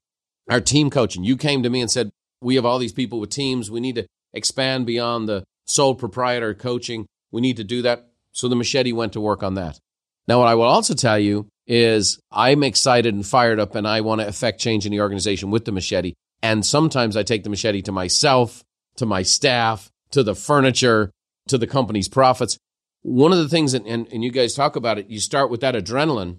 Our 0.51 0.61
team 0.61 0.91
coaching, 0.91 1.23
you 1.23 1.37
came 1.37 1.63
to 1.63 1.71
me 1.71 1.81
and 1.81 1.91
said, 1.91 2.11
We 2.41 2.57
have 2.57 2.65
all 2.65 2.79
these 2.79 2.93
people 2.93 3.21
with 3.21 3.31
teams. 3.31 3.71
We 3.71 3.81
need 3.81 3.95
to 3.95 4.07
expand 4.33 4.87
beyond 4.87 5.29
the 5.29 5.45
sole 5.67 5.95
proprietor 5.95 6.55
coaching. 6.55 7.07
We 7.31 7.41
need 7.41 7.59
to 7.59 7.65
do 7.65 7.83
that. 7.83 8.09
So 8.33 8.49
the 8.49 8.57
machete 8.57 8.93
went 8.93 9.13
to 9.13 9.21
work 9.21 9.43
on 9.43 9.55
that. 9.55 9.79
Now, 10.27 10.41
what 10.41 10.49
I 10.49 10.55
will 10.55 10.65
also 10.65 10.95
tell 10.95 11.19
you 11.19 11.49
is 11.67 12.19
I'm 12.31 12.65
excited 12.65 13.15
and 13.15 13.27
fired 13.27 13.61
up 13.61 13.75
and 13.75 13.87
I 13.87 14.01
want 14.01 14.21
to 14.21 14.27
affect 14.27 14.61
change 14.61 14.85
in 14.85 14.93
the 14.93 15.01
organization 15.01 15.51
with 15.51 15.65
the 15.65 15.73
machete. 15.73 16.15
And 16.43 16.65
sometimes 16.65 17.17
I 17.17 17.23
take 17.23 17.45
the 17.45 17.51
machete 17.51 17.83
to 17.83 17.93
myself, 17.93 18.65
to 18.97 19.07
my 19.07 19.23
staff, 19.23 19.91
to 20.11 20.23
the 20.23 20.35
furniture, 20.35 21.11
to 21.49 21.59
the 21.59 21.67
company's 21.67 22.09
profits. 22.09 22.59
One 23.03 23.33
of 23.33 23.39
the 23.39 23.49
things, 23.49 23.75
and, 23.75 23.87
and, 23.87 24.07
and 24.13 24.23
you 24.23 24.31
guys 24.31 24.55
talk 24.55 24.77
about 24.77 24.99
it, 24.99 25.09
you 25.09 25.21
start 25.21 25.51
with 25.51 25.61
that 25.61 25.75
adrenaline. 25.75 26.39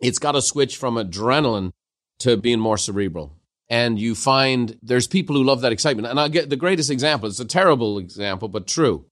It's 0.00 0.18
got 0.18 0.32
to 0.32 0.42
switch 0.42 0.76
from 0.76 0.94
adrenaline 0.94 1.72
to 2.20 2.36
being 2.36 2.60
more 2.60 2.78
cerebral. 2.78 3.34
And 3.70 3.98
you 3.98 4.14
find 4.14 4.78
there's 4.82 5.06
people 5.06 5.36
who 5.36 5.44
love 5.44 5.60
that 5.60 5.72
excitement. 5.72 6.08
And 6.08 6.18
I'll 6.18 6.28
get 6.28 6.48
the 6.50 6.56
greatest 6.56 6.90
example. 6.90 7.28
It's 7.28 7.40
a 7.40 7.44
terrible 7.44 7.98
example, 7.98 8.48
but 8.48 8.66
true. 8.66 9.06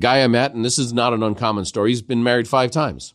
Guy 0.00 0.22
I 0.22 0.26
met, 0.26 0.54
and 0.54 0.64
this 0.64 0.78
is 0.78 0.92
not 0.92 1.12
an 1.12 1.22
uncommon 1.22 1.64
story, 1.64 1.90
he's 1.90 2.02
been 2.02 2.22
married 2.22 2.48
five 2.48 2.70
times 2.70 3.14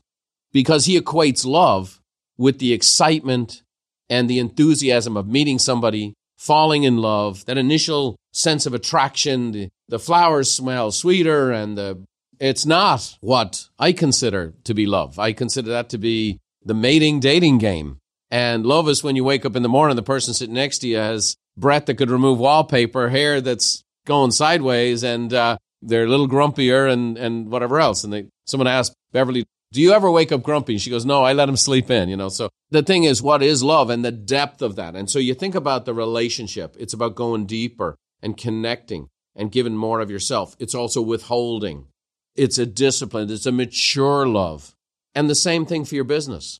because 0.54 0.86
he 0.86 1.00
equates 1.00 1.46
love 1.46 2.02
with 2.38 2.60
the 2.60 2.72
excitement 2.72 3.64
and 4.10 4.30
the 4.30 4.40
enthusiasm 4.40 5.18
of 5.18 5.28
meeting 5.28 5.60
somebody, 5.60 6.14
falling 6.38 6.84
in 6.84 6.98
love, 6.98 7.46
that 7.46 7.58
initial 7.58 8.16
sense 8.32 8.66
of 8.66 8.74
attraction, 8.74 9.52
the, 9.52 9.70
the 9.88 10.00
flowers 10.00 10.52
smell 10.52 10.92
sweeter 10.92 11.52
and 11.52 11.78
the 11.78 12.04
it's 12.40 12.66
not 12.66 13.18
what 13.22 13.68
I 13.80 13.94
consider 13.94 14.54
to 14.66 14.74
be 14.74 14.86
love. 14.86 15.18
I 15.18 15.34
consider 15.34 15.72
that 15.72 15.90
to 15.90 15.98
be 15.98 16.40
the 16.64 16.74
mating 16.74 17.20
dating 17.20 17.58
game. 17.58 17.98
And 18.30 18.66
love 18.66 18.90
is 18.90 19.04
when 19.04 19.16
you 19.16 19.24
wake 19.24 19.46
up 19.46 19.56
in 19.56 19.64
the 19.64 19.70
morning, 19.70 19.96
the 19.96 20.04
person 20.04 20.34
sitting 20.34 20.54
next 20.54 20.80
to 20.80 20.88
you 20.88 20.98
has 20.98 21.36
breath 21.58 21.86
that 21.86 21.96
could 21.96 22.12
remove 22.12 22.40
wallpaper, 22.40 23.10
hair 23.10 23.42
that's 23.42 23.84
going 24.06 24.32
sideways, 24.32 25.04
and 25.04 25.34
uh, 25.34 25.58
they're 25.82 26.06
a 26.06 26.10
little 26.10 26.28
grumpier 26.28 26.92
and, 26.92 27.18
and 27.18 27.50
whatever 27.50 27.80
else. 27.80 28.04
And 28.04 28.12
they, 28.12 28.26
someone 28.46 28.68
asked 28.68 28.94
Beverly, 29.12 29.46
do 29.72 29.82
you 29.82 29.92
ever 29.94 30.10
wake 30.10 30.32
up 30.32 30.44
grumpy? 30.44 30.78
She 30.78 30.90
goes, 30.90 31.06
no, 31.06 31.24
I 31.24 31.34
let 31.34 31.50
him 31.50 31.58
sleep 31.58 31.92
in, 31.92 32.10
you 32.10 32.16
know. 32.16 32.30
So 32.30 32.50
the 32.70 32.84
thing 32.84 33.04
is, 33.04 33.22
what 33.22 33.44
is 33.44 33.64
love 33.64 33.90
and 33.90 34.04
the 34.04 34.12
depth 34.12 34.62
of 34.62 34.76
that? 34.78 34.96
And 34.96 35.10
so 35.10 35.20
you 35.20 35.34
think 35.34 35.56
about 35.56 35.86
the 35.86 35.94
relationship. 35.94 36.76
It's 36.80 36.94
about 36.94 37.16
going 37.16 37.46
deeper 37.46 37.98
and 38.22 38.38
connecting 38.38 39.10
and 39.36 39.52
giving 39.52 39.76
more 39.76 40.00
of 40.00 40.10
yourself. 40.10 40.56
It's 40.60 40.76
also 40.76 41.02
withholding. 41.02 41.88
It's 42.36 42.58
a 42.58 42.66
discipline. 42.66 43.30
It's 43.30 43.46
a 43.46 43.52
mature 43.52 44.26
love. 44.28 44.74
And 45.14 45.30
the 45.30 45.36
same 45.36 45.66
thing 45.66 45.86
for 45.86 45.96
your 45.96 46.04
business. 46.04 46.60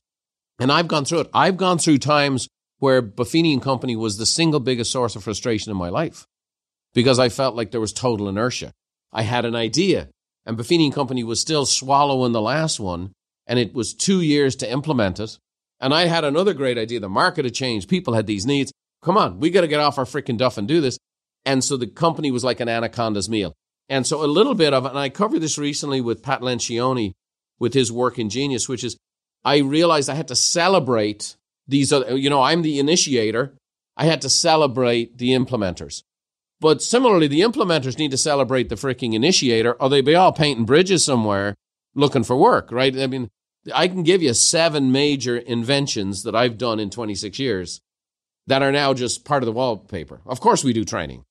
And 0.58 0.70
I've 0.72 0.88
gone 0.88 1.04
through 1.04 1.20
it. 1.20 1.30
I've 1.32 1.56
gone 1.56 1.78
through 1.78 1.98
times 1.98 2.48
where 2.78 3.02
Buffini 3.02 3.52
and 3.52 3.62
Company 3.62 3.96
was 3.96 4.18
the 4.18 4.26
single 4.26 4.60
biggest 4.60 4.90
source 4.90 5.16
of 5.16 5.24
frustration 5.24 5.70
in 5.70 5.76
my 5.76 5.88
life 5.88 6.26
because 6.94 7.18
I 7.18 7.28
felt 7.28 7.54
like 7.54 7.70
there 7.70 7.80
was 7.80 7.92
total 7.92 8.28
inertia. 8.28 8.72
I 9.12 9.22
had 9.22 9.44
an 9.44 9.54
idea, 9.54 10.08
and 10.48 10.56
Buffini 10.56 10.86
and 10.86 10.94
Company 10.94 11.22
was 11.22 11.40
still 11.40 11.66
swallowing 11.66 12.32
the 12.32 12.40
last 12.40 12.80
one, 12.80 13.12
and 13.46 13.58
it 13.58 13.74
was 13.74 13.92
two 13.92 14.22
years 14.22 14.56
to 14.56 14.72
implement 14.72 15.20
it. 15.20 15.38
And 15.78 15.92
I 15.92 16.06
had 16.06 16.24
another 16.24 16.54
great 16.54 16.78
idea. 16.78 17.00
The 17.00 17.08
market 17.08 17.44
had 17.44 17.54
changed. 17.54 17.88
People 17.88 18.14
had 18.14 18.26
these 18.26 18.46
needs. 18.46 18.72
Come 19.02 19.18
on, 19.18 19.40
we 19.40 19.50
got 19.50 19.60
to 19.60 19.68
get 19.68 19.78
off 19.78 19.98
our 19.98 20.06
freaking 20.06 20.38
duff 20.38 20.56
and 20.56 20.66
do 20.66 20.80
this. 20.80 20.98
And 21.44 21.62
so 21.62 21.76
the 21.76 21.86
company 21.86 22.30
was 22.30 22.44
like 22.44 22.60
an 22.60 22.68
anaconda's 22.68 23.28
meal. 23.28 23.52
And 23.90 24.06
so 24.06 24.24
a 24.24 24.26
little 24.26 24.54
bit 24.54 24.72
of 24.72 24.86
and 24.86 24.98
I 24.98 25.10
covered 25.10 25.40
this 25.40 25.58
recently 25.58 26.00
with 26.00 26.22
Pat 26.22 26.40
Lencioni 26.40 27.12
with 27.58 27.74
his 27.74 27.92
Working 27.92 28.30
Genius, 28.30 28.68
which 28.68 28.84
is 28.84 28.96
I 29.44 29.58
realized 29.58 30.08
I 30.08 30.14
had 30.14 30.28
to 30.28 30.36
celebrate 30.36 31.36
these 31.66 31.92
other, 31.92 32.16
you 32.16 32.30
know, 32.30 32.42
I'm 32.42 32.62
the 32.62 32.78
initiator. 32.78 33.54
I 33.96 34.06
had 34.06 34.22
to 34.22 34.30
celebrate 34.30 35.18
the 35.18 35.30
implementers. 35.30 36.02
But 36.60 36.82
similarly, 36.82 37.28
the 37.28 37.40
implementers 37.40 37.98
need 37.98 38.10
to 38.10 38.16
celebrate 38.16 38.68
the 38.68 38.74
freaking 38.74 39.14
initiator, 39.14 39.74
or 39.74 39.88
they 39.88 40.00
be 40.00 40.14
all 40.14 40.32
painting 40.32 40.64
bridges 40.64 41.04
somewhere 41.04 41.54
looking 41.94 42.24
for 42.24 42.36
work, 42.36 42.72
right? 42.72 42.96
I 42.98 43.06
mean, 43.06 43.30
I 43.74 43.88
can 43.88 44.02
give 44.02 44.22
you 44.22 44.34
seven 44.34 44.90
major 44.90 45.36
inventions 45.36 46.22
that 46.24 46.34
I've 46.34 46.58
done 46.58 46.80
in 46.80 46.90
26 46.90 47.38
years 47.38 47.80
that 48.46 48.62
are 48.62 48.72
now 48.72 48.94
just 48.94 49.24
part 49.24 49.42
of 49.42 49.46
the 49.46 49.52
wallpaper. 49.52 50.20
Of 50.26 50.40
course, 50.40 50.64
we 50.64 50.72
do 50.72 50.84
training. 50.84 51.24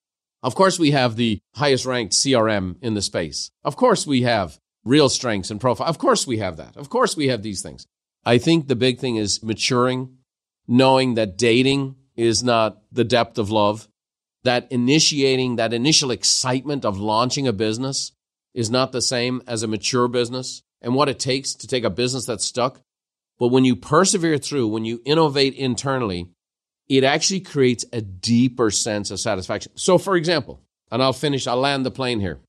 Of 0.43 0.55
course, 0.55 0.77
we 0.77 0.91
have 0.91 1.15
the 1.15 1.39
highest 1.55 1.85
ranked 1.85 2.13
CRM 2.13 2.75
in 2.81 2.93
the 2.93 3.01
space. 3.01 3.49
Of 3.63 3.75
course, 3.75 4.05
we 4.05 4.21
have 4.21 4.59
real 4.85 5.09
strengths 5.09 5.51
and 5.51 5.59
profile. 5.59 5.87
Of 5.87 5.97
course, 5.97 6.27
we 6.27 6.37
have 6.37 6.57
that. 6.57 6.77
Of 6.77 6.89
course, 6.89 7.17
we 7.17 7.27
have 7.27 7.41
these 7.41 7.61
things. 7.61 7.85
I 8.23 8.37
think 8.37 8.67
the 8.67 8.75
big 8.75 8.99
thing 8.99 9.15
is 9.15 9.41
maturing, 9.43 10.17
knowing 10.67 11.15
that 11.15 11.37
dating 11.37 11.95
is 12.15 12.43
not 12.43 12.81
the 12.91 13.03
depth 13.03 13.37
of 13.37 13.49
love, 13.49 13.87
that 14.47 14.71
initiating 14.71 15.57
that 15.57 15.73
initial 15.73 16.09
excitement 16.09 16.85
of 16.85 16.97
launching 16.97 17.47
a 17.47 17.53
business 17.53 18.13
is 18.53 18.69
not 18.69 18.91
the 18.91 19.01
same 19.01 19.41
as 19.45 19.61
a 19.61 19.67
mature 19.67 20.07
business 20.07 20.63
and 20.81 20.95
what 20.95 21.09
it 21.09 21.19
takes 21.19 21.53
to 21.53 21.67
take 21.67 21.83
a 21.83 21.89
business 21.89 22.25
that's 22.25 22.45
stuck. 22.45 22.79
But 23.37 23.49
when 23.49 23.65
you 23.65 23.75
persevere 23.75 24.37
through, 24.37 24.69
when 24.69 24.85
you 24.85 25.01
innovate 25.05 25.53
internally, 25.53 26.29
it 26.87 27.03
actually 27.03 27.41
creates 27.41 27.83
a 27.91 28.01
deeper 28.01 28.71
sense 28.71 29.11
of 29.11 29.19
satisfaction. 29.19 29.73
So, 29.75 29.97
for 29.97 30.15
example, 30.15 30.61
and 30.89 31.03
I'll 31.03 31.13
finish, 31.13 31.45
I'll 31.45 31.57
land 31.57 31.85
the 31.85 31.91
plane 31.91 32.21
here. 32.21 32.39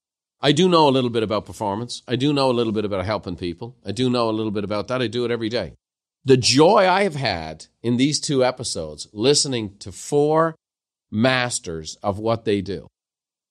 I 0.40 0.52
do 0.52 0.68
know 0.68 0.88
a 0.88 0.90
little 0.90 1.10
bit 1.10 1.24
about 1.24 1.46
performance. 1.46 2.02
I 2.06 2.14
do 2.14 2.32
know 2.32 2.48
a 2.48 2.52
little 2.52 2.72
bit 2.72 2.84
about 2.84 3.04
helping 3.04 3.34
people. 3.34 3.76
I 3.84 3.90
do 3.90 4.08
know 4.08 4.30
a 4.30 4.38
little 4.38 4.52
bit 4.52 4.62
about 4.62 4.86
that. 4.88 5.02
I 5.02 5.08
do 5.08 5.24
it 5.24 5.32
every 5.32 5.48
day. 5.48 5.74
The 6.24 6.36
joy 6.36 6.88
I 6.88 7.02
have 7.02 7.16
had 7.16 7.66
in 7.82 7.96
these 7.96 8.20
two 8.20 8.44
episodes, 8.44 9.08
listening 9.12 9.76
to 9.78 9.90
four 9.90 10.54
masters 11.10 11.96
of 12.02 12.18
what 12.18 12.44
they 12.44 12.60
do, 12.60 12.88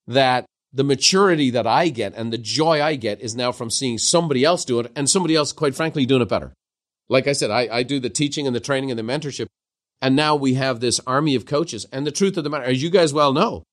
that 0.07 0.45
the 0.73 0.83
maturity 0.83 1.49
that 1.49 1.65
I 1.65 1.89
get 1.89 2.13
and 2.15 2.31
the 2.31 2.37
joy 2.37 2.81
I 2.81 2.95
get 2.95 3.21
is 3.21 3.35
now 3.35 3.51
from 3.51 3.69
seeing 3.69 3.97
somebody 3.97 4.43
else 4.43 4.65
do 4.65 4.79
it 4.79 4.91
and 4.95 5.09
somebody 5.09 5.35
else, 5.35 5.51
quite 5.51 5.75
frankly, 5.75 6.05
doing 6.05 6.21
it 6.21 6.29
better. 6.29 6.53
Like 7.09 7.27
I 7.27 7.33
said, 7.33 7.51
I, 7.51 7.67
I 7.71 7.83
do 7.83 7.99
the 7.99 8.09
teaching 8.09 8.45
and 8.45 8.55
the 8.55 8.59
training 8.59 8.91
and 8.91 8.99
the 8.99 9.03
mentorship. 9.03 9.47
And 10.01 10.15
now 10.15 10.35
we 10.35 10.55
have 10.55 10.79
this 10.79 10.99
army 11.07 11.35
of 11.35 11.45
coaches. 11.45 11.85
And 11.91 12.05
the 12.05 12.11
truth 12.11 12.37
of 12.37 12.43
the 12.43 12.49
matter, 12.49 12.65
as 12.65 12.83
you 12.83 12.89
guys 12.89 13.13
well 13.13 13.33
know, 13.33 13.63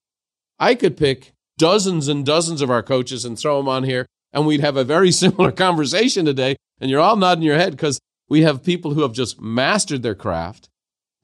I 0.59 0.75
could 0.75 0.97
pick 0.97 1.33
dozens 1.59 2.09
and 2.09 2.25
dozens 2.25 2.63
of 2.63 2.71
our 2.71 2.83
coaches 2.83 3.25
and 3.25 3.39
throw 3.39 3.59
them 3.59 3.69
on 3.69 3.85
here, 3.85 4.07
and 4.33 4.47
we'd 4.47 4.61
have 4.61 4.77
a 4.77 4.85
very 4.85 5.11
similar 5.13 5.53
conversation 5.53 6.25
today. 6.25 6.57
And 6.81 6.91
you're 6.91 7.01
all 7.01 7.17
nodding 7.17 7.45
your 7.45 7.59
head 7.59 7.73
because 7.73 8.01
we 8.29 8.43
have 8.43 8.65
people 8.65 8.95
who 8.95 9.03
have 9.03 9.13
just 9.13 9.41
mastered 9.41 10.03
their 10.03 10.15
craft, 10.15 10.69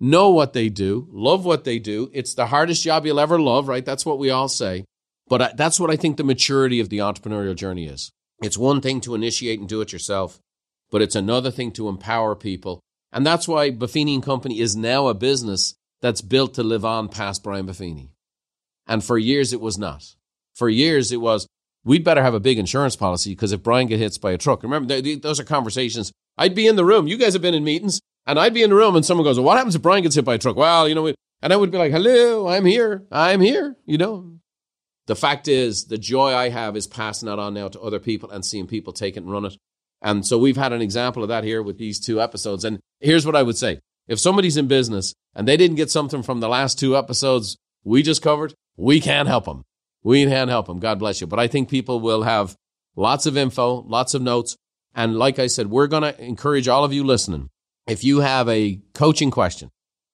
know 0.01 0.31
what 0.31 0.53
they 0.53 0.69
do, 0.69 1.07
love 1.13 1.45
what 1.45 1.65
they 1.65 1.79
do. 1.79 2.11
It's 2.13 2.35
the 2.35 2.47
hardest 2.47 2.83
job 2.83 3.07
you'll 3.07 3.21
ever 3.21 3.39
love, 3.39 3.69
right? 3.69 3.85
That's 3.85 4.07
what 4.07 4.19
we 4.19 4.31
all 4.31 4.49
say. 4.49 4.85
But 5.29 5.57
that's 5.57 5.79
what 5.79 5.91
I 5.91 5.97
think 5.97 6.17
the 6.17 6.25
maturity 6.25 6.81
of 6.81 6.89
the 6.89 6.99
entrepreneurial 6.99 7.55
journey 7.55 7.87
is. 7.87 8.11
It's 8.43 8.59
one 8.59 8.81
thing 8.81 9.01
to 9.03 9.15
initiate 9.15 9.61
and 9.61 9.69
do 9.69 9.81
it 9.81 9.93
yourself, 9.93 10.41
but 10.91 11.03
it's 11.03 11.15
another 11.15 11.51
thing 11.51 11.71
to 11.73 11.89
empower 11.89 12.35
people 12.35 12.81
and 13.13 13.27
that's 13.27 13.49
why 13.49 13.71
Buffini 13.71 14.15
and 14.15 14.23
Company 14.23 14.61
is 14.61 14.77
now 14.77 15.09
a 15.09 15.15
business 15.15 15.75
that's 16.01 16.23
built 16.23 16.55
to 16.55 16.63
live 16.63 16.85
on 16.85 17.09
past 17.09 17.43
Brian 17.43 17.67
Buffini. 17.67 18.11
And 18.87 19.05
for 19.05 19.19
years 19.19 19.53
it 19.53 19.61
was 19.61 19.79
not. 19.79 20.15
For 20.55 20.69
years 20.69 21.13
it 21.13 21.21
was, 21.21 21.47
we'd 21.85 22.05
better 22.05 22.23
have 22.23 22.35
a 22.35 22.41
big 22.41 22.59
insurance 22.59 22.97
policy 22.97 23.31
because 23.31 23.53
if 23.53 23.63
Brian 23.63 23.87
gets 23.89 24.01
hit 24.01 24.21
by 24.21 24.33
a 24.33 24.39
truck, 24.39 24.63
remember, 24.63 25.01
those 25.17 25.41
are 25.41 25.45
conversations. 25.45 26.13
I'd 26.39 26.55
be 26.55 26.67
in 26.67 26.77
the 26.77 26.85
room. 26.85 27.07
You 27.07 27.19
guys 27.19 27.33
have 27.33 27.43
been 27.43 27.55
in 27.55 27.65
meetings 27.65 28.01
and 28.31 28.39
I'd 28.39 28.55
be 28.55 28.63
in 28.63 28.71
the 28.71 28.77
room 28.77 28.95
and 28.95 29.05
someone 29.05 29.25
goes, 29.25 29.39
well, 29.39 29.47
what 29.47 29.57
happens 29.57 29.75
if 29.75 29.83
Brian 29.83 30.03
gets 30.05 30.15
hit 30.15 30.25
by 30.25 30.35
a 30.35 30.39
truck? 30.39 30.57
Well, 30.57 30.89
you 30.89 30.95
know, 30.95 31.13
and 31.43 31.53
I 31.53 31.57
would 31.57 31.73
be 31.73 31.79
like, 31.79 31.91
hello, 31.91 32.47
I'm 32.47 32.65
here. 32.65 33.05
I'm 33.11 33.41
here. 33.41 33.77
You 33.87 33.99
know, 33.99 34.39
the 35.07 35.17
fact 35.17 35.49
is 35.49 35.87
the 35.87 35.99
joy 35.99 36.33
I 36.33 36.51
have 36.51 36.77
is 36.77 36.87
passing 36.87 37.27
that 37.27 37.41
on 37.41 37.55
now 37.55 37.67
to 37.69 37.81
other 37.81 37.99
people 37.99 38.31
and 38.31 38.45
seeing 38.45 38.69
people 38.69 38.93
take 38.93 39.17
it 39.17 39.25
and 39.25 39.33
run 39.33 39.47
it. 39.47 39.57
And 40.01 40.25
so 40.25 40.39
we've 40.39 40.57
had 40.57 40.73
an 40.73 40.81
example 40.81 41.25
of 41.25 41.29
that 41.29 41.43
here 41.43 41.61
with 41.61 41.79
these 41.79 41.99
two 41.99 42.21
episodes. 42.21 42.65
And 42.65 42.79
here's 43.01 43.27
what 43.27 43.35
I 43.35 43.43
would 43.43 43.57
say 43.57 43.81
If 44.07 44.21
somebody's 44.21 44.57
in 44.57 44.69
business 44.69 45.13
and 45.35 45.49
they 45.49 45.57
didn't 45.57 45.77
get 45.77 45.91
something 45.91 46.23
from 46.23 46.39
the 46.39 46.49
last 46.49 46.79
two 46.79 46.97
episodes 46.97 47.57
we 47.83 48.03
just 48.03 48.23
covered, 48.23 48.55
we 48.77 49.01
can't 49.01 49.29
help 49.29 49.47
them. 49.47 49.65
We 50.05 50.25
can't 50.25 50.51
help 50.51 50.67
them. 50.67 50.79
God 50.79 51.01
bless 51.01 51.21
you. 51.21 51.27
But 51.27 51.41
I 51.41 51.49
think 51.49 51.69
people 51.69 51.99
will 51.99 52.23
have 52.23 52.55
lots 52.95 53.27
of 53.27 53.37
info, 53.37 53.83
lots 53.83 54.15
of 54.15 54.23
notes. 54.23 54.57
And 54.95 55.17
like 55.17 55.41
I 55.41 55.49
said, 55.49 55.69
we're 55.69 55.89
going 55.89 56.03
to 56.03 56.23
encourage 56.23 56.69
all 56.69 56.85
of 56.85 56.93
you 56.93 57.03
listening. 57.03 57.51
If 57.91 58.05
you 58.05 58.21
have 58.21 58.49
a 58.49 58.79
coaching 58.95 59.33
question, 59.33 59.69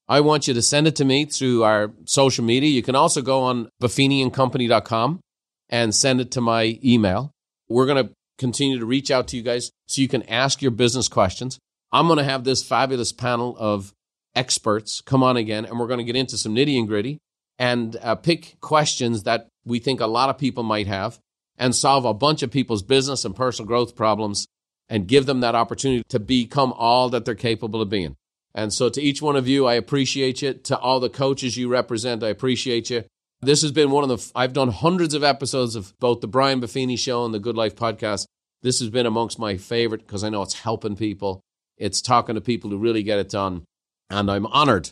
I 0.08 0.20
want 0.22 0.48
you 0.48 0.54
to 0.54 0.62
send 0.62 0.86
it 0.86 0.96
to 0.96 1.04
me 1.04 1.26
through 1.26 1.62
our 1.62 1.92
social 2.06 2.42
media. 2.42 2.70
You 2.70 2.82
can 2.82 2.94
also 2.94 3.20
go 3.20 3.42
on 3.42 3.68
buffiniandcompany.com 3.82 5.20
and 5.68 5.94
send 5.94 6.22
it 6.22 6.30
to 6.30 6.40
my 6.40 6.78
email. 6.82 7.32
We're 7.68 7.84
going 7.84 8.06
to 8.06 8.14
continue 8.38 8.78
to 8.78 8.86
reach 8.86 9.10
out 9.10 9.28
to 9.28 9.36
you 9.36 9.42
guys 9.42 9.72
so 9.88 10.00
you 10.00 10.08
can 10.08 10.22
ask 10.22 10.62
your 10.62 10.70
business 10.70 11.06
questions. 11.06 11.58
I'm 11.92 12.06
going 12.06 12.16
to 12.16 12.24
have 12.24 12.44
this 12.44 12.64
fabulous 12.64 13.12
panel 13.12 13.54
of 13.58 13.92
experts 14.34 15.02
come 15.02 15.22
on 15.22 15.36
again, 15.36 15.66
and 15.66 15.78
we're 15.78 15.86
going 15.86 15.98
to 15.98 16.04
get 16.04 16.16
into 16.16 16.38
some 16.38 16.54
nitty 16.54 16.78
and 16.78 16.88
gritty 16.88 17.18
and 17.58 17.94
uh, 18.00 18.14
pick 18.14 18.56
questions 18.62 19.24
that 19.24 19.48
we 19.66 19.80
think 19.80 20.00
a 20.00 20.06
lot 20.06 20.30
of 20.30 20.38
people 20.38 20.62
might 20.62 20.86
have 20.86 21.18
and 21.58 21.74
solve 21.74 22.06
a 22.06 22.14
bunch 22.14 22.42
of 22.42 22.50
people's 22.50 22.82
business 22.82 23.26
and 23.26 23.36
personal 23.36 23.66
growth 23.66 23.94
problems 23.94 24.46
and 24.88 25.08
give 25.08 25.26
them 25.26 25.40
that 25.40 25.54
opportunity 25.54 26.04
to 26.08 26.18
become 26.18 26.72
all 26.72 27.08
that 27.10 27.24
they're 27.24 27.34
capable 27.34 27.80
of 27.82 27.90
being. 27.90 28.16
And 28.54 28.72
so, 28.72 28.88
to 28.88 29.02
each 29.02 29.20
one 29.20 29.36
of 29.36 29.46
you, 29.46 29.66
I 29.66 29.74
appreciate 29.74 30.40
you. 30.42 30.54
To 30.54 30.78
all 30.78 30.98
the 31.00 31.10
coaches 31.10 31.56
you 31.56 31.68
represent, 31.68 32.22
I 32.22 32.28
appreciate 32.28 32.88
you. 32.88 33.04
This 33.42 33.60
has 33.62 33.70
been 33.70 33.90
one 33.90 34.08
of 34.08 34.08
the, 34.08 34.32
I've 34.34 34.54
done 34.54 34.70
hundreds 34.70 35.12
of 35.12 35.22
episodes 35.22 35.76
of 35.76 35.92
both 35.98 36.22
the 36.22 36.26
Brian 36.26 36.60
Buffini 36.60 36.98
Show 36.98 37.24
and 37.24 37.34
the 37.34 37.38
Good 37.38 37.56
Life 37.56 37.76
podcast. 37.76 38.26
This 38.62 38.80
has 38.80 38.88
been 38.88 39.04
amongst 39.04 39.38
my 39.38 39.58
favorite 39.58 40.06
because 40.06 40.24
I 40.24 40.30
know 40.30 40.42
it's 40.42 40.54
helping 40.54 40.96
people. 40.96 41.42
It's 41.76 42.00
talking 42.00 42.34
to 42.34 42.40
people 42.40 42.70
who 42.70 42.78
really 42.78 43.02
get 43.02 43.18
it 43.18 43.28
done. 43.28 43.64
And 44.08 44.30
I'm 44.30 44.46
honored 44.46 44.90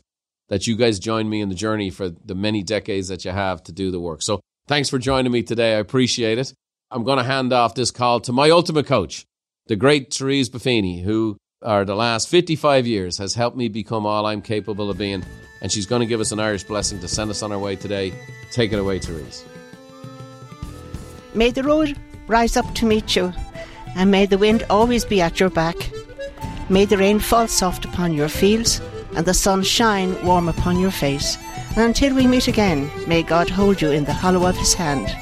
that 0.48 0.66
you 0.66 0.76
guys 0.76 0.98
joined 0.98 1.30
me 1.30 1.40
in 1.40 1.48
the 1.48 1.54
journey 1.54 1.90
for 1.90 2.10
the 2.10 2.34
many 2.34 2.62
decades 2.62 3.08
that 3.08 3.24
you 3.24 3.30
have 3.30 3.62
to 3.64 3.72
do 3.72 3.90
the 3.90 4.00
work. 4.00 4.20
So 4.22 4.40
thanks 4.66 4.90
for 4.90 4.98
joining 4.98 5.32
me 5.32 5.42
today. 5.42 5.74
I 5.74 5.78
appreciate 5.78 6.38
it. 6.38 6.52
I'm 6.90 7.04
going 7.04 7.18
to 7.18 7.24
hand 7.24 7.52
off 7.52 7.74
this 7.74 7.90
call 7.90 8.20
to 8.20 8.32
my 8.32 8.50
ultimate 8.50 8.86
coach, 8.86 9.24
the 9.66 9.76
great 9.76 10.12
Therese 10.12 10.48
Buffini, 10.48 11.02
who 11.02 11.36
are 11.62 11.84
the 11.84 11.94
last 11.94 12.28
55 12.28 12.86
years 12.86 13.18
has 13.18 13.34
helped 13.34 13.56
me 13.56 13.68
become 13.68 14.04
all 14.04 14.26
I'm 14.26 14.42
capable 14.42 14.90
of 14.90 14.98
being. 14.98 15.24
And 15.62 15.72
she's 15.72 15.86
going 15.86 16.00
to 16.00 16.06
give 16.06 16.20
us 16.20 16.30
an 16.30 16.40
Irish 16.40 16.64
blessing 16.64 17.00
to 17.00 17.08
send 17.08 17.30
us 17.30 17.42
on 17.42 17.50
our 17.50 17.58
way 17.58 17.74
today. 17.74 18.12
Take 18.50 18.72
it 18.72 18.78
away, 18.78 18.98
Therese. 18.98 19.44
May 21.32 21.50
the 21.50 21.62
road 21.62 21.98
rise 22.26 22.56
up 22.56 22.74
to 22.74 22.86
meet 22.86 23.16
you, 23.16 23.32
and 23.96 24.10
may 24.10 24.26
the 24.26 24.38
wind 24.38 24.64
always 24.68 25.04
be 25.04 25.22
at 25.22 25.40
your 25.40 25.50
back. 25.50 25.76
May 26.68 26.84
the 26.84 26.98
rain 26.98 27.18
fall 27.18 27.48
soft 27.48 27.84
upon 27.84 28.12
your 28.12 28.28
fields 28.28 28.80
and 29.16 29.26
the 29.26 29.34
sun 29.34 29.62
shine 29.62 30.22
warm 30.24 30.48
upon 30.48 30.78
your 30.78 30.90
face. 30.90 31.38
And 31.76 31.78
until 31.78 32.14
we 32.14 32.26
meet 32.26 32.48
again, 32.48 32.90
may 33.06 33.22
God 33.22 33.48
hold 33.48 33.80
you 33.80 33.90
in 33.90 34.04
the 34.04 34.12
hollow 34.12 34.46
of 34.46 34.56
his 34.56 34.74
hand. 34.74 35.14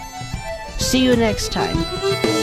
See 0.79 1.05
you 1.05 1.17
next 1.17 1.53
time. 1.53 2.42